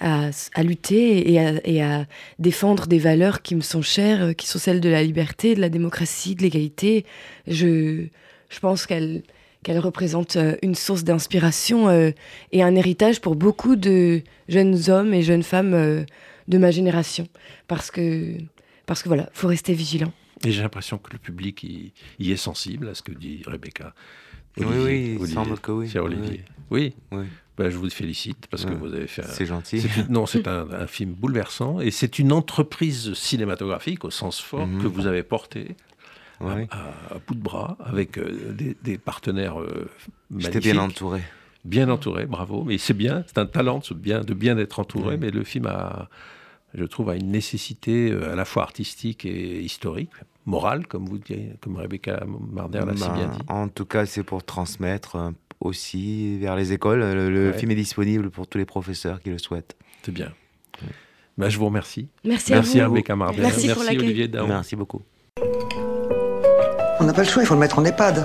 à- 0.00 0.30
à 0.54 0.62
lutter 0.62 1.32
et 1.32 1.38
à, 1.40 1.52
et 1.64 1.82
à 1.82 2.06
défendre 2.38 2.86
des 2.86 2.98
valeurs 2.98 3.42
qui 3.42 3.54
me 3.54 3.60
sont 3.62 3.82
chères, 3.82 4.34
qui 4.36 4.46
sont 4.46 4.58
celles 4.58 4.80
de 4.80 4.88
la 4.88 5.02
liberté, 5.02 5.54
de 5.54 5.60
la 5.60 5.68
démocratie, 5.68 6.34
de 6.36 6.42
l'égalité. 6.42 7.04
Je, 7.46 8.04
je 8.48 8.58
pense 8.60 8.86
qu'elle 8.86 9.22
qu'elle 9.68 9.78
représente 9.80 10.36
euh, 10.36 10.56
une 10.62 10.74
source 10.74 11.04
d'inspiration 11.04 11.90
euh, 11.90 12.10
et 12.52 12.62
un 12.62 12.74
héritage 12.74 13.20
pour 13.20 13.36
beaucoup 13.36 13.76
de 13.76 14.22
jeunes 14.48 14.88
hommes 14.88 15.12
et 15.12 15.20
jeunes 15.22 15.42
femmes 15.42 15.74
euh, 15.74 16.04
de 16.48 16.56
ma 16.56 16.70
génération. 16.70 17.28
Parce 17.66 17.90
que, 17.90 18.38
parce 18.86 19.02
que 19.02 19.08
voilà, 19.08 19.28
faut 19.34 19.46
rester 19.48 19.74
vigilant. 19.74 20.10
Et 20.46 20.52
j'ai 20.52 20.62
l'impression 20.62 20.96
que 20.96 21.12
le 21.12 21.18
public 21.18 21.62
y, 21.64 21.92
y 22.18 22.32
est 22.32 22.36
sensible 22.36 22.88
à 22.88 22.94
ce 22.94 23.02
que 23.02 23.12
dit 23.12 23.42
Rebecca. 23.46 23.92
Oui, 24.56 24.64
oui, 25.18 25.18
que 25.60 25.70
oui. 25.72 25.88
Cher 25.90 26.02
Olivier. 26.04 26.40
Oui. 26.70 26.94
Oui. 27.12 27.26
Ben, 27.58 27.68
je 27.70 27.76
vous 27.76 27.90
félicite 27.90 28.46
parce 28.50 28.64
que 28.64 28.72
vous 28.72 28.94
avez 28.94 29.06
fait. 29.06 29.22
un- 29.22 29.28
C'est 29.28 29.44
gentil. 29.44 29.80
c'est 29.82 29.96
une- 30.00 30.08
non, 30.08 30.24
c'est 30.24 30.48
un, 30.48 30.66
un 30.70 30.86
film 30.86 31.12
bouleversant 31.12 31.80
et 31.80 31.90
c'est 31.90 32.18
une 32.18 32.32
entreprise 32.32 33.12
cinématographique 33.12 34.04
au 34.06 34.10
sens 34.10 34.40
fort 34.40 34.66
Mhm. 34.66 34.80
que 34.82 34.86
vous 34.86 35.06
avez 35.06 35.22
portée 35.22 35.76
Ouais. 36.40 36.68
à, 36.70 37.14
à 37.14 37.18
bout 37.26 37.34
de 37.34 37.40
bras 37.42 37.76
avec 37.84 38.16
euh, 38.18 38.52
des, 38.52 38.76
des 38.82 38.96
partenaires 38.98 39.60
euh, 39.60 39.88
J'étais 40.36 40.60
bien 40.60 40.78
entouré. 40.78 41.20
Bien 41.64 41.88
entouré, 41.90 42.26
bravo. 42.26 42.62
Mais 42.64 42.78
c'est 42.78 42.94
bien, 42.94 43.24
c'est 43.26 43.38
un 43.38 43.46
talent 43.46 43.80
de 43.90 43.94
bien, 43.94 44.20
de 44.20 44.34
bien 44.34 44.56
être 44.58 44.78
entouré, 44.78 45.10
Ouais. 45.10 45.16
mais 45.16 45.30
le 45.30 45.42
film 45.44 45.66
a, 45.66 46.08
je 46.74 46.84
trouve, 46.84 47.10
a 47.10 47.16
une 47.16 47.30
nécessité 47.30 48.10
euh, 48.12 48.32
à 48.32 48.36
la 48.36 48.44
fois 48.44 48.62
artistique 48.62 49.24
et 49.26 49.60
historique, 49.60 50.10
morale, 50.46 50.86
comme 50.86 51.06
vous 51.06 51.18
dites, 51.18 51.58
comme 51.60 51.76
Rebecca 51.76 52.22
Marder 52.52 52.82
l'a 52.86 52.94
si 52.96 53.02
Ben, 53.08 53.14
bien 53.14 53.28
dit. 53.28 53.40
En 53.48 53.68
tout 53.68 53.84
cas, 53.84 54.06
c'est 54.06 54.22
pour 54.22 54.44
transmettre 54.44 55.16
euh, 55.16 55.30
aussi 55.60 56.38
vers 56.38 56.54
les 56.54 56.72
écoles. 56.72 57.00
Le, 57.00 57.30
le 57.30 57.50
Ouais. 57.50 57.58
film 57.58 57.72
est 57.72 57.74
disponible 57.74 58.30
pour 58.30 58.46
tous 58.46 58.58
les 58.58 58.64
professeurs 58.64 59.20
qui 59.20 59.30
le 59.30 59.38
souhaitent. 59.38 59.76
C'est 60.02 60.12
bien. 60.12 60.32
Ben, 61.36 61.48
je 61.48 61.58
vous 61.58 61.66
remercie. 61.66 62.08
Merci, 62.24 62.52
à 62.52 62.56
Merci 62.56 62.80
vous. 62.80 62.86
Rebecca 62.90 63.14
Marder. 63.16 63.42
Merci 63.42 63.68
pour 63.72 63.82
l'accueil. 63.82 63.98
Olivier 64.06 64.28
Daon. 64.28 64.46
Merci 64.48 64.76
beaucoup. 64.76 65.02
On 67.08 67.10
n'a 67.10 67.16
pas 67.16 67.22
le 67.22 67.28
choix, 67.30 67.42
il 67.42 67.46
faut 67.46 67.54
le 67.54 67.60
mettre 67.60 67.78
en 67.78 67.86
EHPAD. 67.86 68.22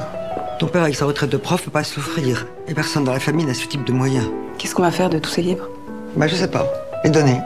Ton 0.59 0.67
père, 0.67 0.83
avec 0.83 0.95
sa 0.95 1.05
retraite 1.05 1.29
de 1.29 1.37
prof, 1.37 1.63
peut 1.63 1.71
pas 1.71 1.85
souffrir. 1.85 2.47
Et 2.67 2.73
personne 2.73 3.05
dans 3.05 3.13
la 3.13 3.19
famille 3.21 3.45
n'a 3.45 3.53
ce 3.53 3.65
type 3.65 3.85
de 3.85 3.93
moyens. 3.93 4.29
Qu'est-ce 4.57 4.75
qu'on 4.75 4.81
va 4.81 4.91
faire 4.91 5.09
de 5.09 5.19
tous 5.19 5.29
ces 5.29 5.41
livres? 5.41 5.69
Bah, 6.17 6.27
je 6.27 6.35
sais 6.35 6.49
pas. 6.49 6.67
Les 7.05 7.09
donner. 7.09 7.39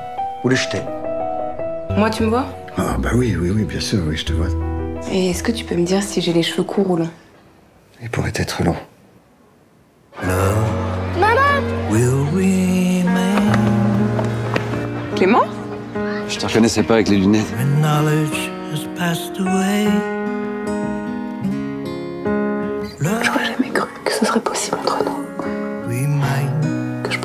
Ou 0.43 0.49
les 0.49 0.55
jeter. 0.55 0.81
Moi, 1.95 2.09
tu 2.09 2.23
me 2.23 2.29
vois? 2.29 2.47
Ah 2.75 2.95
bah 2.97 3.11
oui, 3.13 3.37
oui, 3.39 3.51
oui, 3.51 3.65
bien 3.65 3.79
sûr, 3.79 3.99
oui, 4.07 4.17
je 4.17 4.25
te 4.25 4.33
vois. 4.33 4.47
Et 5.11 5.29
est-ce 5.29 5.43
que 5.43 5.51
tu 5.51 5.63
peux 5.63 5.75
me 5.75 5.85
dire 5.85 6.01
si 6.01 6.21
j'ai 6.21 6.33
les 6.33 6.41
cheveux 6.41 6.63
courts 6.63 6.89
ou 6.89 6.97
longs? 6.97 7.11
Il 8.01 8.09
pourrait 8.09 8.33
être 8.33 8.63
long. 8.63 8.75
Clément? 15.15 15.45
Je 16.27 16.39
te 16.39 16.47
reconnaissais 16.47 16.81
pas 16.81 16.95
avec 16.95 17.09
les 17.09 17.17
lunettes. 17.17 17.45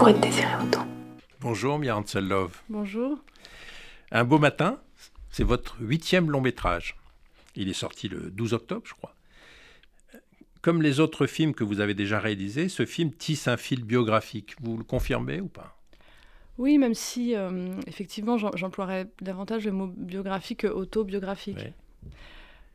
Pourrais 0.03 0.15
te 0.15 0.27
désirer 0.27 0.51
autant. 0.61 0.85
Bonjour, 1.39 1.79
Mia 1.79 1.97
Hansel 1.97 2.27
Love. 2.27 2.61
Bonjour. 2.69 3.21
Un 4.11 4.25
beau 4.25 4.41
matin, 4.41 4.81
c'est 5.31 5.45
votre 5.45 5.77
huitième 5.81 6.29
long 6.29 6.41
métrage. 6.41 6.97
Il 7.55 7.69
est 7.69 7.73
sorti 7.73 8.09
le 8.09 8.33
12 8.33 8.53
octobre, 8.53 8.83
je 8.85 8.95
crois. 8.95 9.15
Comme 10.61 10.83
les 10.83 10.99
autres 10.99 11.29
films 11.29 11.55
que 11.55 11.63
vous 11.63 11.79
avez 11.79 11.95
déjà 11.95 12.19
réalisés, 12.19 12.69
ce 12.69 12.85
film 12.85 13.13
tisse 13.13 13.47
un 13.47 13.57
fil 13.57 13.85
biographique. 13.85 14.57
Vous 14.61 14.77
le 14.77 14.83
confirmez 14.83 15.41
ou 15.41 15.47
pas? 15.47 15.79
Oui, 16.59 16.79
même 16.79 16.95
si 16.95 17.37
euh, 17.37 17.73
effectivement 17.87 18.37
j'em- 18.39 18.57
j'emploierais 18.57 19.07
davantage 19.21 19.67
le 19.67 19.71
mot 19.73 19.87
biographique 19.87 20.63
que 20.63 20.67
autobiographique. 20.67 21.59
Oui. 21.65 22.11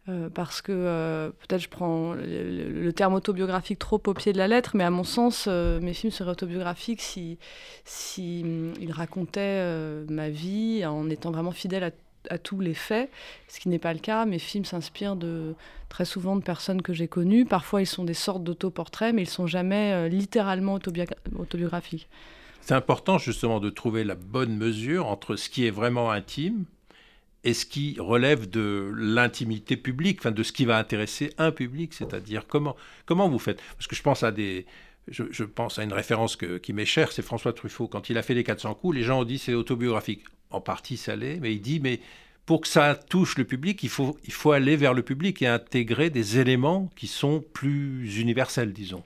Euh, 0.10 0.30
parce 0.30 0.62
que 0.62 0.72
euh, 0.72 1.30
peut-être 1.32 1.62
je 1.62 1.67
prends 1.67 2.13
le, 2.13 2.91
terme 2.91 3.13
autobiographique 3.13 3.78
trop 3.78 4.02
au 4.08 4.13
pied 4.13 4.32
de 4.32 4.38
la 4.38 4.48
lettre, 4.48 4.72
mais 4.76 4.86
à 4.86 4.89
mon 4.89 5.04
sens, 5.04 5.46
euh, 5.48 5.82
mes 5.82 5.93
films 5.93 6.12
seraient 6.12 6.32
autobiographiques 6.32 7.02
si, 7.02 7.38
si 7.84 8.41
hum, 8.43 8.74
ils 8.80 8.91
racontaient 8.91 9.62
ma 10.10 10.30
vie 10.30 10.86
en 10.86 11.10
étant 11.10 11.32
vraiment 11.32 11.52
fidèles 11.52 11.84
à, 12.30 12.38
tous 12.38 12.60
les 12.60 12.74
faits, 12.74 13.10
ce 13.48 13.60
qui 13.60 13.70
n'est 13.70 13.80
pas 13.80 13.93
le 13.93 14.00
cas. 14.00 14.26
Mes 14.26 14.39
films 14.39 14.65
s'inspirent 14.65 15.17
très 15.88 16.04
souvent 16.04 16.36
de 16.36 16.41
personnes 16.41 16.82
que 16.82 16.93
j'ai 16.93 17.08
connues. 17.08 17.46
Parfois, 17.46 17.82
ils 17.82 17.86
sont 17.86 18.04
des 18.04 18.13
sortes 18.13 18.43
d'autoportraits, 18.43 19.13
mais 19.13 19.24
ils 19.24 19.30
sont 19.30 19.48
jamais 19.48 20.10
littéralement 20.10 20.78
autobiogra- 20.78 21.15
autobiographiques. 21.38 22.10
C'est 22.60 22.74
important 22.74 23.17
justement 23.17 23.62
de 23.62 23.70
trouver 23.70 24.04
la 24.04 24.15
bonne 24.15 24.58
mesure 24.58 25.08
entre 25.08 25.38
ce 25.38 25.50
qui 25.50 25.65
est 25.65 25.72
vraiment 25.72 26.12
intime 26.12 26.65
et 27.43 27.54
ce 27.54 27.65
qui 27.65 27.95
relève 28.00 28.50
de 28.50 28.91
l'intimité 28.95 29.78
publique, 29.78 30.19
enfin 30.19 30.32
de 30.32 30.43
ce 30.43 30.52
qui 30.52 30.65
va 30.65 30.78
intéresser 30.78 31.34
un 31.38 31.52
public, 31.52 31.93
c'est-à-dire 31.93 32.45
comment, 32.47 32.76
comment 33.06 33.30
vous 33.30 33.39
faites? 33.39 33.62
Parce 33.78 33.88
que 33.88 33.95
je 33.95 34.04
pense 34.04 34.23
à 34.23 34.32
des... 34.32 34.65
Je, 35.10 35.45
pense 35.45 35.80
à 35.80 35.84
une 35.84 35.93
référence 35.93 36.36
qui 36.36 36.74
m'est 36.74 36.86
chère, 36.86 37.14
c'est 37.14 37.22
François 37.22 37.53
Truffaut. 37.53 37.88
Quand 37.88 38.09
il 38.09 38.18
a 38.18 38.22
fait 38.22 38.34
les 38.34 38.43
400 38.43 38.76
coups, 38.76 38.97
les 38.97 39.03
gens 39.03 39.22
ont 39.22 39.24
dit 39.24 39.38
c'est 39.38 39.53
autobiographique. 39.53 40.24
En 40.49 40.59
partie, 40.59 40.97
ça 40.97 41.16
l'est, 41.16 41.39
mais 41.39 41.53
il 41.53 41.62
dit, 41.62 41.80
mais 41.80 42.01
pour 42.45 42.62
que 42.62 42.68
ça 42.68 42.93
touche 42.95 43.38
le 43.38 43.45
public, 43.45 43.84
il 43.84 43.89
faut, 43.89 44.18
il 44.26 44.34
faut 44.34 44.51
aller 44.51 44.76
vers 44.76 44.93
le 44.93 45.03
public 45.03 45.41
et 45.41 45.47
intégrer 45.47 46.09
des 46.09 46.39
éléments 46.39 46.89
qui 46.97 47.07
sont 47.07 47.41
plus 47.53 48.20
universels, 48.20 48.74
disons. 48.74 49.03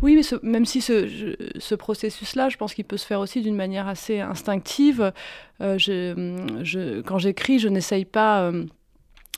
Oui, 0.00 0.14
mais 0.14 0.22
même 0.42 0.64
si 0.64 0.80
ce, 0.80 1.74
processus-là, 1.74 2.48
je 2.48 2.56
pense 2.56 2.74
qu'il 2.74 2.84
peut 2.84 2.96
se 2.96 3.06
faire 3.06 3.20
aussi 3.20 3.40
d'une 3.40 3.56
manière 3.56 3.88
assez 3.88 4.20
instinctive. 4.20 5.12
Euh, 5.60 7.02
quand 7.04 7.18
j'écris, 7.18 7.58
je 7.58 7.68
n'essaye 7.68 8.04
pas. 8.04 8.42
euh, 8.42 8.64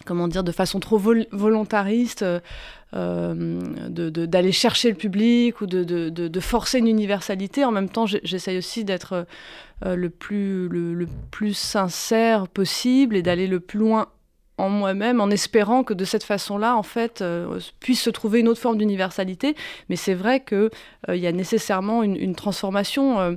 comment 0.06 0.28
dire, 0.28 0.44
de 0.44 0.52
façon 0.52 0.80
trop 0.80 0.98
volontariste, 0.98 2.24
d'aller 2.92 4.52
chercher 4.52 4.88
le 4.90 4.96
public 4.96 5.60
ou 5.60 5.66
de, 5.66 6.40
forcer 6.40 6.78
une 6.78 6.88
universalité. 6.88 7.64
En 7.64 7.70
même 7.70 7.88
temps, 7.88 8.06
j'essaye 8.06 8.58
aussi 8.58 8.84
d'être 8.84 9.26
le, 9.84 10.08
plus, 10.08 10.68
le, 10.68 11.06
plus 11.30 11.54
sincère 11.54 12.48
possible 12.48 13.16
et 13.16 13.22
d'aller 13.22 13.46
le 13.46 13.60
plus 13.60 13.78
loin 13.78 14.08
en 14.61 14.68
moi-même 14.68 15.20
en 15.20 15.30
espérant 15.30 15.84
que 15.84 15.94
de 15.94 16.04
cette 16.04 16.24
façon-là, 16.24 16.76
en 16.76 16.82
fait, 16.82 17.22
euh, 17.22 17.58
puisse 17.80 18.02
se 18.02 18.11
trouver 18.11 18.40
une 18.40 18.48
autre 18.48 18.61
forme 18.61 18.78
d'universalité. 18.78 19.54
Mais 19.88 19.96
c'est 19.96 20.14
vrai 20.14 20.40
qu'il 20.40 20.70
euh, 21.08 21.16
y 21.16 21.26
a 21.26 21.32
nécessairement 21.32 22.02
une, 22.02 22.16
une 22.16 22.34
transformation. 22.34 23.36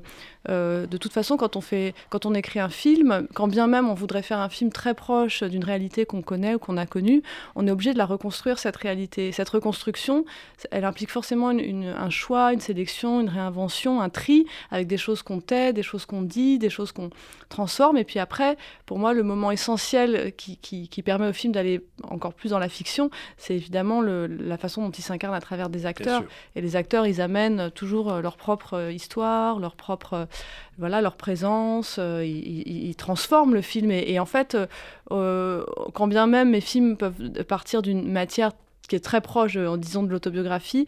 Euh, 0.49 0.63
euh, 0.63 0.87
de 0.87 0.97
toute 0.97 1.13
façon, 1.13 1.37
quand 1.37 1.55
on, 1.55 1.61
fait, 1.61 1.93
quand 2.09 2.25
on 2.25 2.33
écrit 2.33 2.59
un 2.59 2.69
film, 2.69 3.27
quand 3.33 3.47
bien 3.47 3.67
même 3.67 3.89
on 3.89 3.93
voudrait 3.93 4.21
faire 4.21 4.39
un 4.39 4.49
film 4.49 4.71
très 4.71 4.93
proche 4.93 5.43
d'une 5.43 5.63
réalité 5.63 6.05
qu'on 6.05 6.21
connaît 6.21 6.55
ou 6.55 6.59
qu'on 6.59 6.77
a 6.77 6.85
connue, 6.85 7.21
on 7.55 7.67
est 7.67 7.71
obligé 7.71 7.93
de 7.93 7.97
la 7.97 8.05
reconstruire, 8.05 8.59
cette 8.59 8.77
réalité. 8.77 9.31
Cette 9.31 9.49
reconstruction, 9.49 10.25
elle 10.71 10.85
implique 10.85 11.11
forcément 11.11 11.49
un 11.49 12.09
choix, 12.09 12.53
une 12.53 12.59
sélection, 12.59 13.21
une 13.21 13.29
réinvention, 13.29 14.01
un 14.01 14.09
tri, 14.09 14.45
avec 14.71 14.87
des 14.87 14.97
choses 14.97 15.21
qu'on 15.21 15.41
tait, 15.41 15.73
des 15.73 15.83
choses 15.83 16.05
qu'on 16.05 16.21
dit, 16.21 16.59
des 16.59 16.69
choses 16.69 16.91
qu'on 16.91 17.09
transforme. 17.49 17.97
Et 17.97 18.03
puis 18.03 18.19
après, 18.19 18.57
pour 18.85 18.99
moi, 18.99 19.13
le 19.13 19.23
moment 19.23 19.51
essentiel 19.51 20.33
qui, 20.37 20.57
qui, 20.57 21.03
permet 21.03 21.27
au 21.27 21.33
film 21.33 21.51
d'aller 21.51 21.85
encore 22.09 22.33
plus 22.33 22.49
dans 22.49 22.59
la 22.59 22.69
fiction, 22.69 23.09
c'est 23.37 23.55
évidemment 23.55 23.99
le, 24.01 24.27
la 24.27 24.57
façon 24.57 24.81
dont 24.83 24.91
il 24.91 25.01
s'incarne 25.01 25.35
à 25.35 25.41
travers 25.41 25.69
des 25.69 25.85
acteurs. 25.85 26.23
Et 26.55 26.61
les 26.61 26.75
acteurs, 26.75 27.05
ils 27.05 27.19
amènent 27.19 27.69
toujours 27.71 28.21
leur 28.21 28.37
propre 28.37 28.89
histoire, 28.91 29.59
leur 29.59 29.75
propre 29.75 30.27
voilà 30.77 31.01
leur 31.01 31.15
présence, 31.15 31.97
euh, 31.99 32.25
ils, 32.25 32.95
transforment 32.95 33.53
le 33.53 33.61
film. 33.61 33.91
Et, 33.91 34.19
en 34.19 34.25
fait, 34.25 34.55
euh, 34.55 34.65
euh, 35.11 35.65
quand 35.93 36.07
bien 36.07 36.27
même 36.27 36.51
mes 36.51 36.61
films 36.61 36.97
peuvent 36.97 37.43
partir 37.43 37.81
d'une 37.81 38.11
matière 38.11 38.51
qui 38.87 38.97
est 38.97 38.99
très 38.99 39.21
proche, 39.21 39.55
en 39.55 39.77
disant, 39.77 40.03
de 40.03 40.09
l'autobiographie, 40.09 40.87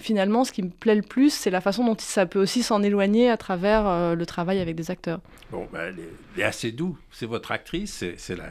finalement, 0.00 0.42
ce 0.42 0.50
qui 0.50 0.64
me 0.64 0.70
plaît 0.70 0.96
le 0.96 1.02
plus, 1.02 1.32
c'est 1.32 1.50
la 1.50 1.60
façon 1.60 1.84
dont 1.84 1.94
ça 1.96 2.26
peut 2.26 2.40
aussi 2.40 2.64
s'en 2.64 2.82
éloigner 2.82 3.30
à 3.30 3.36
travers 3.36 4.16
le 4.16 4.26
travail 4.26 4.58
avec 4.58 4.74
des 4.74 4.90
acteurs. 4.90 5.20
Bon, 5.52 5.68
bah, 5.72 5.84
elle, 5.84 6.00
est, 6.36 6.42
assez 6.42 6.72
doux. 6.72 6.98
C'est 7.12 7.26
votre 7.26 7.52
actrice, 7.52 8.04
c'est 8.16 8.34
le 8.34 8.42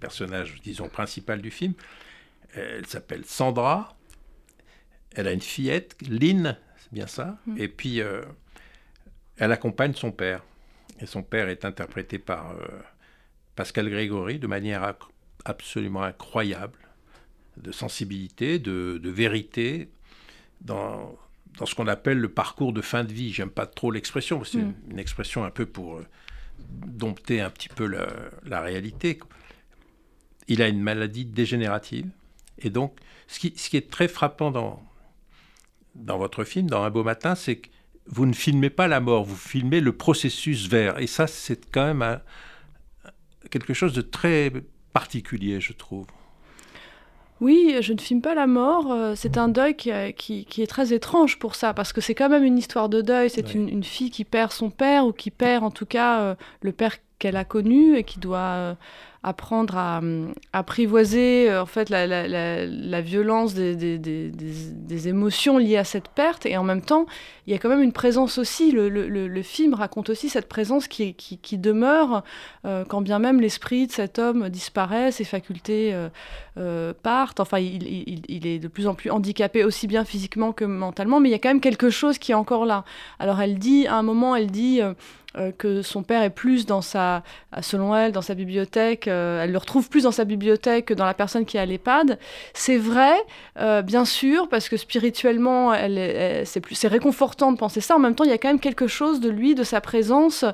personnage, 0.00 0.62
disons, 0.64 0.88
principal 0.88 1.42
du 1.42 1.50
film. 1.50 1.74
Elle 2.54 2.86
s'appelle 2.86 3.26
Sandra. 3.26 3.94
Elle 5.14 5.28
a 5.28 5.32
une 5.32 5.42
fillette, 5.42 5.94
Lynn, 6.08 6.56
c'est 6.78 6.92
bien 6.92 7.06
ça? 7.06 7.36
Mm. 7.46 7.58
Et 7.58 7.68
puis, 7.68 8.00
elle 9.40 9.52
accompagne 9.52 9.94
son 9.94 10.12
père. 10.12 10.44
Et 11.00 11.06
son 11.06 11.22
père 11.22 11.48
est 11.48 11.64
interprété 11.64 12.18
par 12.18 12.52
euh, 12.52 12.66
Pascal 13.56 13.88
Grégory 13.88 14.38
de 14.38 14.46
manière 14.46 14.94
absolument 15.46 16.02
incroyable, 16.02 16.78
de 17.56 17.72
sensibilité, 17.72 18.58
de, 18.58 19.00
vérité, 19.02 19.90
dans, 20.60 21.18
dans 21.58 21.64
ce 21.64 21.74
qu'on 21.74 21.86
appelle 21.86 22.18
le 22.18 22.28
parcours 22.28 22.74
de 22.74 22.82
fin 22.82 23.02
de 23.02 23.12
vie. 23.12 23.32
J'aime 23.32 23.50
pas 23.50 23.66
trop 23.66 23.90
l'expression, 23.90 24.44
c'est 24.44 24.58
mm. 24.58 24.74
une, 24.90 24.98
expression 24.98 25.42
un 25.42 25.50
peu 25.50 25.64
pour 25.64 25.96
euh, 25.96 26.06
dompter 26.58 27.40
un 27.40 27.48
petit 27.48 27.70
peu 27.70 27.86
la, 27.86 28.08
la, 28.44 28.60
réalité. 28.60 29.18
Il 30.48 30.60
a 30.60 30.68
une 30.68 30.82
maladie 30.82 31.24
dégénérative. 31.24 32.10
Et 32.58 32.68
donc, 32.68 32.94
ce 33.26 33.38
qui, 33.38 33.54
ce 33.56 33.70
qui 33.70 33.78
est 33.78 33.90
très 33.90 34.06
frappant 34.06 34.50
dans, 34.50 34.82
dans 35.94 36.18
votre 36.18 36.44
film, 36.44 36.68
dans 36.68 36.82
Un 36.82 36.90
beau 36.90 37.04
matin, 37.04 37.34
c'est 37.34 37.56
que 37.56 37.68
vous 38.10 38.26
ne 38.26 38.32
filmez 38.32 38.70
pas 38.70 38.88
la 38.88 39.00
mort, 39.00 39.24
vous 39.24 39.36
filmez 39.36 39.80
le 39.80 39.92
processus 39.92 40.68
vers. 40.68 40.98
Et 40.98 41.06
ça, 41.06 41.26
c'est 41.26 41.70
quand 41.70 41.94
même 41.94 42.20
quelque 43.50 43.72
chose 43.72 43.92
de 43.92 44.02
très 44.02 44.52
particulier, 44.92 45.60
je 45.60 45.72
trouve. 45.72 46.06
Oui, 47.40 47.76
je 47.80 47.94
ne 47.94 47.98
filme 47.98 48.20
pas 48.20 48.34
la 48.34 48.46
mort. 48.46 48.92
Euh, 48.92 49.14
c'est 49.16 49.38
un 49.38 49.48
deuil 49.48 49.74
qui, 49.74 49.90
est 49.90 50.66
très 50.66 50.92
étrange 50.92 51.38
pour 51.38 51.54
ça, 51.54 51.72
parce 51.72 51.92
que 51.92 52.00
c'est 52.02 52.14
quand 52.14 52.28
même 52.28 52.44
une 52.44 52.58
histoire 52.58 52.88
de 52.90 53.00
deuil. 53.00 53.30
C'est 53.30 53.54
une, 53.54 53.82
fille 53.82 54.10
qui 54.10 54.24
perd 54.24 54.52
son 54.52 54.70
père, 54.70 55.06
ou 55.06 55.12
qui 55.12 55.30
perd 55.30 55.64
en 55.64 55.70
tout 55.70 55.86
cas 55.86 56.20
euh, 56.20 56.34
le 56.60 56.72
père 56.72 56.96
qu'elle 57.18 57.36
a 57.36 57.44
connu 57.44 57.96
et 57.96 58.04
qui 58.04 58.18
doit 58.18 58.38
euh, 58.38 58.74
apprendre 59.22 59.76
à, 59.76 60.00
apprivoiser 60.52 61.54
en 61.54 61.66
fait 61.66 61.90
la, 61.90 63.00
violence 63.00 63.54
des, 63.54 65.08
émotions 65.08 65.58
liées 65.58 65.76
à 65.76 65.84
cette 65.84 66.08
perte. 66.08 66.46
Et 66.46 66.56
en 66.56 66.64
même 66.64 66.82
temps 66.82 67.06
il 67.46 67.52
y 67.52 67.56
a 67.56 67.58
quand 67.58 67.68
même 67.68 67.82
une 67.82 67.92
présence 67.92 68.38
aussi. 68.38 68.72
Le, 68.72 69.42
film 69.42 69.74
raconte 69.74 70.10
aussi 70.10 70.28
cette 70.28 70.48
présence 70.48 70.88
qui, 70.88 71.14
qui, 71.14 71.58
demeure 71.58 72.22
quand 72.62 73.00
bien 73.02 73.18
même 73.18 73.40
l'esprit 73.40 73.86
de 73.86 73.92
cet 73.92 74.18
homme 74.18 74.48
disparaît 74.48 75.12
ses 75.12 75.24
facultés 75.24 75.94
partent 77.02 77.40
enfin 77.40 77.58
il, 77.58 78.22
il, 78.28 78.46
est 78.46 78.58
de 78.58 78.68
plus 78.68 78.86
en 78.86 78.94
plus 78.94 79.10
handicapé 79.10 79.64
aussi 79.64 79.86
bien 79.86 80.04
physiquement 80.04 80.52
que 80.52 80.64
mentalement 80.64 81.20
mais 81.20 81.28
il 81.28 81.32
y 81.32 81.34
a 81.34 81.38
quand 81.38 81.48
même 81.48 81.60
quelque 81.60 81.90
chose 81.90 82.18
qui 82.18 82.32
est 82.32 82.34
encore 82.34 82.66
là 82.66 82.84
alors 83.18 83.40
elle 83.40 83.58
dit 83.58 83.86
à 83.86 83.94
un 83.94 84.02
moment 84.02 84.36
elle 84.36 84.50
dit 84.50 84.82
euh, 85.38 85.52
que 85.56 85.80
son 85.82 86.02
père 86.02 86.22
est 86.22 86.30
plus 86.30 86.66
dans 86.66 86.82
sa, 86.82 87.22
selon 87.60 87.94
elle, 87.94 88.10
dans 88.10 88.22
sa 88.22 88.34
bibliothèque, 88.34 89.06
euh, 89.06 89.44
elle 89.44 89.52
le 89.52 89.58
retrouve 89.58 89.88
plus 89.88 90.02
dans 90.02 90.10
sa 90.10 90.24
bibliothèque 90.24 90.86
que 90.86 90.94
dans 90.94 91.04
la 91.04 91.14
personne 91.14 91.44
qui 91.44 91.56
est 91.56 91.60
à 91.60 91.66
l'EHPAD. 91.66 92.18
C'est 92.52 92.78
vrai, 92.78 93.12
euh, 93.60 93.80
bien 93.82 94.04
sûr, 94.04 94.48
parce 94.48 94.68
que 94.68 94.76
spirituellement, 94.76 95.72
elle, 95.72 96.44
c'est, 96.46 96.58
plus, 96.58 96.74
c'est 96.74 96.88
réconfortant 96.88 97.52
de 97.52 97.58
penser 97.58 97.80
ça. 97.80 97.94
En 97.94 98.00
même 98.00 98.16
temps, 98.16 98.24
il 98.24 98.30
y 98.30 98.32
a 98.32 98.38
quand 98.38 98.48
même 98.48 98.58
quelque 98.58 98.88
chose 98.88 99.20
de 99.20 99.30
lui, 99.30 99.54
de 99.54 99.62
sa 99.62 99.80
présence, 99.80 100.44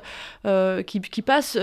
qui, 0.85 1.01
qui, 1.01 1.21
passe 1.23 1.57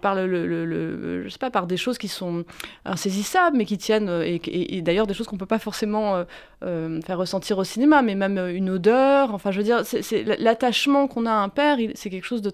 par 0.00 0.14
le, 0.14 0.26
le, 0.26 1.24
je 1.24 1.28
sais 1.28 1.38
pas, 1.38 1.50
par 1.50 1.66
des 1.66 1.76
choses 1.76 1.98
qui 1.98 2.08
sont 2.08 2.44
insaisissables, 2.84 3.56
mais 3.56 3.64
qui 3.64 3.78
tiennent, 3.80 4.22
et, 4.24 4.82
d'ailleurs 4.82 5.08
des 5.08 5.14
choses 5.14 5.26
qu'on 5.26 5.36
peut 5.36 5.46
pas 5.46 5.58
forcément 5.58 6.24
faire 6.60 7.18
ressentir 7.18 7.58
au 7.58 7.64
cinéma, 7.64 8.02
mais 8.02 8.14
même 8.14 8.38
une 8.38 8.70
odeur. 8.70 9.34
Enfin, 9.34 9.50
je 9.50 9.58
veux 9.58 9.64
dire, 9.64 9.82
c'est, 9.84 10.22
l'attachement 10.38 11.08
qu'on 11.08 11.26
a 11.26 11.32
à 11.32 11.36
un 11.36 11.48
père, 11.48 11.78
c'est 11.94 12.10
quelque 12.10 12.26
chose 12.26 12.42
de 12.42 12.50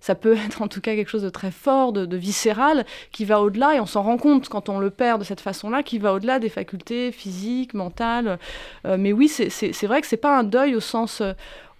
ça 0.00 0.14
peut 0.14 0.36
être 0.46 0.62
en 0.62 0.68
tout 0.68 0.80
cas 0.80 0.94
quelque 0.94 1.08
chose 1.08 1.22
de 1.22 1.28
très 1.28 1.50
fort, 1.50 1.92
de, 1.92 2.16
viscéral, 2.16 2.84
qui 3.12 3.24
va 3.24 3.40
au-delà, 3.40 3.74
et 3.74 3.80
on 3.80 3.86
s'en 3.86 4.02
rend 4.02 4.16
compte 4.16 4.48
quand 4.48 4.68
on 4.68 4.78
le 4.78 4.90
perd 4.90 5.20
de 5.20 5.24
cette 5.24 5.40
façon-là, 5.40 5.82
qui 5.82 5.98
va 5.98 6.14
au-delà 6.14 6.38
des 6.38 6.48
facultés 6.48 7.12
physiques, 7.12 7.74
mentales. 7.74 8.38
Euh, 8.86 8.96
mais 8.98 9.12
oui, 9.12 9.28
c'est 9.28 9.86
vrai 9.86 10.00
que 10.00 10.06
c'est 10.06 10.16
pas 10.16 10.38
un 10.38 10.44
deuil 10.44 10.74
au 10.74 10.80
sens, 10.80 11.22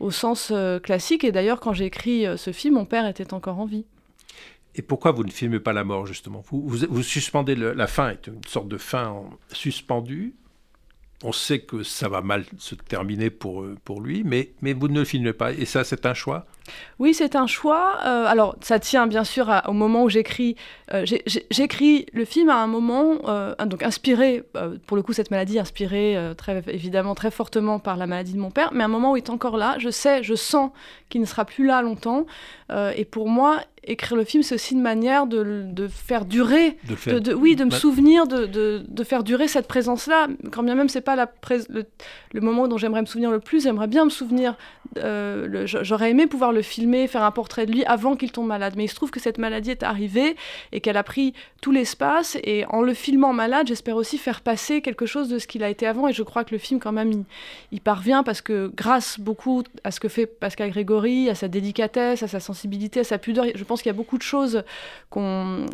au 0.01 0.11
sens 0.11 0.51
euh, 0.53 0.79
classique, 0.79 1.25
et 1.25 1.33
d'ailleurs 1.33 1.61
quand 1.61 1.73
j'ai 1.73 1.87
écrit 1.87 2.27
euh, 2.27 2.37
ce 2.37 2.53
film, 2.53 2.75
mon 2.75 2.85
père 2.85 3.07
était 3.07 3.33
encore 3.33 3.61
en 3.61 3.67
vie. 3.67 3.85
Et 4.77 4.83
pourquoi 4.83 5.13
vous 5.13 5.25
ne 5.25 5.31
filmez 5.31 5.61
pas 5.61 5.73
la 5.73 5.85
mort, 5.85 6.07
justement? 6.07 6.43
Vous, 6.51 7.03
suspendez 7.03 7.55
la 7.55 7.87
fin, 7.87 8.11
est 8.11 8.27
une 8.27 8.45
sorte 8.47 8.69
de 8.69 8.77
fin 8.77 9.23
suspendue, 9.53 10.35
on 11.25 11.33
sait 11.33 11.61
que 11.61 11.83
ça 11.83 12.09
va 12.09 12.21
mal 12.21 12.45
se 12.59 12.75
terminer 12.75 13.31
pour, 13.31 13.65
pour 13.85 14.01
lui, 14.01 14.23
mais, 14.25 14.51
mais 14.61 14.75
vous 14.75 14.89
ne 14.89 14.99
le 14.99 15.05
filmez 15.05 15.33
pas. 15.33 15.53
Et 15.53 15.65
ça, 15.65 15.83
c'est 15.83 16.05
un 16.05 16.13
choix? 16.13 16.47
Oui, 16.99 17.15
c'est 17.15 17.35
un 17.35 17.47
choix. 17.47 17.99
Euh, 18.05 18.27
alors, 18.27 18.57
ça 18.61 18.79
tient 18.79 19.07
bien 19.07 19.25
sûr 19.25 19.51
au 19.67 19.73
moment 19.73 20.05
où 20.05 20.11
j'écris. 20.11 20.57
Euh, 20.93 21.07
j'écris 21.51 22.07
le 22.13 22.25
film 22.27 22.51
à 22.51 22.57
un 22.57 22.67
moment, 22.67 23.21
euh, 23.29 23.55
donc 23.65 23.83
inspiré, 23.83 24.43
pour 24.87 24.97
le 24.97 25.03
coup, 25.03 25.15
cette 25.15 25.31
maladie 25.31 25.59
inspirée 25.59 26.17
évidemment 26.67 27.15
très 27.15 27.31
fortement 27.31 27.79
par 27.79 27.97
la 27.97 28.07
maladie 28.07 28.35
de 28.35 28.39
mon 28.39 28.51
père, 28.51 28.71
mais 28.73 28.83
à 28.83 28.87
un 28.87 28.91
moment 28.91 29.13
où 29.13 29.17
il 29.17 29.23
est 29.23 29.31
encore 29.31 29.57
là, 29.57 29.77
je 29.79 29.89
sais, 29.89 30.23
je 30.23 30.35
sens 30.35 30.71
qu'il 31.09 31.21
ne 31.21 31.27
sera 31.27 31.45
plus 31.45 31.67
là 31.67 31.81
longtemps. 31.81 32.27
et 32.71 33.05
pour 33.05 33.29
moi, 33.29 33.61
écrire 33.87 34.17
le 34.17 34.25
film, 34.25 34.43
c'est 34.43 34.55
aussi 34.55 34.75
une 34.75 34.83
manière 34.83 35.27
de, 35.27 35.65
de 35.67 35.89
faire 35.89 36.25
durer, 36.25 36.77
de, 37.07 37.35
oui, 37.35 37.57
de 37.57 37.65
me 37.65 37.71
souvenir, 37.71 38.27
de, 38.27 38.47
de, 38.47 39.05
faire 39.05 39.25
durer 39.25 39.49
cette 39.49 39.69
présence-là. 39.69 40.29
Quand 40.51 40.63
bien 40.63 40.75
même 40.75 40.89
c'est 40.89 41.01
pas 41.01 41.17
la 41.17 41.31
le, 41.69 41.85
le, 42.33 42.41
moment 42.41 42.69
dont 42.69 42.79
j'aimerais 42.79 43.03
me 43.03 43.07
souvenir 43.07 43.31
le 43.31 43.41
plus, 43.41 43.65
j'aimerais 43.65 43.87
bien 43.87 44.05
me 44.05 44.11
souvenir. 44.11 44.57
J'aurais 44.97 46.11
aimé 46.11 46.27
pouvoir 46.27 46.53
le 46.53 46.63
filmer, 46.63 47.07
faire 47.07 47.23
un 47.23 47.31
portrait 47.31 47.67
de 47.67 47.73
lui 47.73 47.85
avant 47.85 48.17
qu'il 48.17 48.33
tombe 48.33 48.47
malade. 48.47 48.75
Mais 48.77 48.85
il 48.85 48.89
se 48.89 48.95
trouve 48.95 49.11
que 49.11 49.21
cette 49.21 49.39
maladie 49.39 49.71
est 49.71 49.83
arrivée 49.83 50.37
et 50.73 50.81
qu'elle 50.81 50.97
a 50.97 51.03
pris 51.03 51.35
tout 51.61 51.73
l'espace. 51.73 52.37
Et 52.45 52.65
en 52.67 52.83
le 52.83 52.95
filmant 52.95 53.33
malade, 53.33 53.67
j'espère 53.67 53.97
aussi 53.97 54.19
faire 54.19 54.41
passer 54.41 54.81
quelque 54.81 55.07
chose 55.07 55.29
de 55.29 55.39
ce 55.39 55.47
qu'il 55.47 55.63
a 55.63 55.69
été 55.69 55.87
avant. 55.87 56.09
Et 56.09 56.13
je 56.13 56.23
crois 56.23 56.45
que 56.45 56.55
le 56.55 56.59
film, 56.59 56.81
quand 56.81 56.93
même, 56.93 57.25
il, 57.73 57.81
parvient 57.81 58.23
parce 58.23 58.41
que 58.41 58.73
grâce 58.75 59.21
beaucoup 59.21 59.63
à 59.83 59.91
ce 59.91 60.01
que 60.01 60.09
fait 60.09 60.27
Pascal 60.27 60.71
Grégory, 60.71 61.29
à 61.29 61.35
sa 61.35 61.49
délicatesse, 61.49 62.23
à 62.23 62.29
sa 62.29 62.41
sensibilité, 62.41 63.01
à 63.01 63.05
sa 63.05 63.19
pudeur, 63.19 63.45
je 63.55 63.65
pense 63.65 63.74
qu'il 63.83 63.91
y 63.91 63.95
a 63.95 63.97
beaucoup 63.97 64.19
de 64.19 64.23
choses 64.23 64.65
qu'on 65.11 65.67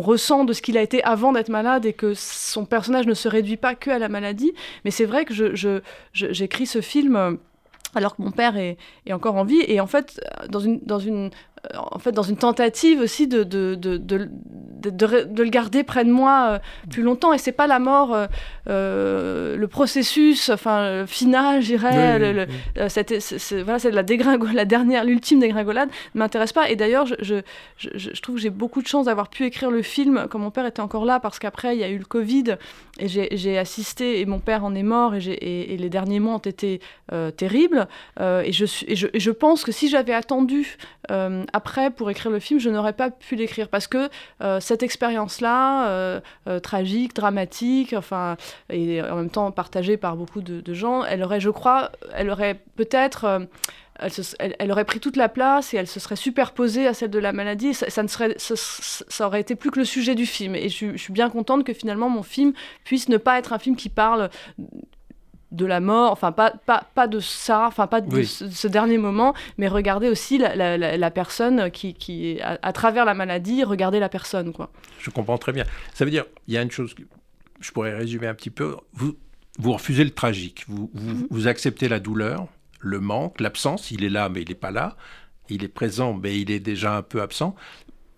ressent 0.00 0.44
de 0.44 0.52
ce 0.52 0.62
qu'il 0.62 0.78
a 0.78 0.82
été 0.82 1.02
avant 1.04 1.32
d'être 1.32 1.48
malade 1.48 1.86
et 1.86 1.92
que 1.92 2.14
son 2.14 2.64
personnage 2.64 3.06
ne 3.06 3.14
se 3.14 3.28
réduit 3.28 3.56
pas 3.56 3.74
que 3.74 3.90
à 3.90 3.98
la 3.98 4.08
maladie. 4.08 4.52
Mais 4.84 4.90
c'est 4.90 5.04
vrai 5.04 5.24
que 5.24 5.34
j'écris 6.12 6.66
je, 6.66 6.70
ce 6.70 6.80
film 6.80 7.38
alors 7.94 8.16
que 8.16 8.22
mon 8.22 8.30
père 8.30 8.56
est, 8.56 8.76
encore 9.10 9.36
en 9.36 9.44
vie. 9.44 9.62
Et 9.66 9.80
en 9.80 9.86
fait, 9.86 10.20
dans 10.48 10.60
une, 10.60 10.80
dans 10.80 10.98
une 10.98 11.30
en 11.74 11.98
fait, 11.98 12.12
dans 12.12 12.22
une 12.22 12.36
tentative 12.36 13.00
aussi 13.00 13.26
de, 13.26 13.42
de, 13.42 13.74
de, 13.74 13.98
de, 13.98 14.28
de 14.88 15.42
le 15.42 15.50
garder 15.50 15.84
près 15.84 16.04
de 16.04 16.10
moi 16.10 16.60
plus 16.90 17.02
longtemps. 17.02 17.32
Et 17.32 17.38
c'est 17.38 17.52
pas 17.52 17.66
la 17.66 17.78
mort, 17.78 18.16
le 18.66 19.66
processus, 19.66 20.48
enfin, 20.48 21.04
final, 21.06 21.60
je 21.60 21.66
dirais, 21.66 22.38
voilà, 23.64 23.78
c'est 23.78 23.90
la 23.90 24.02
dégringolade, 24.02 24.54
la 24.54 24.64
dernière, 24.64 25.04
l'ultime 25.04 25.40
dégringolade, 25.40 25.90
ne 26.14 26.18
m'intéresse 26.18 26.52
pas. 26.52 26.70
Et 26.70 26.76
d'ailleurs, 26.76 27.06
je, 27.06 27.14
je, 27.20 27.34
je, 27.76 27.88
je, 27.94 28.20
trouve 28.20 28.36
que 28.36 28.40
j'ai 28.40 28.50
beaucoup 28.50 28.82
de 28.82 28.88
chance 28.88 29.06
d'avoir 29.06 29.28
pu 29.28 29.44
écrire 29.44 29.70
le 29.70 29.82
film 29.82 30.26
quand 30.30 30.38
mon 30.38 30.50
père 30.50 30.66
était 30.66 30.80
encore 30.80 31.04
là, 31.04 31.20
parce 31.20 31.38
qu'après, 31.38 31.76
il 31.76 31.80
y 31.80 31.84
a 31.84 31.90
eu 31.90 31.98
le 31.98 32.04
Covid, 32.04 32.56
et 32.98 33.08
j'ai 33.08 33.58
assisté, 33.58 34.20
et 34.20 34.26
mon 34.26 34.38
père 34.38 34.64
en 34.64 34.74
est 34.74 34.82
mort, 34.82 35.14
et, 35.14 35.18
et, 35.18 35.74
et 35.74 35.76
les 35.76 35.90
derniers 35.90 36.20
mois 36.20 36.34
ont 36.34 36.38
été 36.38 36.80
terribles. 37.36 37.86
et, 38.18 38.52
je, 38.52 38.64
et, 38.86 38.96
je, 38.96 39.08
je 39.12 39.30
pense 39.30 39.64
que 39.64 39.72
si 39.72 39.88
j'avais 39.88 40.14
attendu 40.14 40.76
euh, 41.10 41.44
après 41.52 41.90
pour 41.90 42.10
écrire 42.10 42.30
le 42.30 42.40
film, 42.40 42.60
je 42.60 42.70
n'aurais 42.70 42.92
pas 42.92 43.10
pu 43.10 43.36
l'écrire 43.36 43.68
parce 43.68 43.86
que 43.86 44.08
euh, 44.42 44.60
cette 44.60 44.82
expérience-là, 44.82 45.88
euh, 45.88 46.20
tragique, 46.62 47.14
dramatique, 47.14 47.94
enfin, 47.96 48.36
et 48.68 49.02
en 49.02 49.16
même 49.16 49.30
temps 49.30 49.50
partagée 49.50 49.96
par 49.96 50.16
beaucoup 50.16 50.40
de, 50.40 50.74
gens, 50.74 51.04
elle 51.04 51.22
aurait, 51.22 51.40
je 51.40 51.50
crois, 51.50 51.90
elle 52.14 52.30
aurait 52.30 52.62
peut-être 52.76 53.48
elle, 54.38 54.72
aurait 54.72 54.84
pris 54.84 55.00
toute 55.00 55.16
la 55.16 55.28
place 55.28 55.74
et 55.74 55.76
elle 55.76 55.86
se 55.86 56.00
serait 56.00 56.16
superposée 56.16 56.86
à 56.86 56.94
celle 56.94 57.10
de 57.10 57.18
la 57.18 57.32
maladie. 57.32 57.74
Ça, 57.74 58.02
ne 58.02 58.08
serait, 58.08 58.34
ça, 58.38 59.26
aurait 59.26 59.40
été 59.40 59.54
plus 59.54 59.70
que 59.70 59.78
le 59.78 59.84
sujet 59.84 60.14
du 60.14 60.26
film. 60.26 60.54
Et 60.54 60.68
je, 60.68 60.96
suis 60.96 61.12
bien 61.12 61.30
contente 61.30 61.64
que 61.64 61.72
finalement 61.72 62.08
mon 62.08 62.22
film 62.22 62.52
puisse 62.84 63.08
ne 63.08 63.16
pas 63.16 63.38
être 63.38 63.52
un 63.52 63.58
film 63.58 63.76
qui 63.76 63.88
parle 63.88 64.30
de 65.52 65.66
la 65.66 65.80
mort, 65.80 66.12
enfin 66.12 66.32
pas, 66.32 66.52
pas, 66.66 66.84
pas 66.94 67.06
de 67.06 67.18
ça, 67.18 67.66
enfin 67.66 67.86
pas 67.86 68.00
de 68.00 68.22
ce, 68.22 68.66
dernier 68.68 68.98
moment, 68.98 69.34
mais 69.58 69.68
regarder 69.68 70.08
aussi 70.08 70.38
la, 70.38 70.76
la, 70.76 71.10
personne 71.10 71.70
qui, 71.70 71.94
qui 71.94 72.38
à, 72.40 72.72
travers 72.72 73.04
la 73.04 73.14
maladie, 73.14 73.64
regarder 73.64 73.98
la 73.98 74.08
personne. 74.08 74.52
Quoi. 74.52 74.70
Je 74.98 75.10
comprends 75.10 75.38
très 75.38 75.52
bien. 75.52 75.64
Ça 75.92 76.04
veut 76.04 76.10
dire, 76.10 76.24
il 76.46 76.54
y 76.54 76.58
a 76.58 76.62
une 76.62 76.70
chose, 76.70 76.94
que 76.94 77.02
je 77.60 77.70
pourrais 77.72 77.94
résumer 77.94 78.26
un 78.26 78.34
petit 78.34 78.50
peu, 78.50 78.76
vous, 78.92 79.16
vous 79.58 79.72
refusez 79.72 80.04
le 80.04 80.10
tragique, 80.10 80.64
vous, 80.68 80.90
vous, 80.94 81.14
mhm. 81.14 81.26
vous 81.30 81.48
acceptez 81.48 81.88
la 81.88 81.98
douleur, 81.98 82.46
le 82.78 83.00
manque, 83.00 83.40
l'absence, 83.40 83.90
il 83.90 84.04
est 84.04 84.08
là 84.08 84.28
mais 84.28 84.42
il 84.42 84.48
n'est 84.48 84.54
pas 84.54 84.70
là, 84.70 84.96
il 85.48 85.64
est 85.64 85.68
présent 85.68 86.14
mais 86.14 86.40
il 86.40 86.50
est 86.50 86.60
déjà 86.60 86.96
un 86.96 87.02
peu 87.02 87.20
absent 87.20 87.54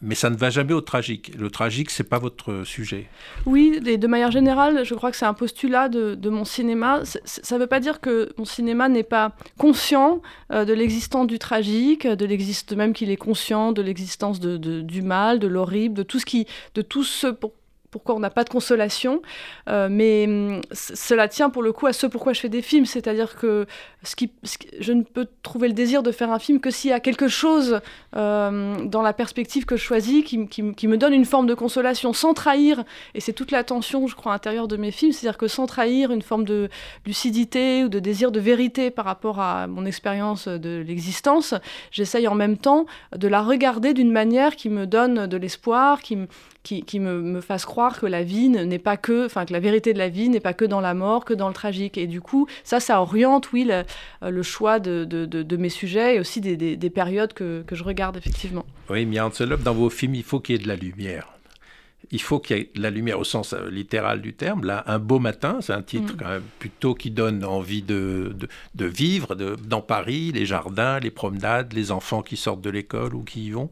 mais 0.03 0.17
ça 0.17 0.31
ne 0.31 0.37
va 0.37 0.51
jamais 0.51 0.73
au 0.73 0.81
tragique. 0.81 1.33
Le 1.39 1.49
tragique, 1.49 1.91
c'est 1.91 2.05
pas 2.05 2.19
votre 2.19 2.65
sujet. 2.65 3.07
Oui, 3.47 3.81
et 3.87 3.97
de 3.97 4.07
manière 4.09 4.33
générale, 4.33 4.85
je 4.85 4.95
crois 4.95 5.13
que 5.13 5.17
c'est 5.17 5.27
un 5.27 5.35
postulat 5.35 5.89
de, 5.89 6.29
mon 6.29 6.45
cinéma. 6.45 7.03
Ça 7.25 7.55
ne 7.55 7.61
veut 7.61 7.69
pas 7.69 7.81
dire 7.81 8.01
que 8.01 8.33
mon 8.37 8.45
cinéma 8.45 8.89
n'est 8.89 9.05
pas 9.05 9.33
conscient 9.59 10.21
euh, 10.51 10.65
de 10.65 10.73
l'existence 10.73 11.29
du 11.29 11.39
tragique, 11.39 12.07
de 12.07 12.27
l'existe 12.27 12.75
même 12.75 12.93
qu'il 12.93 13.11
est 13.11 13.17
conscient 13.17 13.73
de 13.73 13.83
l'existence 13.83 14.41
du 14.41 15.03
mal, 15.03 15.39
de 15.39 15.47
l'horrible, 15.47 15.95
de 15.95 16.03
tout 16.03 16.19
ce 16.19 16.27
qui, 16.27 16.47
de 16.75 16.83
tout 16.83 17.05
ce 17.05 17.29
pourquoi 17.93 18.17
on 18.17 18.19
n'a 18.19 18.31
pas 18.31 18.43
de 18.43 18.49
consolation. 18.49 19.23
Euh, 19.69 19.89
mais 19.89 20.25
hum, 20.27 20.61
cela 20.73 21.29
tient 21.29 21.51
pour 21.51 21.63
le 21.63 21.73
coup 21.73 21.87
à 21.87 21.93
ce 21.93 22.07
pourquoi 22.07 22.33
je 22.33 22.41
fais 22.41 22.49
des 22.49 22.63
films, 22.63 22.87
c'est-à-dire 22.87 23.37
que, 23.37 23.67
ce 24.03 24.17
qui, 24.17 24.33
je 24.81 24.93
ne 24.93 25.03
peux 25.03 25.29
trouver 25.43 25.69
le 25.69 25.75
désir 25.75 26.03
de 26.03 26.11
faire 26.11 26.33
un 26.33 26.39
film 26.41 26.59
que 26.59 26.71
s'il 26.71 26.91
y 26.91 26.95
a 26.95 27.01
quelque 27.01 27.29
chose 27.29 27.81
euh, 28.17 28.85
dans 28.87 29.03
la 29.03 29.13
perspective 29.13 29.67
que 29.67 29.77
je 29.77 29.83
choisis 29.83 30.25
qui, 30.25 30.49
qui, 30.49 30.89
me 30.89 30.97
donne 30.97 31.13
une 31.13 31.27
forme 31.27 31.47
de 31.47 31.55
consolation, 31.55 32.13
sans 32.15 32.35
trahir, 32.35 32.83
et 33.15 33.21
c'est 33.21 33.35
toute 33.35 33.51
la 33.51 33.63
tension, 33.63 34.07
je 34.07 34.17
crois, 34.17 34.33
intérieure 34.33 34.69
de 34.69 34.79
mes 34.79 34.91
films, 34.91 35.13
c'est-à-dire 35.13 35.39
que 35.39 35.47
sans 35.47 35.67
trahir 35.67 36.11
une 36.11 36.23
forme 36.23 36.45
de 36.45 36.71
lucidité 37.07 37.85
ou 37.85 37.89
de 37.89 37.99
désir 37.99 38.33
de 38.33 38.41
vérité 38.41 38.91
par 38.91 39.05
rapport 39.05 39.39
à 39.39 39.67
mon 39.67 39.85
expérience 39.85 40.49
de 40.49 40.83
l'existence, 40.85 41.55
j'essaye 41.91 42.27
en 42.27 42.35
même 42.35 42.57
temps 42.57 42.87
de 43.15 43.29
la 43.29 43.43
regarder 43.43 43.93
d'une 43.93 44.11
manière 44.11 44.57
qui 44.57 44.71
me 44.71 44.87
donne 44.87 45.27
de 45.27 45.37
l'espoir, 45.37 46.01
qui, 46.01 46.17
qui, 46.63 46.83
qui 46.83 47.01
me, 47.01 47.21
me, 47.21 47.41
fasse 47.41 47.65
croire 47.65 47.99
que 47.99 48.07
la 48.07 48.23
vie 48.23 48.49
n'est 48.49 48.79
pas 48.79 48.97
que, 48.97 49.27
enfin 49.27 49.45
que 49.45 49.53
la 49.53 49.61
vérité 49.61 49.93
de 49.93 49.99
la 49.99 50.09
vie 50.09 50.29
n'est 50.29 50.41
pas 50.41 50.55
que 50.55 50.65
dans 50.65 50.81
la 50.81 50.95
mort, 50.95 51.25
que 51.25 51.35
dans 51.35 51.49
le 51.49 51.55
tragique. 51.55 51.99
Et 51.99 52.07
du 52.07 52.21
coup, 52.21 52.47
ça, 52.65 52.81
ça 52.81 53.01
oriente, 53.01 53.53
oui, 53.53 53.69
le, 53.69 53.85
le 54.29 54.43
choix 54.43 54.79
de, 54.79 55.05
de, 55.05 55.27
de, 55.27 55.57
mes 55.57 55.69
sujets 55.69 56.17
et 56.17 56.21
aussi 56.21 56.41
des, 56.41 56.57
des, 56.57 56.77
des 56.77 56.91
périodes 56.91 57.33
que, 57.33 57.63
que, 57.67 57.75
je 57.75 57.85
regarde 57.85 58.17
effectivement. 58.17 58.65
Oui, 58.91 59.07
Mia 59.07 59.29
dans 59.65 59.75
vos 59.75 59.91
films, 59.91 60.15
il 60.15 60.23
faut 60.23 60.41
qu'il 60.41 60.57
y 60.57 60.59
ait 60.59 60.63
de 60.63 60.69
la 60.69 60.77
lumière. 60.77 61.29
Il 62.11 62.21
faut 62.21 62.41
qu'il 62.41 62.57
y 62.57 62.61
ait 62.61 62.71
de 62.75 62.83
la 62.83 62.91
lumière 62.91 63.19
au 63.19 63.25
sens 63.25 63.55
euh, 63.55 63.71
littéral 63.71 64.21
du 64.21 64.35
terme. 64.35 64.65
Là, 64.65 64.85
Un 64.87 64.99
beau 64.99 65.19
matin, 65.19 65.59
c'est 65.61 65.73
un 65.73 65.83
titre 65.83 66.15
mm. 66.15 66.17
quand 66.17 66.29
même 66.29 66.43
plutôt 66.59 66.95
qui 66.95 67.11
donne 67.11 67.45
envie 67.45 67.83
de, 67.83 68.35
de, 68.37 68.49
de 68.75 68.85
vivre 68.85 69.35
dans 69.35 69.81
Paris, 69.81 70.33
les 70.33 70.45
jardins, 70.45 71.01
les 71.01 71.11
promenades, 71.11 71.73
les 71.73 71.91
enfants 71.91 72.23
qui 72.23 72.37
sortent 72.37 72.61
de 72.61 72.71
l'école 72.71 73.15
ou 73.15 73.23
qui 73.23 73.47
y 73.47 73.51
vont. 73.51 73.71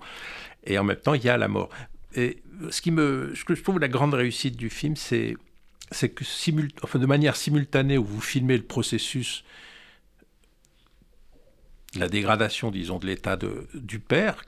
Et 0.64 0.78
en 0.78 0.84
même 0.84 0.96
temps, 0.96 1.14
il 1.14 1.24
y 1.24 1.28
a 1.28 1.36
la 1.36 1.48
mort. 1.48 1.70
Et 2.14 2.42
ce, 2.70 2.80
que 2.82 3.54
je 3.54 3.62
trouve 3.62 3.78
la 3.78 3.88
grande 3.88 4.14
réussite 4.14 4.56
du 4.56 4.70
film, 4.70 4.96
c'est 4.96 5.36
que 6.08 6.98
de 6.98 7.06
manière 7.06 7.36
simultanée 7.36 7.98
où 7.98 8.04
vous 8.04 8.20
filmez 8.20 8.56
le 8.56 8.64
processus, 8.64 9.44
la 11.96 12.08
dégradation, 12.08 12.70
disons, 12.70 12.98
de 12.98 13.06
l'état 13.06 13.36
du 13.74 13.98
père, 13.98 14.42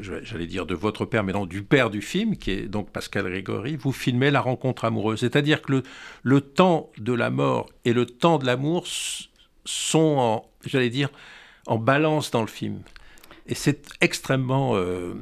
j'allais 0.00 0.46
dire 0.46 0.66
de 0.66 0.74
votre 0.74 1.04
père, 1.04 1.24
mais 1.24 1.32
non, 1.32 1.46
du 1.46 1.62
père 1.62 1.90
du 1.90 2.02
film, 2.02 2.36
qui 2.36 2.50
est 2.50 2.68
donc 2.68 2.90
Pascal 2.90 3.24
Grégory, 3.24 3.76
vous 3.76 3.92
filmez 3.92 4.30
la 4.30 4.40
rencontre 4.40 4.84
amoureuse. 4.84 5.20
C'est-à-dire 5.20 5.62
que 5.62 5.72
le, 5.72 5.82
le, 6.22 6.40
temps 6.40 6.90
de 6.98 7.12
la 7.12 7.30
mort 7.30 7.68
et 7.84 7.92
le 7.92 8.06
temps 8.06 8.38
de 8.38 8.46
l'amour 8.46 8.86
sont, 9.64 10.42
j'allais 10.64 10.90
dire, 10.90 11.10
en 11.66 11.78
balance 11.78 12.30
dans 12.30 12.42
le 12.42 12.46
film. 12.46 12.82
Et 13.46 13.54
c'est 13.54 13.88
extrêmement 14.00 14.76
euh, 14.76 15.14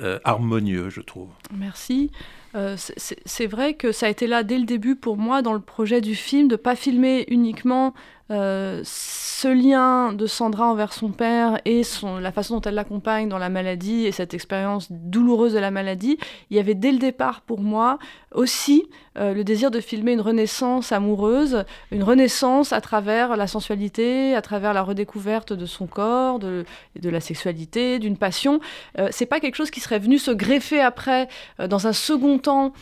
euh, 0.00 0.18
harmonieux, 0.24 0.90
je 0.90 1.00
trouve. 1.00 1.28
Merci. 1.56 2.10
Euh, 2.54 2.76
c'est 2.96 3.46
vrai 3.46 3.74
que 3.74 3.92
ça 3.92 4.06
a 4.06 4.08
été 4.08 4.26
là 4.26 4.42
dès 4.42 4.58
le 4.58 4.64
début 4.64 4.96
pour 4.96 5.16
moi 5.16 5.42
dans 5.42 5.52
le 5.52 5.60
projet 5.60 6.00
du 6.00 6.14
film 6.14 6.48
de 6.48 6.54
ne 6.54 6.56
pas 6.56 6.74
filmer 6.74 7.24
uniquement 7.28 7.92
euh, 8.32 8.80
ce 8.84 9.46
lien 9.46 10.12
de 10.12 10.26
Sandra 10.26 10.66
envers 10.66 10.92
son 10.92 11.10
père 11.10 11.60
et 11.64 11.82
la 12.20 12.32
façon 12.32 12.56
dont 12.56 12.60
elle 12.62 12.74
l'accompagne 12.74 13.28
dans 13.28 13.38
la 13.38 13.50
maladie 13.50 14.06
et 14.06 14.10
cette 14.10 14.34
expérience 14.34 14.88
douloureuse 14.90 15.52
de 15.52 15.60
la 15.60 15.70
maladie, 15.70 16.18
il 16.50 16.56
y 16.56 16.60
avait 16.60 16.74
dès 16.74 16.90
le 16.90 16.98
départ 16.98 17.42
pour 17.42 17.60
moi 17.60 17.98
aussi 18.34 18.88
euh, 19.16 19.32
le 19.32 19.44
désir 19.44 19.70
de 19.70 19.80
filmer 19.80 20.12
une 20.12 20.20
renaissance 20.20 20.90
amoureuse, 20.90 21.64
une 21.92 22.02
renaissance 22.02 22.72
à 22.72 22.80
travers 22.80 23.36
la 23.36 23.46
sensualité, 23.46 24.34
à 24.34 24.42
travers 24.42 24.74
la 24.74 24.82
redécouverte 24.82 25.52
de 25.52 25.66
son 25.66 25.86
corps, 25.86 26.38
de, 26.38 26.64
la 27.02 27.20
sexualité, 27.20 27.98
d'une 27.98 28.16
passion. 28.16 28.60
Euh, 28.98 29.08
c'est 29.12 29.26
pas 29.26 29.38
quelque 29.38 29.54
chose 29.54 29.70
qui 29.70 29.80
serait 29.80 30.00
venu 30.00 30.18
se 30.18 30.32
greffer 30.32 30.80
après 30.80 31.28
dans 31.58 31.86
un 31.86 31.92
second 31.92 32.38
temps 32.38 32.72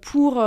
pour 0.00 0.42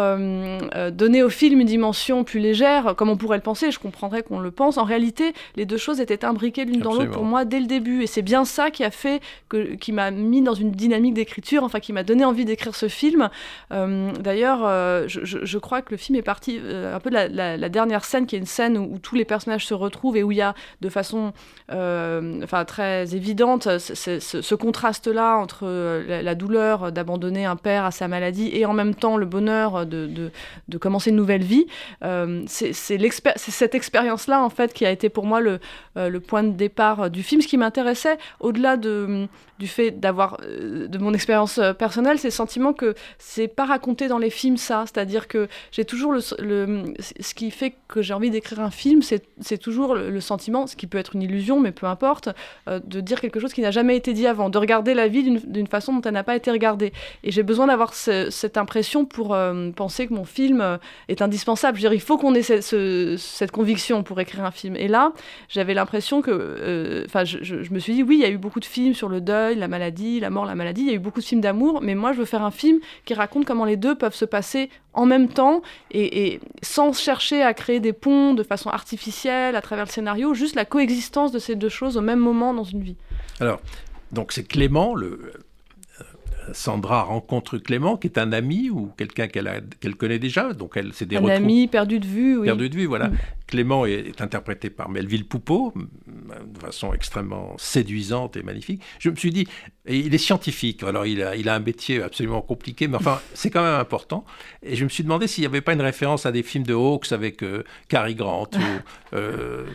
donner 0.92 1.24
au 1.24 1.30
film 1.30 1.60
une 1.60 1.68
dimension 1.68 2.24
plus 2.24 2.40
légère, 2.40 2.96
comme 2.96 3.10
on 3.10 3.18
pourrait 3.18 3.38
le 3.38 3.44
penser. 3.44 3.72
Je 3.72 3.80
comprendrais 3.80 4.24
qu'on 4.24 4.45
le 4.46 4.52
pense. 4.52 4.78
En 4.78 4.84
réalité, 4.84 5.34
les 5.56 5.66
deux 5.66 5.78
choses 5.78 6.00
étaient 6.00 6.26
imbriquées 6.26 6.66
l'une 6.66 6.82
dans 6.82 6.94
l'autre 6.94 7.12
pour 7.12 7.26
moi 7.26 7.46
dès 7.46 7.60
le 7.60 7.68
début. 7.68 8.04
Et 8.04 8.08
c'est 8.08 8.22
bien 8.22 8.46
ça 8.46 8.72
qui 8.72 8.84
a 8.84 8.92
fait 8.92 9.22
que, 9.50 9.76
qui 9.76 9.92
m'a 9.92 10.12
mis 10.12 10.42
dans 10.42 10.54
une 10.54 10.72
dynamique 10.72 11.14
d'écriture, 11.14 11.64
enfin 11.64 11.80
qui 11.80 11.94
m'a 11.94 12.04
donné 12.04 12.26
envie 12.26 12.46
d'écrire 12.46 12.76
ce 12.76 12.88
film. 12.88 13.30
Euh, 13.72 14.12
d'ailleurs, 14.14 14.62
euh, 14.64 15.06
je, 15.08 15.58
crois 15.58 15.82
que 15.82 15.92
le 15.92 15.98
film 15.98 16.18
est 16.18 16.22
parti 16.22 16.60
euh, 16.62 16.96
un 16.96 17.00
peu 17.00 17.10
de 17.10 17.16
la, 17.16 17.70
dernière 17.70 18.06
scène, 18.06 18.26
qui 18.26 18.36
est 18.36 18.40
une 18.40 18.46
scène 18.46 18.78
où, 18.78 18.98
tous 19.00 19.16
les 19.16 19.26
personnages 19.26 19.66
se 19.66 19.74
retrouvent 19.74 20.18
et 20.18 20.24
où 20.24 20.32
il 20.32 20.38
y 20.38 20.42
a 20.42 20.54
de 20.82 20.90
façon 20.90 21.34
enfin, 21.70 22.66
très 22.66 23.16
évidente 23.16 23.64
ce, 23.80 24.56
contraste-là 24.56 25.38
entre 25.38 25.68
la, 26.08 26.36
douleur 26.36 26.92
d'abandonner 26.92 27.46
un 27.46 27.56
père 27.56 27.86
à 27.86 27.92
sa 27.92 28.08
maladie 28.08 28.50
et 28.54 28.66
en 28.66 28.74
même 28.74 28.96
temps 28.96 29.18
le 29.18 29.26
bonheur 29.26 29.86
de, 29.86 30.06
de, 30.06 30.32
de 30.68 30.78
commencer 30.78 31.10
une 31.10 31.16
nouvelle 31.16 31.44
vie. 31.44 31.66
c'est 32.48 32.74
cette 32.74 33.76
expérience-là 33.76 34.35
en 34.42 34.50
fait 34.50 34.74
qui 34.74 34.86
a 34.86 34.92
été 34.92 35.10
pour 35.10 35.26
moi 35.26 35.40
le, 35.40 35.60
euh, 35.98 36.20
point 36.20 36.44
de 36.44 36.52
départ 36.52 37.04
euh, 37.04 37.10
du 37.10 37.24
film. 37.24 37.42
Ce 37.42 37.48
qui 37.48 37.58
m'intéressait, 37.58 38.18
au-delà 38.40 38.78
de, 38.78 39.28
du 39.60 39.68
fait 39.68 39.92
d'avoir 39.92 40.38
euh, 40.44 40.88
de 40.88 40.98
mon 40.98 41.14
expérience 41.14 41.60
personnelle, 41.78 42.20
c'est 42.20 42.28
le 42.28 42.32
sentiment 42.32 42.74
que 42.74 42.96
c'est 43.18 43.48
pas 43.48 43.66
raconté 43.66 44.08
dans 44.08 44.18
les 44.18 44.30
films 44.30 44.58
ça. 44.58 44.86
C'est-à-dire 44.86 45.28
que 45.28 45.48
j'ai 45.72 45.86
toujours 45.86 46.14
le, 46.14 46.22
ce 46.22 47.34
qui 47.34 47.52
fait 47.52 47.76
que 47.88 48.02
j'ai 48.02 48.14
envie 48.14 48.30
d'écrire 48.30 48.60
un 48.60 48.72
film, 48.72 49.02
c'est 49.02 49.58
toujours 49.58 49.96
le, 49.96 50.20
sentiment, 50.22 50.68
ce 50.68 50.76
qui 50.76 50.88
peut 50.88 50.98
être 50.98 51.16
une 51.16 51.22
illusion, 51.22 51.60
mais 51.60 51.72
peu 51.72 51.86
importe, 51.86 52.30
de 52.68 53.00
dire 53.00 53.22
quelque 53.22 53.40
chose 53.40 53.54
qui 53.54 53.62
n'a 53.62 53.72
jamais 53.72 53.96
été 53.96 54.14
dit 54.14 54.28
avant, 54.28 54.50
de 54.50 54.58
regarder 54.58 54.94
la 54.94 55.08
vie 55.08 55.40
d'une 55.46 55.68
façon 55.68 55.94
dont 55.94 56.02
elle 56.02 56.14
n'a 56.14 56.24
pas 56.24 56.36
été 56.36 56.52
regardée. 56.52 56.94
Et 57.24 57.32
j'ai 57.32 57.44
besoin 57.44 57.68
d'avoir 57.68 57.94
cette 57.94 58.58
impression 58.58 59.06
pour 59.06 59.38
penser 59.76 60.08
que 60.08 60.14
mon 60.14 60.26
film 60.26 60.80
est 61.08 61.22
indispensable. 61.22 61.78
Je 61.78 61.88
veux 61.88 61.94
il 61.96 62.02
faut 62.02 62.18
qu'on 62.18 62.36
ait 62.36 62.42
cette 62.42 63.52
conviction 63.52 64.04
pour 64.04 64.20
écrire 64.26 64.44
un 64.44 64.52
film. 64.52 64.76
Et 64.76 64.88
là, 64.88 65.14
j'avais 65.50 65.74
l'impression 65.74 66.22
que, 66.22 66.32
euh, 66.32 67.04
enfin, 67.06 67.24
je, 67.24 67.56
me 67.72 67.80
suis 67.80 67.94
dit, 67.94 68.04
oui, 68.04 68.18
il 68.18 68.22
y 68.22 68.26
a 68.26 68.30
eu 68.30 68.38
beaucoup 68.38 68.60
de 68.60 68.66
films 68.66 68.94
sur 68.94 69.10
le 69.10 69.22
deuil, 69.22 69.56
la 69.56 69.68
maladie, 69.68 70.20
la 70.20 70.30
mort, 70.30 70.46
la 70.46 70.56
maladie. 70.56 70.82
Il 70.82 70.88
y 70.88 70.92
a 70.92 70.94
eu 70.94 71.00
beaucoup 71.00 71.20
de 71.20 71.26
films 71.26 71.42
d'amour, 71.42 71.82
mais 71.82 71.96
moi, 71.96 72.14
je 72.14 72.20
veux 72.20 72.26
faire 72.26 72.44
un 72.44 72.52
film 72.52 72.80
qui 73.06 73.14
raconte 73.14 73.46
comment 73.46 73.66
les 73.66 73.78
deux 73.78 73.96
peuvent 73.96 74.16
se 74.16 74.26
passer 74.26 74.70
en 74.94 75.06
même 75.06 75.28
temps 75.28 75.62
et, 75.92 76.40
sans 76.62 76.98
chercher 76.98 77.42
à 77.42 77.54
créer 77.54 77.80
des 77.80 77.94
ponts 77.94 78.34
de 78.34 78.44
façon 78.44 78.70
artificielle 78.70 79.56
à 79.56 79.62
travers 79.62 79.86
le 79.86 79.92
scénario, 79.92 80.34
juste 80.34 80.56
la 80.56 80.66
coexistence 80.66 81.32
de 81.32 81.40
ces 81.40 81.56
deux 81.56 81.70
choses 81.70 81.98
au 81.98 82.02
même 82.02 82.20
moment 82.20 82.54
dans 82.54 82.64
une 82.64 82.82
vie. 82.82 82.98
Alors, 83.40 83.60
donc 84.12 84.32
c'est 84.32 84.44
Clément, 84.44 84.96
le, 84.96 85.34
Sandra 86.54 87.04
rencontre 87.04 87.58
Clément, 87.58 87.98
qui 87.98 88.08
est 88.08 88.18
un 88.18 88.32
ami 88.32 88.70
ou 88.70 88.92
quelqu'un 88.98 89.28
qu'elle 89.28 89.96
connaît 89.98 90.20
déjà. 90.20 90.54
Donc 90.54 90.74
elle, 90.76 90.94
c'est 90.94 91.06
des 91.06 91.18
un 91.18 91.28
ami 91.28 91.68
perdu 91.68 92.00
de 92.00 92.06
vue. 92.06 92.38
Oui. 92.38 92.46
Perdu 92.46 92.70
de 92.70 92.76
vue, 92.76 92.86
voilà. 92.86 93.10
Mm. 93.10 93.18
Clément 93.48 93.86
est, 93.86 94.22
interprété 94.22 94.70
par 94.70 94.90
Melville 94.90 95.26
Poupeau, 95.26 95.74
de 95.76 96.60
façon 96.60 96.94
extrêmement 96.94 97.56
séduisante 97.58 98.38
et 98.38 98.44
magnifique. 98.44 98.82
Je 99.00 99.10
me 99.10 99.16
suis 99.16 99.32
dit, 99.32 99.48
il 99.88 100.14
est 100.14 100.20
scientifique, 100.20 100.84
alors 100.84 101.06
il 101.06 101.22
a, 101.22 101.36
il 101.36 101.48
a 101.50 101.56
un 101.56 101.60
métier 101.60 102.02
absolument 102.02 102.42
compliqué, 102.42 102.88
mais 102.88 102.98
enfin, 102.98 103.20
c'est 103.34 103.50
quand 103.50 103.64
même 103.64 103.80
important. 103.80 104.26
Et 104.64 104.76
je 104.76 104.84
me 104.84 104.90
suis 104.90 105.04
demandé 105.04 105.28
s'il 105.28 105.44
n'y 105.44 105.48
avait 105.48 105.62
pas 105.62 105.74
une 105.74 105.82
référence 105.82 106.26
à 106.26 106.32
des 106.32 106.44
films 106.44 106.66
de 106.66 106.74
Hawks 106.74 107.12
avec 107.12 107.44
euh, 107.44 107.64
Cary 107.88 108.16
Grant, 108.16 108.50
ou, 108.56 109.14
euh, 109.16 109.66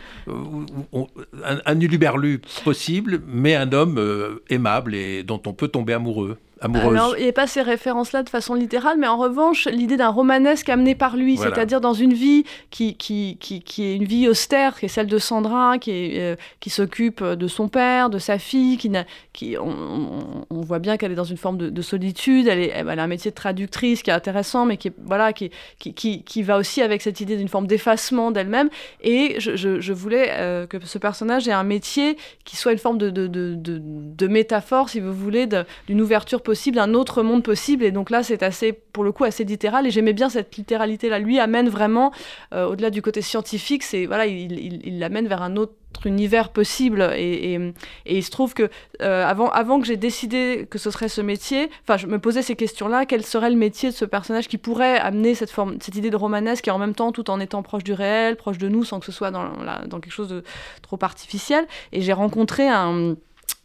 un, 1.43 1.59
un 1.65 1.79
uluberlu 1.79 2.41
possible, 2.63 3.21
mais 3.25 3.55
un 3.55 3.71
homme 3.71 3.97
euh, 3.97 4.43
aimable 4.49 4.95
et 4.95 5.23
dont 5.23 5.41
on 5.45 5.53
peut 5.53 5.69
tomber 5.69 5.93
amoureux. 5.93 6.37
Alors, 6.61 7.17
il 7.17 7.23
n'y 7.23 7.29
a 7.29 7.33
pas 7.33 7.47
ces 7.47 7.63
références-là 7.63 8.21
de 8.21 8.29
façon 8.29 8.53
littérale, 8.53 8.97
mais 8.99 9.07
en 9.07 9.17
revanche, 9.17 9.67
l'idée 9.67 9.97
d'un 9.97 10.09
romanesque 10.09 10.69
amené 10.69 10.93
par 10.93 11.17
lui, 11.17 11.37
c'est-à-dire 11.37 11.81
dans 11.81 11.93
une 11.93 12.13
vie 12.13 12.43
qui, 12.69 12.95
qui, 12.95 13.37
qui, 13.39 13.60
qui, 13.65 13.83
est 13.83 13.95
une 13.95 14.03
vie 14.03 14.27
austère, 14.27 14.79
qui 14.79 14.85
est 14.85 14.89
celle 14.89 15.07
de 15.07 15.17
Sandra, 15.17 15.77
qui, 15.77 16.19
euh, 16.19 16.35
qui 16.59 16.69
s'occupe 16.69 17.23
de 17.23 17.47
son 17.47 17.67
père, 17.67 18.09
de 18.09 18.19
sa 18.19 18.37
fille, 18.37 18.77
qui, 18.77 18.91
qui 19.33 19.55
on, 19.57 20.45
voit 20.49 20.79
bien 20.79 20.97
qu'elle 20.97 21.11
est 21.11 21.15
dans 21.15 21.23
une 21.23 21.37
forme 21.37 21.57
de, 21.57 21.81
solitude, 21.81 22.47
elle, 22.47 22.59
est, 22.59 22.71
elle, 22.75 22.99
a 22.99 23.03
un 23.03 23.07
métier 23.07 23.31
de 23.31 23.35
traductrice 23.35 24.03
qui 24.03 24.09
est 24.09 24.13
intéressant, 24.13 24.65
mais 24.65 24.77
qui, 24.77 24.89
est, 24.89 24.93
voilà, 25.03 25.33
qui, 25.33 25.51
qui, 25.79 26.43
va 26.43 26.57
aussi 26.57 26.81
avec 26.81 27.01
cette 27.01 27.19
idée 27.19 27.37
d'une 27.37 27.47
forme 27.47 27.67
d'effacement 27.67 28.31
d'elle-même. 28.31 28.69
Et 29.01 29.35
je, 29.39 29.93
voulais 29.93 30.29
euh, 30.31 30.67
que 30.67 30.77
ce 30.85 30.97
personnage 30.97 31.47
ait 31.47 31.51
un 31.51 31.63
métier 31.63 32.17
qui 32.45 32.55
soit 32.55 32.71
une 32.71 32.77
forme 32.77 32.97
de, 32.97 33.09
de, 33.09 33.27
de, 33.27 33.55
de 33.55 34.27
métaphore, 34.27 34.89
si 34.89 34.99
vous 34.99 35.13
voulez, 35.13 35.47
d'une 35.87 36.01
ouverture 36.01 36.41
possible, 36.41 36.79
un 36.79 36.93
autre 36.93 37.23
monde 37.23 37.43
possible. 37.43 37.83
Et 37.83 37.91
donc 37.91 38.09
là, 38.09 38.23
c'est 38.23 38.43
assez, 38.43 38.73
pour 38.73 39.03
le 39.03 39.11
coup, 39.11 39.23
assez 39.23 39.43
littéral. 39.43 39.87
Et 39.87 39.91
j'aimais 39.91 40.13
bien 40.13 40.29
cette 40.29 40.55
littéralité-là. 40.55 41.19
Lui 41.19 41.39
amène 41.39 41.69
vraiment, 41.69 42.11
euh, 42.53 42.67
au-delà 42.67 42.89
du 42.89 43.01
côté 43.01 43.21
scientifique, 43.21 43.50
c'est 43.59 44.05
voilà, 44.05 44.25
il 44.25 44.99
l'amène 44.99 45.27
vers 45.27 45.41
un 45.41 45.55
autre 45.55 45.73
univers 46.05 46.49
possible. 46.49 47.01
Et, 47.15 47.59
il 48.05 48.23
se 48.23 48.31
trouve 48.31 48.53
que 48.53 48.69
euh, 49.01 49.25
avant, 49.25 49.49
avant 49.49 49.79
que 49.79 49.87
j'ai 49.87 49.97
décidé 49.97 50.67
que 50.69 50.77
ce 50.77 50.91
serait 50.91 51.09
ce 51.09 51.21
métier 51.21 51.69
enfin 51.83 51.97
je 51.97 52.07
me 52.07 52.19
posais 52.19 52.41
ces 52.41 52.55
questions 52.55 52.87
là 52.87 53.05
quel 53.05 53.23
serait 53.23 53.49
le 53.49 53.55
métier 53.55 53.89
de 53.89 53.95
ce 53.95 54.05
personnage 54.05 54.47
qui 54.47 54.57
pourrait 54.57 54.97
amener 54.99 55.35
cette 55.35 55.51
forme 55.51 55.77
cette 55.81 55.95
idée 55.95 56.09
de 56.09 56.15
romanesque 56.15 56.67
et 56.67 56.71
en 56.71 56.77
même 56.77 56.95
temps 56.95 57.11
tout 57.11 57.29
en 57.29 57.39
étant 57.39 57.63
proche 57.63 57.83
du 57.83 57.93
réel 57.93 58.35
proche 58.35 58.57
de 58.57 58.67
nous 58.67 58.83
sans 58.83 58.99
que 58.99 59.05
ce 59.05 59.11
soit 59.11 59.31
dans, 59.31 59.51
dans 59.87 59.99
quelque 59.99 60.13
chose 60.13 60.29
de 60.29 60.43
trop 60.81 60.99
artificiel? 61.01 61.65
Et 61.91 62.01
j'ai 62.01 62.13
rencontré 62.13 62.67
un 62.67 63.15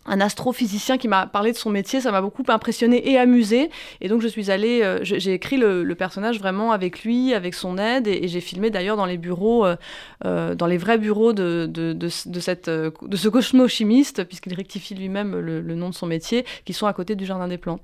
un 0.07 0.21
astrophysicien 0.21 0.99
qui 0.99 1.09
m'a 1.09 1.27
parlé 1.27 1.53
de 1.53 1.57
son 1.57 1.71
métier, 1.71 2.01
ça 2.01 2.13
m'a 2.13 2.21
beaucoup 2.21 2.45
impressionné 2.49 3.11
et 3.11 3.19
amusé. 3.19 3.71
Et 4.01 4.09
donc 4.09 4.23
je 4.23 4.29
suis 4.29 4.51
allée, 4.51 4.83
euh, 4.83 5.01
j'ai 5.03 5.33
écrit 5.33 5.57
le, 5.57 5.95
personnage 5.97 6.39
vraiment 6.39 6.73
avec 6.73 7.05
lui, 7.05 7.33
avec 7.33 7.55
son 7.55 7.79
aide, 7.79 8.07
et, 8.07 8.29
j'ai 8.29 8.41
filmé 8.41 8.71
d'ailleurs 8.71 8.97
dans 8.97 9.07
les 9.07 9.17
bureaux, 9.17 9.65
euh, 9.65 9.77
euh, 10.25 10.55
dans 10.55 10.67
les 10.67 10.77
vrais 10.77 10.99
bureaux 10.99 11.33
de, 11.33 11.67
de, 11.69 11.93
de, 11.95 12.41
cette, 12.41 12.69
de 12.69 13.17
ce 13.17 13.29
cosmochimiste, 13.29 14.25
puisqu'il 14.25 14.55
rectifie 14.55 14.95
lui-même 14.95 15.39
le, 15.39 15.75
nom 15.75 15.89
de 15.89 15.95
son 15.95 16.07
métier, 16.07 16.45
qui 16.65 16.73
sont 16.73 16.87
à 16.87 16.93
côté 16.93 17.17
du 17.17 17.25
Jardin 17.25 17.49
des 17.49 17.59
Plantes. 17.59 17.83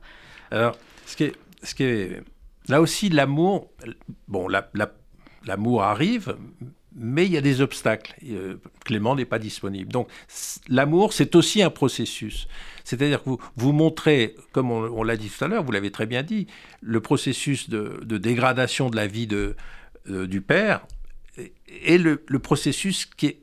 Alors, 0.50 0.76
ce 1.06 1.16
qui 1.16 1.24
est, 1.24 1.32
ce 1.62 1.74
qui 1.74 1.84
est 1.84 2.20
là 2.68 2.80
aussi, 2.80 3.08
l'amour, 3.08 3.70
bon, 4.28 4.46
l'amour 4.48 5.80
la, 5.80 5.86
arrive, 5.88 6.36
mais 6.94 7.26
il 7.26 7.32
y 7.32 7.36
a 7.36 7.40
des 7.40 7.60
obstacles. 7.60 8.14
Euh, 8.28 8.56
Clément 8.84 9.14
n'est 9.14 9.24
pas 9.24 9.38
disponible. 9.38 9.92
Donc 9.92 10.08
l'amour, 10.68 11.12
c'est 11.12 11.34
aussi 11.36 11.62
un 11.62 11.70
processus. 11.70 12.48
C'est-à-dire 12.84 13.22
que 13.22 13.30
vous, 13.30 13.38
vous 13.56 13.72
montrez, 13.72 14.34
comme 14.52 14.70
on, 14.70 15.02
l'a 15.02 15.16
dit 15.16 15.30
tout 15.30 15.44
à 15.44 15.48
l'heure, 15.48 15.62
vous 15.62 15.72
l'avez 15.72 15.90
très 15.90 16.06
bien 16.06 16.22
dit, 16.22 16.46
le 16.80 17.00
processus 17.00 17.70
de, 17.70 18.00
dégradation 18.04 18.90
de 18.90 18.96
la 18.96 19.06
vie 19.06 19.26
de, 19.26 19.56
euh, 20.10 20.26
du 20.26 20.40
père 20.40 20.86
et 21.68 21.98
le, 21.98 22.16
processus 22.38 23.06
qui 23.06 23.26
est, 23.26 23.40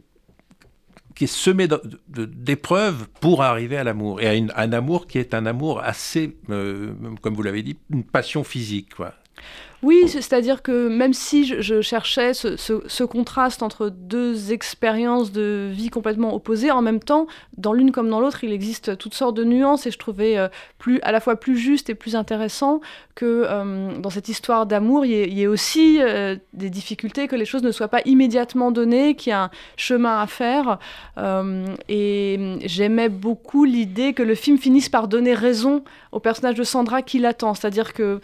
qui 1.16 1.24
est 1.24 1.28
semé 1.28 1.68
d'épreuves 2.08 3.08
pour 3.20 3.44
arriver 3.44 3.78
à 3.78 3.84
l'amour. 3.84 4.22
Et 4.22 4.28
à 4.28 4.62
un 4.62 4.74
amour 4.74 5.08
qui 5.08 5.18
est 5.18 5.34
un 5.34 5.46
amour 5.46 5.82
assez, 5.82 6.38
euh, 6.50 6.94
comme 7.22 7.34
vous 7.34 7.44
l'avez 7.44 7.64
dit, 7.64 7.78
une 7.90 8.04
passion 8.04 8.44
physique. 8.44 8.94
Quoi. 8.96 9.14
Oui, 9.82 10.10
c'est-à-dire 10.10 10.62
que 10.62 10.90
même 10.90 11.14
si 11.14 11.46
je, 11.46 11.82
cherchais 11.82 12.34
ce, 12.34 13.04
contraste 13.04 13.64
entre 13.64 13.90
deux 13.90 14.52
expériences 14.52 15.32
de 15.32 15.70
vie 15.72 15.90
complètement 15.90 16.36
opposées, 16.36 16.70
en 16.70 16.82
même 16.82 17.00
temps, 17.00 17.28
dans 17.58 17.72
l'une 17.72 17.92
comme 17.92 18.10
dans 18.10 18.20
l'autre, 18.20 18.44
il 18.44 18.52
existe 18.52 18.98
toutes 18.98 19.14
sortes 19.14 19.36
de 19.36 19.46
nuances 19.46 19.88
et 19.88 19.92
je 19.92 19.98
trouvais 19.98 20.38
euh, 20.38 20.50
plus, 20.80 21.00
à 21.02 21.14
la 21.14 21.22
fois 21.22 21.38
plus 21.38 21.58
juste 21.58 21.90
et 21.90 21.96
plus 21.96 22.18
intéressant 22.18 22.82
que 23.16 23.46
euh, 23.46 23.98
dans 24.00 24.10
cette 24.10 24.28
histoire 24.28 24.66
d'amour, 24.66 25.06
il 25.06 25.34
y, 25.34 25.44
ait 25.44 25.48
aussi 25.48 26.00
euh, 26.02 26.36
des 26.54 26.70
difficultés, 26.70 27.28
que 27.28 27.38
les 27.38 27.46
choses 27.46 27.64
ne 27.64 27.72
soient 27.72 27.88
pas 27.88 28.02
immédiatement 28.04 28.72
données, 28.72 29.16
qu'il 29.16 29.30
y 29.30 29.34
a 29.34 29.44
un 29.44 29.52
chemin 29.78 30.20
à 30.22 30.28
faire. 30.28 30.80
et 31.88 32.58
j'aimais 32.66 33.10
beaucoup 33.10 33.64
l'idée 33.64 34.14
que 34.14 34.24
le 34.24 34.36
film 34.36 34.58
finisse 34.58 34.90
par 34.90 35.08
donner 35.08 35.34
raison 35.34 35.84
au 36.12 36.20
personnage 36.20 36.56
de 36.56 36.64
Sandra 36.64 37.02
qui 37.02 37.20
l'attend. 37.20 37.54
C'est-à-dire 37.54 37.94
que, 37.94 38.20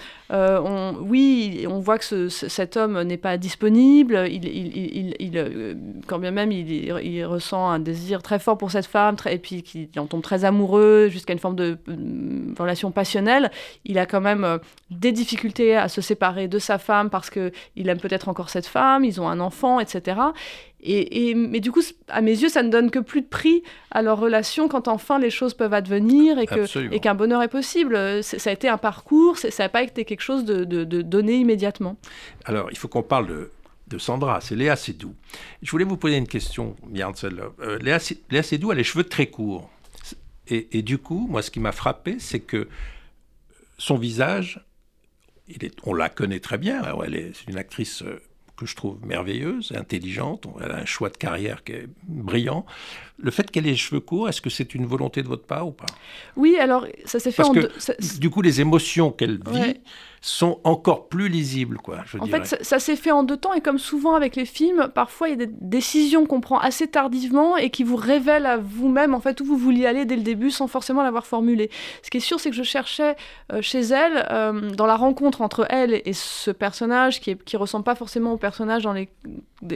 oui, 1.01 1.44
on 1.67 1.79
voit 1.79 1.97
que 1.97 2.29
cet 2.29 2.77
homme 2.77 3.01
n'est 3.01 3.17
pas 3.17 3.37
disponible, 3.37 4.27
il, 4.29 5.31
euh, 5.35 5.73
quand 6.07 6.19
bien 6.19 6.31
même 6.31 6.51
il, 6.51 7.25
ressent 7.25 7.69
un 7.69 7.79
désir 7.79 8.21
très 8.21 8.39
fort 8.39 8.57
pour 8.57 8.71
cette 8.71 8.85
femme, 8.85 9.15
et 9.29 9.37
puis 9.37 9.63
qu'il 9.63 9.89
en 9.97 10.05
tombe 10.05 10.21
très 10.21 10.45
amoureux 10.45 11.07
jusqu'à 11.09 11.33
une 11.33 11.39
forme 11.39 11.55
de 11.55 11.77
euh, 11.87 12.53
relation 12.57 12.91
passionnelle, 12.91 13.51
il 13.85 13.97
a 13.97 14.05
quand 14.05 14.21
même 14.21 14.43
euh, 14.43 14.57
des 14.89 15.11
difficultés 15.11 15.75
à 15.75 15.87
se 15.89 16.01
séparer 16.01 16.47
de 16.47 16.59
sa 16.59 16.77
femme 16.77 17.09
parce 17.09 17.29
qu'il 17.29 17.89
aime 17.89 17.99
peut-être 17.99 18.29
encore 18.29 18.49
cette 18.49 18.67
femme, 18.67 19.03
ils 19.03 19.19
ont 19.21 19.27
un 19.27 19.39
enfant, 19.39 19.79
etc. 19.79 20.17
Et, 20.87 21.33
mais 21.33 21.59
du 21.59 21.71
coup, 21.71 21.81
à 22.09 22.21
mes 22.21 22.31
yeux, 22.31 22.49
ça 22.49 22.61
ne 22.61 22.69
donne 22.69 22.91
que 22.91 22.99
plus 22.99 23.21
de 23.21 23.27
prix 23.27 23.63
à 23.89 24.03
leur 24.03 24.19
relation 24.19 24.67
quand 24.67 24.87
enfin 24.87 25.17
les 25.17 25.31
choses 25.31 25.55
peuvent 25.55 25.73
advenir 25.73 26.37
et, 26.37 26.45
que, 26.45 26.93
et 26.93 26.99
qu'un 26.99 27.15
bonheur 27.15 27.41
est 27.41 27.47
possible. 27.47 28.23
Ça 28.23 28.49
a 28.49 28.53
été 28.53 28.69
un 28.69 28.77
parcours, 28.77 29.37
ça 29.37 29.49
n'a 29.63 29.69
pas 29.69 29.81
été 29.81 30.05
quelque 30.05 30.21
chose 30.21 30.45
de, 30.45 30.83
donné 30.83 31.37
immédiatement. 31.37 31.97
Alors, 32.45 32.69
il 32.71 32.77
faut 32.77 32.87
qu'on 32.87 33.03
parle 33.03 33.27
de, 33.27 33.51
de 33.87 33.97
Sandra, 33.97 34.41
c'est 34.41 34.55
Léa 34.55 34.75
Seydoux. 34.75 35.15
Je 35.63 35.71
voulais 35.71 35.85
vous 35.85 35.97
poser 35.97 36.17
une 36.17 36.27
question, 36.27 36.75
Yann 36.93 37.13
euh, 37.23 37.79
Léa, 37.79 37.97
Léa 38.29 38.43
Seydoux 38.43 38.71
a 38.71 38.75
les 38.75 38.83
cheveux 38.83 39.05
très 39.05 39.27
courts. 39.27 39.69
Et, 40.47 40.77
et 40.77 40.81
du 40.83 40.99
coup, 40.99 41.25
moi, 41.29 41.41
ce 41.41 41.49
qui 41.49 41.59
m'a 41.59 41.71
frappé, 41.71 42.17
c'est 42.19 42.41
que 42.41 42.67
son 43.79 43.97
visage, 43.97 44.63
il 45.47 45.65
est, 45.65 45.75
on 45.83 45.93
la 45.93 46.09
connaît 46.09 46.39
très 46.39 46.57
bien, 46.57 46.81
elle 47.03 47.15
est, 47.15 47.31
c'est 47.33 47.47
une 47.49 47.57
actrice 47.57 48.03
euh, 48.03 48.21
que 48.55 48.65
je 48.65 48.75
trouve 48.75 48.97
merveilleuse, 49.05 49.73
intelligente, 49.75 50.47
elle 50.63 50.71
a 50.71 50.77
un 50.77 50.85
choix 50.85 51.09
de 51.09 51.17
carrière 51.17 51.63
qui 51.63 51.73
est 51.73 51.87
brillant. 52.07 52.65
Le 53.17 53.31
fait 53.31 53.49
qu'elle 53.49 53.67
ait 53.67 53.71
les 53.71 53.75
cheveux 53.75 53.99
courts, 53.99 54.29
est-ce 54.29 54.41
que 54.41 54.49
c'est 54.49 54.75
une 54.75 54.85
volonté 54.85 55.23
de 55.23 55.27
votre 55.27 55.45
part 55.45 55.67
ou 55.67 55.71
pas? 55.71 55.85
Oui, 56.35 56.57
alors 56.57 56.85
ça 57.05 57.19
s'est 57.19 57.31
fait 57.31 57.37
Parce 57.37 57.49
en 57.49 57.53
que, 57.53 57.59
deux... 57.59 58.19
Du 58.19 58.29
coup, 58.29 58.41
les 58.41 58.61
émotions 58.61 59.11
qu'elle 59.11 59.39
vit 59.49 59.75
sont 60.25 60.59
encore 60.63 61.07
plus 61.07 61.29
lisibles, 61.29 61.77
quoi. 61.77 61.99
Je 62.05 62.17
en 62.17 62.25
fait, 62.25 62.57
ça, 62.63 62.79
s'est 62.79 62.95
fait 62.95 63.11
en 63.11 63.21
deux 63.21 63.37
temps, 63.37 63.53
et 63.53 63.61
comme 63.61 63.77
souvent 63.77 64.15
avec 64.15 64.35
les 64.35 64.45
films, 64.45 64.89
parfois 64.93 65.29
il 65.29 65.39
y 65.39 65.43
a 65.43 65.45
des 65.45 65.53
décisions 65.61 66.25
qu'on 66.25 66.41
prend 66.41 66.57
assez 66.57 66.87
tardivement 66.87 67.57
et 67.57 67.69
qui 67.69 67.83
vous 67.83 67.95
révèlent 67.95 68.47
à 68.47 68.57
vous-même 68.57 69.13
en 69.13 69.19
fait 69.19 69.39
où 69.39 69.45
vous 69.45 69.55
vouliez 69.57 69.85
aller 69.85 70.05
dès 70.05 70.15
le 70.15 70.23
début 70.23 70.49
sans 70.49 70.67
forcément 70.67 71.03
l'avoir 71.03 71.27
formulé. 71.27 71.69
Ce 72.01 72.09
qui 72.09 72.17
est 72.17 72.21
sûr, 72.21 72.39
c'est 72.39 72.49
que 72.49 72.55
je 72.55 72.63
cherchais 72.63 73.15
euh, 73.53 73.61
chez 73.61 73.81
elle, 73.81 74.25
euh, 74.31 74.71
dans 74.71 74.87
la 74.87 74.95
rencontre 74.95 75.41
entre 75.41 75.67
elle 75.69 76.01
et, 76.05 76.13
ce 76.13 76.49
personnage 76.49 77.21
qui, 77.21 77.31
est, 77.31 77.43
qui 77.43 77.55
ressemble 77.55 77.83
pas 77.83 77.95
forcément 77.95 78.33
au 78.33 78.37
personnage 78.37 78.83
dans 78.83 78.93
les 78.93 79.09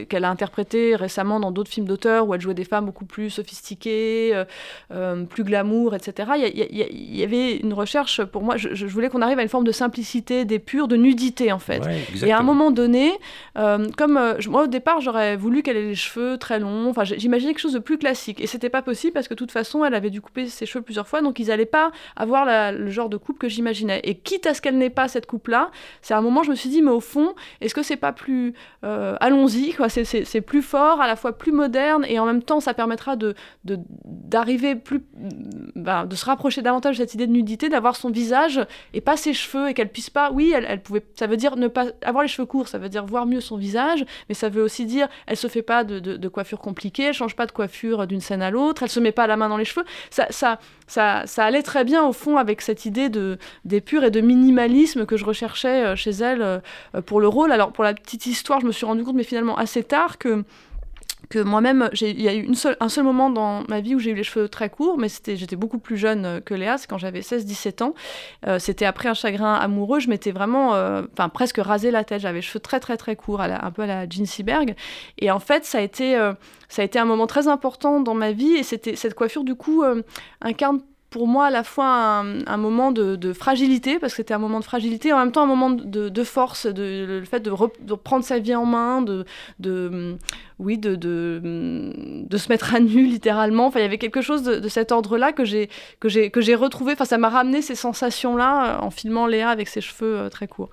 qu'elle 0.08 0.24
a 0.24 0.30
interprété 0.30 0.94
récemment 0.94 1.40
dans 1.40 1.50
d'autres 1.50 1.70
films 1.70 1.86
d'auteurs 1.86 2.28
où 2.28 2.34
elle 2.34 2.40
jouait 2.40 2.54
des 2.54 2.64
femmes 2.64 2.84
beaucoup 2.84 3.06
plus 3.06 3.30
sophistiquées, 3.30 4.30
euh, 4.34 4.44
euh, 4.92 5.24
plus 5.24 5.42
glamour, 5.42 5.94
etc. 5.94 6.30
Il 6.36 7.18
y, 7.18 7.22
avait 7.22 7.56
une 7.56 7.72
recherche, 7.72 8.22
pour 8.24 8.42
moi, 8.42 8.56
je, 8.56 8.86
voulais 8.86 9.08
qu'on 9.08 9.22
arrive 9.22 9.38
à 9.38 9.42
une 9.42 9.48
forme 9.48 9.64
de 9.64 9.72
simplicité, 9.72 10.44
d'épure, 10.44 10.86
de 10.86 10.96
nudité 10.96 11.50
en 11.52 11.58
fait. 11.58 11.82
et 12.22 12.32
à 12.32 12.38
un 12.38 12.42
moment 12.42 12.70
donné, 12.70 13.12
euh, 13.56 13.88
comme 13.96 14.18
moi 14.48 14.64
au 14.64 14.66
départ 14.66 15.00
j'aurais 15.00 15.36
voulu 15.36 15.62
qu'elle 15.62 15.76
ait 15.76 15.88
les 15.88 15.94
cheveux 15.94 16.36
très 16.36 16.58
longs, 16.58 16.90
enfin 16.90 17.04
j'imaginais 17.04 17.52
quelque 17.52 17.62
chose 17.62 17.72
de 17.72 17.78
plus 17.78 17.98
classique. 17.98 18.40
Et 18.40 18.46
c'était 18.46 18.70
pas 18.70 18.82
possible 18.82 19.14
parce 19.14 19.28
que 19.28 19.34
de 19.34 19.38
toute 19.38 19.52
façon 19.52 19.84
elle 19.84 19.94
avait 19.94 20.10
dû 20.10 20.20
couper 20.20 20.46
ses 20.46 20.66
cheveux 20.66 20.84
plusieurs 20.84 21.08
fois, 21.08 21.22
donc 21.22 21.38
ils 21.38 21.46
n'allaient 21.46 21.64
pas 21.64 21.90
avoir 22.16 22.72
le 22.72 22.90
genre 22.90 23.08
de 23.08 23.16
coupe 23.16 23.38
que 23.38 23.48
j'imaginais. 23.48 24.00
Et 24.04 24.16
quitte 24.16 24.46
à 24.46 24.54
ce 24.54 24.60
qu'elle 24.60 24.76
n'ait 24.76 24.90
pas 24.90 25.08
cette 25.08 25.26
coupe-là, 25.26 25.70
c'est 26.02 26.12
à 26.12 26.18
un 26.18 26.22
moment 26.22 26.42
je 26.42 26.50
me 26.50 26.56
suis 26.56 26.68
dit, 26.68 26.82
mais 26.82 26.90
au 26.90 27.00
fond, 27.00 27.34
est-ce 27.60 27.74
que 27.74 27.82
c'est 27.82 27.96
pas 27.96 28.12
plus 28.12 28.54
allons-y 28.82 29.70
c'est 29.88 30.40
plus 30.40 30.62
fort, 30.62 31.00
à 31.00 31.06
la 31.06 31.16
fois 31.16 31.36
plus 31.36 31.52
moderne, 31.52 32.04
et 32.08 32.18
en 32.18 32.26
même 32.26 32.42
temps, 32.42 32.60
ça 32.60 32.74
permettra 32.74 33.16
de 33.16 33.34
d'arriver 33.64 34.74
plus, 34.74 35.02
bah, 35.74 36.06
de 36.06 36.14
se 36.14 36.24
rapprocher 36.24 36.62
davantage 36.62 36.98
de 36.98 37.02
cette 37.02 37.14
idée 37.14 37.26
de 37.26 37.32
nudité, 37.32 37.68
d'avoir 37.68 37.96
son 37.96 38.10
visage 38.10 38.60
et 38.94 39.00
pas 39.00 39.16
ses 39.16 39.34
cheveux, 39.34 39.68
et 39.68 39.74
qu'elle 39.74 39.90
puisse 39.90 40.10
pas, 40.10 40.30
oui, 40.32 40.52
elle, 40.54 40.82
pouvait, 40.82 41.04
ça 41.14 41.26
veut 41.26 41.36
dire 41.36 41.56
ne 41.56 41.68
pas 41.68 41.86
avoir 42.02 42.22
les 42.22 42.28
cheveux 42.28 42.46
courts, 42.46 42.68
ça 42.68 42.78
veut 42.78 42.88
dire 42.88 43.04
voir 43.04 43.26
mieux 43.26 43.40
son 43.40 43.56
visage, 43.56 44.04
mais 44.28 44.34
ça 44.34 44.48
veut 44.48 44.62
aussi 44.62 44.86
dire, 44.86 45.08
elle 45.26 45.36
se 45.36 45.48
fait 45.48 45.62
pas 45.62 45.84
de, 45.84 45.98
de, 45.98 46.28
coiffure 46.28 46.60
compliquée, 46.60 47.04
elle 47.04 47.14
change 47.14 47.36
pas 47.36 47.46
de 47.46 47.52
coiffure 47.52 48.06
d'une 48.06 48.20
scène 48.20 48.42
à 48.42 48.50
l'autre, 48.50 48.82
elle 48.82 48.88
se 48.88 49.00
met 49.00 49.12
pas 49.12 49.26
la 49.26 49.36
main 49.36 49.48
dans 49.48 49.56
les 49.56 49.64
cheveux, 49.64 49.84
ça, 50.10 50.26
ça, 50.30 50.58
ça, 50.90 51.22
ça 51.26 51.44
allait 51.44 51.62
très 51.62 51.84
bien 51.84 52.04
au 52.04 52.12
fond 52.12 52.36
avec 52.36 52.60
cette 52.62 52.84
idée 52.84 53.08
de 53.08 53.38
d'épure 53.64 54.02
et 54.02 54.10
de 54.10 54.20
minimalisme 54.20 55.06
que 55.06 55.16
je 55.16 55.24
recherchais 55.24 55.84
euh, 55.84 55.94
chez 55.94 56.10
elle 56.10 56.42
euh, 56.42 56.58
pour 57.06 57.20
le 57.20 57.28
rôle. 57.28 57.52
Alors 57.52 57.70
pour 57.70 57.84
la 57.84 57.94
petite 57.94 58.26
histoire, 58.26 58.58
je 58.60 58.66
me 58.66 58.72
suis 58.72 58.84
rendu 58.84 59.04
compte, 59.04 59.14
mais 59.14 59.22
finalement 59.22 59.56
assez 59.56 59.84
tard, 59.84 60.18
que 60.18 60.44
que 61.30 61.38
moi-même, 61.38 61.88
il 62.00 62.20
y 62.20 62.28
a 62.28 62.34
eu 62.34 62.42
une 62.42 62.56
seule, 62.56 62.76
un 62.80 62.88
seul 62.88 63.04
moment 63.04 63.30
dans 63.30 63.62
ma 63.68 63.80
vie 63.80 63.94
où 63.94 64.00
j'ai 64.00 64.10
eu 64.10 64.14
les 64.14 64.24
cheveux 64.24 64.48
très 64.48 64.68
courts, 64.68 64.98
mais 64.98 65.06
j'étais 65.08 65.54
beaucoup 65.54 65.78
plus 65.78 65.96
jeune 65.96 66.26
euh, 66.26 66.40
que 66.40 66.54
Léa, 66.54 66.76
c'est 66.76 66.88
quand 66.88 66.98
j'avais 66.98 67.20
16-17 67.20 67.84
ans. 67.84 67.94
Euh, 68.48 68.58
c'était 68.58 68.84
après 68.84 69.08
un 69.08 69.14
chagrin 69.14 69.54
amoureux, 69.54 70.00
je 70.00 70.08
m'étais 70.08 70.32
vraiment, 70.32 70.74
euh, 70.74 71.02
enfin 71.12 71.28
presque 71.28 71.58
rasé 71.58 71.92
la 71.92 72.02
tête, 72.02 72.20
j'avais 72.20 72.38
les 72.38 72.42
cheveux 72.42 72.58
très 72.58 72.80
très 72.80 72.96
très 72.96 73.14
courts, 73.14 73.40
un 73.40 73.70
peu 73.70 73.82
à 73.82 73.86
la 73.86 74.08
Jean 74.08 74.26
Seberg. 74.26 74.74
Et 75.18 75.30
en 75.30 75.38
fait, 75.38 75.64
ça 75.64 75.78
a 75.78 75.80
été, 75.82 76.14
ça 76.68 76.82
a 76.82 76.84
été 76.84 76.98
un 76.98 77.04
moment 77.04 77.28
très 77.28 77.46
important 77.46 78.00
dans 78.00 78.14
ma 78.14 78.32
vie, 78.32 78.54
et 78.54 78.64
c'était 78.64 78.96
cette 78.96 79.14
coiffure 79.14 79.44
du 79.44 79.54
coup 79.54 79.84
incarne 80.40 80.80
pour 81.10 81.26
moi 81.26 81.46
à 81.46 81.50
la 81.50 81.64
fois 81.64 81.86
un, 81.86 82.56
moment 82.56 82.92
de, 82.92 83.32
fragilité, 83.32 83.98
parce 83.98 84.12
que 84.12 84.18
c'était 84.18 84.34
un 84.34 84.38
moment 84.38 84.60
de 84.60 84.64
fragilité, 84.64 85.08
et 85.08 85.12
en 85.12 85.18
même 85.18 85.32
temps 85.32 85.42
un 85.42 85.46
moment 85.46 85.70
de, 85.70 86.24
force, 86.24 86.66
de, 86.66 87.04
le 87.20 87.24
fait 87.24 87.40
de, 87.40 87.50
reprendre 87.50 88.24
sa 88.24 88.38
vie 88.38 88.54
en 88.54 88.64
main, 88.64 89.02
de, 89.02 89.24
de 89.58 90.16
oui, 90.60 90.78
de, 90.78 90.94
de, 90.94 92.36
se 92.36 92.48
mettre 92.48 92.74
à 92.74 92.80
nu 92.80 93.06
littéralement. 93.06 93.66
Enfin, 93.66 93.80
il 93.80 93.82
y 93.82 93.86
avait 93.86 93.98
quelque 93.98 94.22
chose 94.22 94.44
de, 94.44 94.68
cet 94.68 94.92
ordre-là 94.92 95.32
que 95.32 95.44
j'ai, 95.44 95.68
retrouvé. 96.54 96.92
Enfin, 96.92 97.04
ça 97.04 97.18
m'a 97.18 97.28
ramené 97.28 97.60
ces 97.60 97.74
sensations-là 97.74 98.76
euh, 98.76 98.84
en 98.84 98.90
filmant 98.90 99.26
Léa 99.26 99.50
avec 99.50 99.68
ses 99.68 99.80
cheveux 99.80 100.16
euh, 100.16 100.28
très 100.28 100.46
courts. 100.46 100.70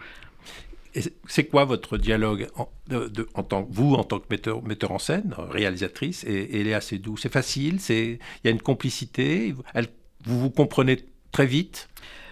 c'est 1.27 1.45
quoi 1.45 1.65
votre 1.65 1.97
dialogue 1.97 2.47
en, 2.55 2.69
de, 2.89 3.27
en 3.33 3.41
tant 3.41 3.67
vous, 3.69 3.95
en 3.95 4.03
tant 4.03 4.19
que 4.19 4.25
metteur, 4.29 4.61
metteur 4.63 4.91
en 4.91 4.99
scène, 4.99 5.33
réalisatrice, 5.49 6.23
et, 6.25 6.59
et 6.59 6.63
Léa 6.63 6.79
doux 7.01 7.17
C'est 7.17 7.31
facile 7.31 7.79
Il 7.89 8.19
y 8.43 8.47
a 8.47 8.51
une 8.51 8.61
complicité 8.61 9.55
elle, 9.73 9.87
vous 10.27 10.39
vous 10.39 10.49
comprenez 10.49 10.97
très 11.31 11.45
vite 11.45 11.87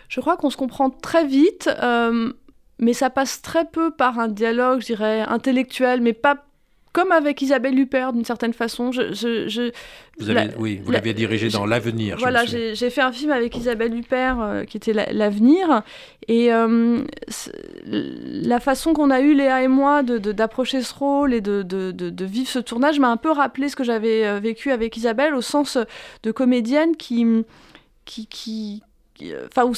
Je 0.09 0.19
crois 0.19 0.37
qu'on 0.37 0.49
se 0.49 0.57
comprend 0.57 0.89
très 0.89 1.25
vite, 1.25 1.69
euh, 1.81 2.31
mais 2.79 2.93
ça 2.93 3.09
passe 3.09 3.41
très 3.41 3.65
peu 3.65 3.91
par 3.91 4.19
un 4.19 4.27
dialogue, 4.27 4.81
je 4.81 4.87
dirais, 4.87 5.21
intellectuel, 5.21 6.01
mais 6.01 6.13
pas 6.13 6.45
comme 6.91 7.11
avec 7.11 7.41
Isabelle 7.41 7.77
Huppert 7.77 8.13
d'une 8.13 8.23
certaine 8.23 8.53
façon. 8.53 8.93
Je, 8.93 9.71
vous 10.17 10.29
avez, 10.29 10.49
oui, 10.57 10.79
vous 10.81 10.93
l'avez 10.93 11.13
dirigé 11.13 11.49
dans 11.49 11.65
L'avenir. 11.65 12.15
Voilà, 12.17 12.45
j'ai 12.45 12.89
fait 12.89 13.01
un 13.01 13.11
film 13.11 13.31
avec 13.31 13.57
Isabelle 13.57 13.93
Huppert 13.93 14.41
euh, 14.41 14.63
qui 14.63 14.77
était 14.77 14.93
L'avenir. 15.11 15.83
Et 16.29 16.53
euh, 16.53 17.03
la 17.91 18.61
façon 18.61 18.93
qu'on 18.93 19.11
a 19.11 19.19
eu, 19.19 19.33
Léa 19.33 19.63
et 19.63 19.67
moi, 19.67 20.03
d'approcher 20.03 20.81
ce 20.81 20.93
rôle 20.93 21.33
et 21.33 21.41
de, 21.41 21.63
de 21.63 22.25
vivre 22.25 22.47
ce 22.47 22.59
tournage 22.59 22.97
m'a 22.97 23.09
un 23.09 23.17
peu 23.17 23.31
rappelé 23.31 23.67
ce 23.67 23.75
que 23.75 23.83
j'avais 23.83 24.39
vécu 24.39 24.71
avec 24.71 24.95
Isabelle 24.95 25.35
au 25.35 25.41
sens 25.41 25.77
de 26.23 26.31
comédienne 26.31 26.95
qui 26.95 27.25
qui, 28.05 28.27
qui, 28.27 28.83
enfin 29.45 29.71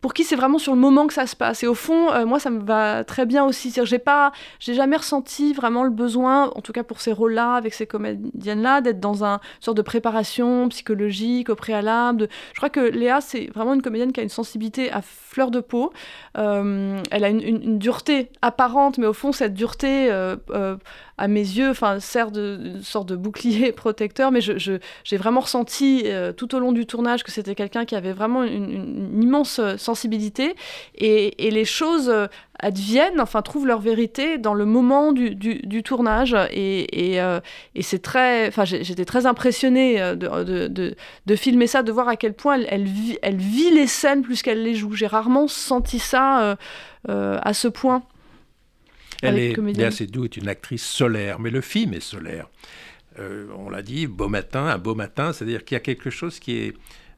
pour 0.00 0.14
qui 0.14 0.24
c'est 0.24 0.36
vraiment 0.36 0.58
sur 0.58 0.72
le 0.72 0.78
moment 0.78 1.06
que 1.06 1.14
ça 1.14 1.26
se 1.26 1.34
passe. 1.34 1.62
Et 1.62 1.66
au 1.66 1.74
fond 1.74 2.12
euh, 2.12 2.26
moi 2.26 2.38
ça 2.38 2.50
me 2.50 2.62
va 2.62 3.04
très 3.04 3.26
bien 3.26 3.44
aussi. 3.44 3.74
J'ai 3.84 3.98
pas 3.98 4.32
j'ai 4.60 4.74
jamais 4.74 4.96
ressenti 4.96 5.52
vraiment 5.52 5.82
le 5.82 5.90
besoin 5.90 6.50
en 6.54 6.60
tout 6.60 6.72
cas 6.72 6.84
pour 6.84 7.00
ces 7.00 7.12
rôles 7.12 7.34
là 7.34 7.54
avec 7.54 7.74
ces 7.74 7.86
comédiennes 7.86 8.62
là 8.62 8.80
d'être 8.80 9.00
dans 9.00 9.24
un 9.24 9.40
sorte 9.60 9.76
de 9.76 9.82
préparation 9.82 10.68
psychologique 10.68 11.50
au 11.50 11.56
préalable 11.56 12.28
je 12.52 12.56
crois 12.56 12.70
que 12.70 12.80
Léa 12.80 13.20
c'est 13.20 13.46
vraiment 13.54 13.74
une 13.74 13.82
comédienne 13.82 14.12
qui 14.12 14.20
a 14.20 14.22
une 14.22 14.28
sensibilité 14.28 14.92
à 14.92 15.02
fleur 15.02 15.50
de 15.50 15.60
peau. 15.60 15.92
Euh, 16.38 17.00
elle 17.10 17.24
a 17.24 17.28
une, 17.28 17.78
dureté 17.78 18.30
apparente 18.42 18.98
mais 18.98 19.06
au 19.06 19.12
fond 19.12 19.32
cette 19.32 19.54
dureté 19.54 20.10
euh, 20.10 20.36
à 21.16 21.28
mes 21.28 21.40
yeux, 21.40 21.70
enfin, 21.70 22.00
sert 22.00 22.30
de 22.30 22.80
sorte 22.82 23.08
de 23.08 23.16
bouclier 23.16 23.72
protecteur, 23.72 24.32
mais 24.32 24.40
j'ai 24.40 24.58
je, 24.58 25.16
vraiment 25.16 25.40
ressenti 25.40 26.02
euh, 26.06 26.32
tout 26.32 26.54
au 26.54 26.58
long 26.58 26.72
du 26.72 26.86
tournage 26.86 27.22
que 27.22 27.30
c'était 27.30 27.54
quelqu'un 27.54 27.84
qui 27.84 27.94
avait 27.94 28.12
vraiment 28.12 28.42
une, 28.42 29.22
immense 29.22 29.60
euh, 29.60 29.76
sensibilité 29.76 30.56
et, 30.96 31.46
et, 31.46 31.50
les 31.50 31.64
choses 31.64 32.08
euh, 32.08 32.26
adviennent, 32.58 33.20
enfin, 33.20 33.42
trouvent 33.42 33.66
leur 33.66 33.80
vérité 33.80 34.38
dans 34.38 34.54
le 34.54 34.64
moment 34.64 35.12
du, 35.12 35.34
du, 35.34 35.82
tournage 35.82 36.36
et, 36.50 37.14
et, 37.14 37.82
c'est 37.82 38.02
très, 38.02 38.48
enfin, 38.48 38.64
j'étais 38.64 39.04
très 39.04 39.26
impressionnée 39.26 39.98
de, 40.16 40.68
de, 40.68 40.96
de, 41.26 41.36
filmer 41.36 41.66
ça, 41.66 41.82
de 41.82 41.92
voir 41.92 42.08
à 42.08 42.16
quel 42.16 42.32
point 42.32 42.58
elle, 42.68 42.84
vit, 42.84 43.18
elle 43.22 43.36
vit 43.36 43.70
les 43.70 43.86
scènes 43.86 44.22
plus 44.22 44.42
qu'elle 44.42 44.62
les 44.62 44.74
joue. 44.74 44.94
J'ai 44.94 45.06
rarement 45.06 45.46
senti 45.48 45.98
ça 45.98 46.56
à 47.06 47.54
ce 47.54 47.68
point. 47.68 48.02
Elle 49.24 49.38
est, 49.38 49.56
Léa 49.56 49.90
Seydoux 49.90 50.24
est 50.24 50.36
une 50.36 50.48
actrice 50.48 50.84
solaire, 50.84 51.38
mais 51.38 51.50
le 51.50 51.60
film 51.60 51.94
est 51.94 52.00
solaire. 52.00 52.48
Euh, 53.18 53.46
on 53.56 53.70
l'a 53.70 53.82
dit, 53.82 54.06
beau 54.06 54.28
matin, 54.28 54.66
un 54.66 54.78
beau 54.78 54.94
matin, 54.94 55.32
c'est-à-dire 55.32 55.64
qu'il 55.64 55.76
y 55.76 55.78
a 55.78 55.80
quelque 55.80 56.10
chose 56.10 56.38
qui 56.38 56.56
est... 56.56 56.74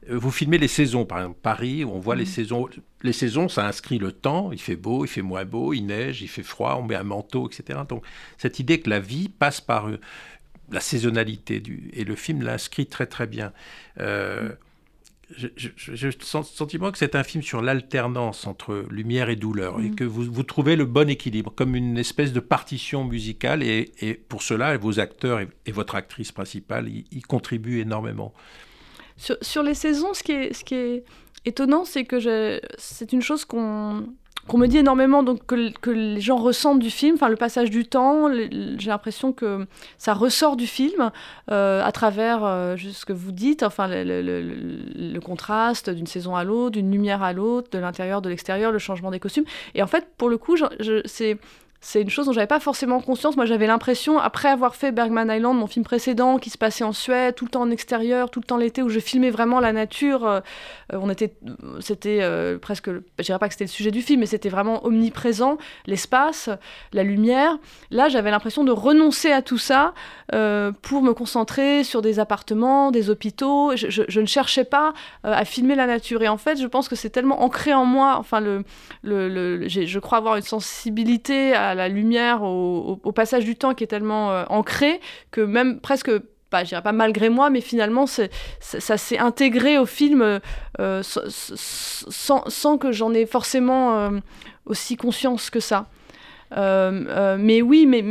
Euh, 0.09 0.17
vous 0.17 0.31
filmez 0.31 0.57
les 0.57 0.67
saisons, 0.67 1.05
par 1.05 1.19
exemple 1.19 1.39
Paris, 1.41 1.83
on 1.85 1.99
voit 1.99 2.15
les 2.15 2.23
mm. 2.23 2.27
saisons. 2.27 2.69
Les 3.01 3.13
saisons, 3.13 3.49
ça 3.49 3.65
inscrit 3.65 3.97
le 3.97 4.11
temps. 4.11 4.51
Il 4.51 4.59
fait 4.59 4.75
beau, 4.75 5.05
il 5.05 5.07
fait 5.07 5.21
moins 5.21 5.45
beau, 5.45 5.73
il 5.73 5.83
neige, 5.83 6.21
il 6.21 6.27
fait 6.27 6.43
froid, 6.43 6.77
on 6.79 6.83
met 6.83 6.95
un 6.95 7.03
manteau, 7.03 7.49
etc. 7.49 7.79
Donc 7.87 8.05
cette 8.37 8.59
idée 8.59 8.79
que 8.79 8.89
la 8.89 8.99
vie 8.99 9.29
passe 9.29 9.59
par 9.59 9.89
euh, 9.89 9.99
la 10.71 10.79
saisonnalité 10.79 11.59
du 11.59 11.89
et 11.93 12.03
le 12.03 12.15
film 12.15 12.41
l'inscrit 12.41 12.87
très 12.87 13.05
très 13.05 13.27
bien. 13.27 13.53
Euh, 13.99 14.51
j'ai 15.35 16.07
le 16.07 16.11
sentiment 16.21 16.91
que 16.91 16.97
c'est 16.97 17.15
un 17.15 17.23
film 17.23 17.43
sur 17.43 17.61
l'alternance 17.61 18.47
entre 18.47 18.85
lumière 18.89 19.29
et 19.29 19.35
douleur 19.35 19.79
et 19.79 19.89
mm. 19.89 19.95
que 19.95 20.03
vous, 20.05 20.23
vous, 20.23 20.43
trouvez 20.43 20.75
le 20.75 20.85
bon 20.85 21.09
équilibre, 21.09 21.51
comme 21.53 21.75
une 21.75 21.97
espèce 21.97 22.31
de 22.31 22.39
partition 22.39 23.03
musicale 23.03 23.61
et, 23.61 23.91
et 23.99 24.13
pour 24.13 24.41
cela, 24.41 24.77
vos 24.77 24.99
acteurs 24.99 25.41
et, 25.41 25.71
votre 25.71 25.95
actrice 25.95 26.31
principale 26.31 26.87
y, 26.87 27.21
contribuent 27.21 27.81
énormément. 27.81 28.33
Sur, 29.17 29.37
sur, 29.41 29.63
les 29.63 29.73
saisons, 29.73 30.13
ce 30.13 30.23
qui 30.23 30.31
est, 30.31 30.53
ce 30.53 30.63
qui 30.63 30.75
est 30.75 31.03
étonnant, 31.45 31.83
c'est 31.83 32.05
que 32.05 32.61
c'est 32.77 33.11
une 33.11 33.21
chose 33.21 33.43
qu'on 33.43 34.07
qu'on 34.47 34.57
me 34.57 34.67
dit 34.67 34.77
énormément 34.77 35.23
donc 35.23 35.45
que, 35.45 35.89
les 35.89 36.21
gens 36.21 36.37
ressentent 36.37 36.79
du 36.79 36.89
film, 36.89 37.15
enfin 37.15 37.29
le 37.29 37.35
passage 37.35 37.69
du 37.69 37.85
temps, 37.85 38.31
j'ai 38.31 38.89
l'impression 38.89 39.33
que 39.33 39.67
ça 39.97 40.13
ressort 40.13 40.55
du 40.55 40.67
film 40.67 41.11
euh, 41.51 41.83
à 41.83 41.91
travers 41.91 42.43
euh, 42.43 42.75
ce 42.77 43.05
que 43.05 43.13
vous 43.13 43.31
dites, 43.31 43.63
enfin 43.63 43.87
le, 43.87 44.21
le 44.21 45.19
contraste 45.19 45.89
d'une 45.89 46.07
saison 46.07 46.35
à 46.35 46.43
l'autre, 46.43 46.71
d'une 46.71 46.91
lumière 46.91 47.23
à 47.23 47.33
l'autre, 47.33 47.69
de 47.71 47.79
l'intérieur, 47.79 48.21
de 48.21 48.29
l'extérieur, 48.29 48.71
le 48.71 48.79
changement 48.79 49.11
des 49.11 49.19
costumes. 49.19 49.45
Et 49.75 49.83
en 49.83 49.87
fait, 49.87 50.07
pour 50.17 50.29
le 50.29 50.37
coup, 50.37 50.55
c'est 51.05 51.37
c'est 51.79 52.01
une 52.01 52.09
chose 52.09 52.25
dont 52.25 52.31
j'avais 52.33 52.47
pas 52.47 52.59
forcément 52.59 52.99
conscience. 53.01 53.35
Moi, 53.35 53.45
j'avais 53.45 53.67
l'impression, 53.67 54.19
après 54.19 54.49
avoir 54.49 54.75
fait 54.75 54.91
Bergman 54.91 55.29
Island, 55.31 55.57
mon 55.57 55.67
film 55.67 55.85
précédent, 55.85 56.39
qui 56.39 56.49
se 56.49 56.57
passait 56.57 56.83
en 56.83 56.91
Suède, 56.91 57.35
tout 57.35 57.45
le 57.45 57.51
temps 57.51 57.61
en 57.61 57.69
extérieur, 57.69 58.31
tout 58.31 58.39
le 58.39 58.45
temps 58.45 58.57
l'été, 58.57 58.81
où 58.81 58.89
je 58.89 58.99
filmais 58.99 59.29
vraiment 59.29 59.59
la 59.59 59.73
nature. 59.73 60.25
Euh, 60.25 60.39
on 60.91 61.09
était, 61.09 61.35
c'était 61.79 62.19
euh, 62.21 62.57
presque, 62.57 62.89
je 62.89 63.23
dirais 63.23 63.37
pas 63.37 63.47
que 63.47 63.53
c'était 63.53 63.65
le 63.65 63.69
sujet 63.69 63.91
du 63.91 64.01
film, 64.01 64.21
mais 64.21 64.25
c'était 64.25 64.49
vraiment 64.49 64.85
omniprésent, 64.85 65.57
l'espace, 65.85 66.49
la 66.93 67.03
lumière. 67.03 67.57
Là, 67.91 68.09
j'avais 68.09 68.31
l'impression 68.31 68.63
de 68.63 68.71
renoncer 68.71 69.31
à 69.31 69.43
tout 69.43 69.59
ça 69.59 69.93
euh, 70.33 70.71
pour 70.81 71.03
me 71.03 71.13
concentrer 71.13 71.83
sur 71.83 72.01
des 72.01 72.19
appartements, 72.19 72.89
des 72.89 73.11
hôpitaux. 73.11 73.75
Je, 73.75 74.19
ne 74.19 74.25
cherchais 74.25 74.65
pas 74.65 74.93
à 75.23 75.45
filmer 75.45 75.75
la 75.75 75.85
nature. 75.85 76.23
Et 76.23 76.27
en 76.27 76.37
fait, 76.37 76.59
je 76.59 76.67
pense 76.67 76.89
que 76.89 76.95
c'est 76.95 77.11
tellement 77.11 77.43
ancré 77.43 77.73
en 77.73 77.85
moi. 77.85 78.15
Enfin, 78.17 78.39
le, 78.39 78.63
le, 79.03 79.67
je 79.67 79.99
crois 79.99 80.17
avoir 80.17 80.37
une 80.37 80.41
sensibilité 80.41 81.53
à 81.53 81.66
la 81.75 81.87
lumière, 81.89 82.43
au, 82.43 83.11
passage 83.13 83.45
du 83.45 83.55
temps 83.55 83.73
qui 83.73 83.83
est 83.83 83.87
tellement 83.87 84.31
euh, 84.31 84.43
ancré 84.49 84.99
que 85.31 85.41
même 85.41 85.79
presque 85.79 86.11
pas, 86.49 86.63
je 86.63 86.69
dirais 86.69 86.81
pas 86.81 86.91
malgré 86.93 87.29
moi, 87.29 87.49
mais 87.49 87.61
finalement, 87.61 88.05
ça, 88.07 88.27
s'est 88.97 89.17
intégré 89.17 89.77
au 89.77 89.85
film 89.85 90.39
euh, 90.79 91.01
sans, 91.03 92.77
que 92.77 92.91
j'en 92.91 93.13
ai 93.13 93.25
forcément 93.25 93.97
euh, 93.97 94.19
aussi 94.65 94.95
conscience 94.95 95.49
que 95.49 95.59
ça. 95.59 95.87
mais 96.55 97.61
oui, 97.61 97.85
mais 97.85 98.03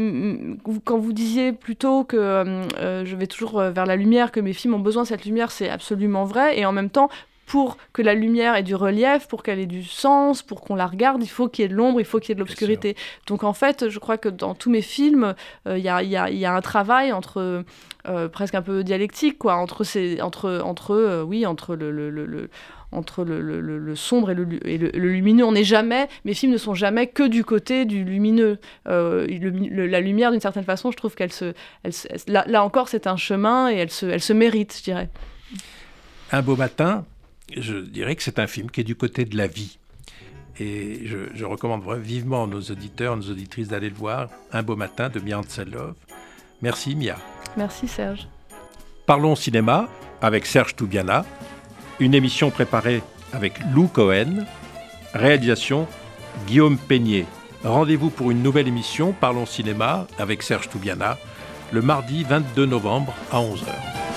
quand 0.84 0.98
vous 0.98 1.14
disiez 1.14 1.52
plutôt 1.52 2.04
que 2.04 2.66
je 2.78 3.16
vais 3.16 3.26
toujours 3.26 3.60
vers 3.60 3.86
la 3.86 3.96
lumière, 3.96 4.32
que 4.32 4.40
mes 4.40 4.52
films 4.52 4.74
ont 4.74 4.80
besoin 4.80 5.04
de 5.04 5.08
cette 5.08 5.24
lumière, 5.24 5.50
c'est 5.50 5.70
absolument 5.70 6.24
vrai. 6.24 6.58
Et 6.58 6.66
en 6.66 6.72
même 6.72 6.90
temps, 6.90 7.08
pour 7.46 7.76
que 7.92 8.02
la 8.02 8.14
lumière 8.14 8.56
ait 8.56 8.62
du 8.62 8.74
relief, 8.74 9.28
pour 9.28 9.42
qu'elle 9.42 9.60
ait 9.60 9.66
du 9.66 9.84
sens, 9.84 10.42
pour 10.42 10.60
qu'on 10.60 10.74
la 10.74 10.86
regarde, 10.86 11.22
il 11.22 11.28
faut 11.28 11.48
qu'il 11.48 11.62
y 11.62 11.66
ait 11.66 11.68
de 11.68 11.74
l'ombre, 11.74 12.00
il 12.00 12.04
faut 12.04 12.18
qu'il 12.18 12.30
y 12.30 12.32
ait 12.32 12.34
de 12.34 12.40
l'obscurité. 12.40 12.96
Donc 13.26 13.44
en 13.44 13.52
fait, 13.52 13.88
je 13.88 13.98
crois 13.98 14.18
que 14.18 14.28
dans 14.28 14.54
tous 14.54 14.70
mes 14.70 14.82
films, 14.82 15.34
euh, 15.66 15.78
il 15.78 15.84
y, 15.84 15.88
a, 16.46 16.54
un 16.54 16.60
travail 16.60 17.12
entre 17.12 17.64
euh, 18.08 18.28
presque 18.28 18.54
un 18.54 18.62
peu 18.62 18.82
dialectique, 18.82 19.38
quoi, 19.38 19.56
entre 19.56 19.84
ces, 19.84 20.20
entre, 20.20 20.60
entre 20.64 21.22
oui, 21.22 21.46
entre 21.46 21.76
le, 21.76 22.50
entre 22.92 23.24
le, 23.24 23.94
sombre 23.94 24.30
et, 24.30 24.34
le, 24.34 24.90
lumineux. 24.90 25.44
On 25.44 25.52
n'est 25.52 25.64
jamais, 25.64 26.08
mes 26.24 26.34
films 26.34 26.52
ne 26.52 26.58
sont 26.58 26.74
jamais 26.74 27.06
que 27.06 27.22
du 27.22 27.44
côté 27.44 27.84
du 27.84 28.04
lumineux. 28.04 28.58
Euh, 28.88 29.26
la 29.70 30.00
lumière, 30.00 30.32
d'une 30.32 30.40
certaine 30.40 30.64
façon, 30.64 30.90
je 30.90 30.96
trouve 30.96 31.14
qu'elle 31.14 31.32
se, 31.32 31.52
là, 32.26 32.64
encore, 32.64 32.88
c'est 32.88 33.06
un 33.06 33.16
chemin 33.16 33.70
et 33.70 33.76
elle 33.76 33.90
se, 33.90 34.06
elle 34.06 34.20
se 34.20 34.32
mérite, 34.32 34.76
je 34.78 34.82
dirais. 34.82 35.08
Un 36.32 36.42
beau 36.42 36.56
matin, 36.56 37.04
je 37.54 37.76
dirais 37.76 38.16
que 38.16 38.22
c'est 38.22 38.38
un 38.38 38.46
film 38.46 38.70
qui 38.70 38.80
est 38.80 38.84
du 38.84 38.96
côté 38.96 39.24
de 39.24 39.36
la 39.36 39.46
vie. 39.46 39.78
Et 40.58 41.06
je, 41.06 41.44
recommande 41.44 41.84
vivement 41.98 42.46
nos 42.46 42.60
auditeurs, 42.60 43.16
nos 43.16 43.30
auditrices 43.30 43.68
d'aller 43.68 43.90
le 43.90 43.94
voir. 43.94 44.28
Un 44.52 44.62
beau 44.62 44.74
matin 44.74 45.10
de 45.10 45.20
Mia 45.20 45.40
Love. 45.70 45.94
Merci 46.62 46.96
Mia. 46.96 47.16
Merci 47.56 47.88
Serge. 47.88 48.26
Parlons 49.04 49.36
cinéma 49.36 49.88
avec 50.22 50.46
Serge 50.46 50.74
Toubiana. 50.74 51.24
Une 52.00 52.14
émission 52.14 52.50
préparée 52.50 53.02
avec 53.32 53.60
Lou 53.74 53.88
Cohen. 53.88 54.46
Réalisation 55.12 55.86
Guillaume 56.46 56.78
Peignet. 56.78 57.26
Rendez-vous 57.62 58.10
pour 58.10 58.30
une 58.30 58.42
nouvelle 58.42 58.68
émission 58.68 59.12
Parlons 59.12 59.46
cinéma 59.46 60.06
avec 60.18 60.42
Serge 60.42 60.68
Toubiana 60.68 61.18
le 61.72 61.82
mardi 61.82 62.24
22 62.24 62.66
novembre 62.66 63.12
à 63.32 63.40
11h. 63.40 64.15